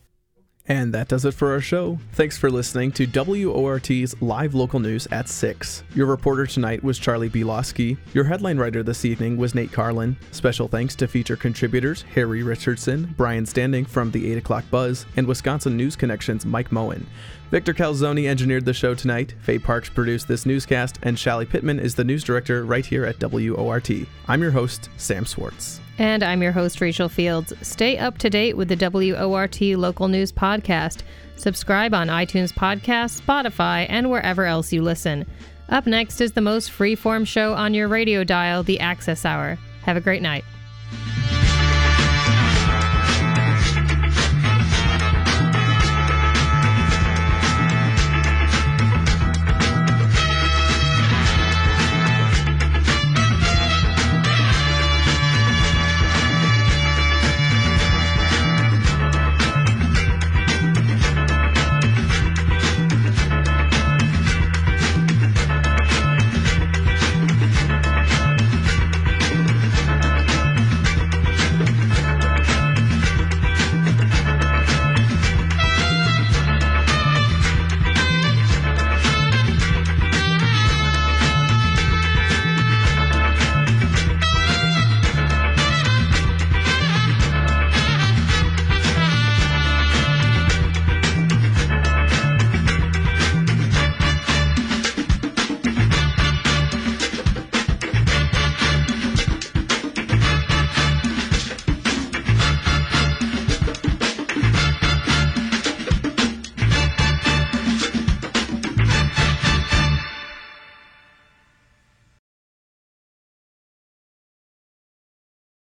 And 0.68 0.94
that 0.94 1.08
does 1.08 1.24
it 1.24 1.34
for 1.34 1.50
our 1.50 1.60
show. 1.60 1.98
Thanks 2.12 2.38
for 2.38 2.48
listening 2.48 2.92
to 2.92 3.06
WORT's 3.06 4.20
live 4.22 4.54
local 4.54 4.78
news 4.78 5.08
at 5.10 5.28
6. 5.28 5.82
Your 5.94 6.06
reporter 6.06 6.46
tonight 6.46 6.84
was 6.84 7.00
Charlie 7.00 7.28
Bielowski. 7.28 7.96
Your 8.14 8.24
headline 8.24 8.58
writer 8.58 8.84
this 8.84 9.04
evening 9.04 9.36
was 9.36 9.56
Nate 9.56 9.72
Carlin. 9.72 10.16
Special 10.30 10.68
thanks 10.68 10.94
to 10.96 11.08
feature 11.08 11.36
contributors 11.36 12.02
Harry 12.14 12.44
Richardson, 12.44 13.12
Brian 13.16 13.44
Standing 13.44 13.84
from 13.84 14.12
the 14.12 14.30
8 14.32 14.38
o'clock 14.38 14.64
Buzz, 14.70 15.04
and 15.16 15.26
Wisconsin 15.26 15.76
News 15.76 15.96
Connection's 15.96 16.46
Mike 16.46 16.70
Moen. 16.70 17.06
Victor 17.52 17.74
Calzoni 17.74 18.28
engineered 18.28 18.64
the 18.64 18.72
show 18.72 18.94
tonight, 18.94 19.34
Faye 19.40 19.58
Parks 19.58 19.90
produced 19.90 20.26
this 20.26 20.46
newscast, 20.46 20.98
and 21.02 21.18
Shally 21.18 21.44
Pittman 21.44 21.78
is 21.78 21.94
the 21.94 22.02
news 22.02 22.24
director 22.24 22.64
right 22.64 22.86
here 22.86 23.04
at 23.04 23.22
WORT. 23.22 23.90
I'm 24.26 24.40
your 24.40 24.50
host, 24.50 24.88
Sam 24.96 25.26
Swartz. 25.26 25.78
And 25.98 26.22
I'm 26.22 26.42
your 26.42 26.52
host, 26.52 26.80
Rachel 26.80 27.10
Fields. 27.10 27.52
Stay 27.60 27.98
up 27.98 28.16
to 28.18 28.30
date 28.30 28.56
with 28.56 28.68
the 28.68 28.76
WORT 28.76 29.60
Local 29.76 30.08
News 30.08 30.32
Podcast. 30.32 31.02
Subscribe 31.36 31.92
on 31.92 32.08
iTunes 32.08 32.54
Podcast, 32.54 33.20
Spotify, 33.20 33.84
and 33.90 34.10
wherever 34.10 34.46
else 34.46 34.72
you 34.72 34.80
listen. 34.80 35.26
Up 35.68 35.84
next 35.84 36.22
is 36.22 36.32
the 36.32 36.40
most 36.40 36.70
freeform 36.70 37.26
show 37.26 37.52
on 37.52 37.74
your 37.74 37.86
radio 37.86 38.24
dial, 38.24 38.62
The 38.62 38.80
Access 38.80 39.26
Hour. 39.26 39.58
Have 39.82 39.98
a 39.98 40.00
great 40.00 40.22
night. 40.22 40.44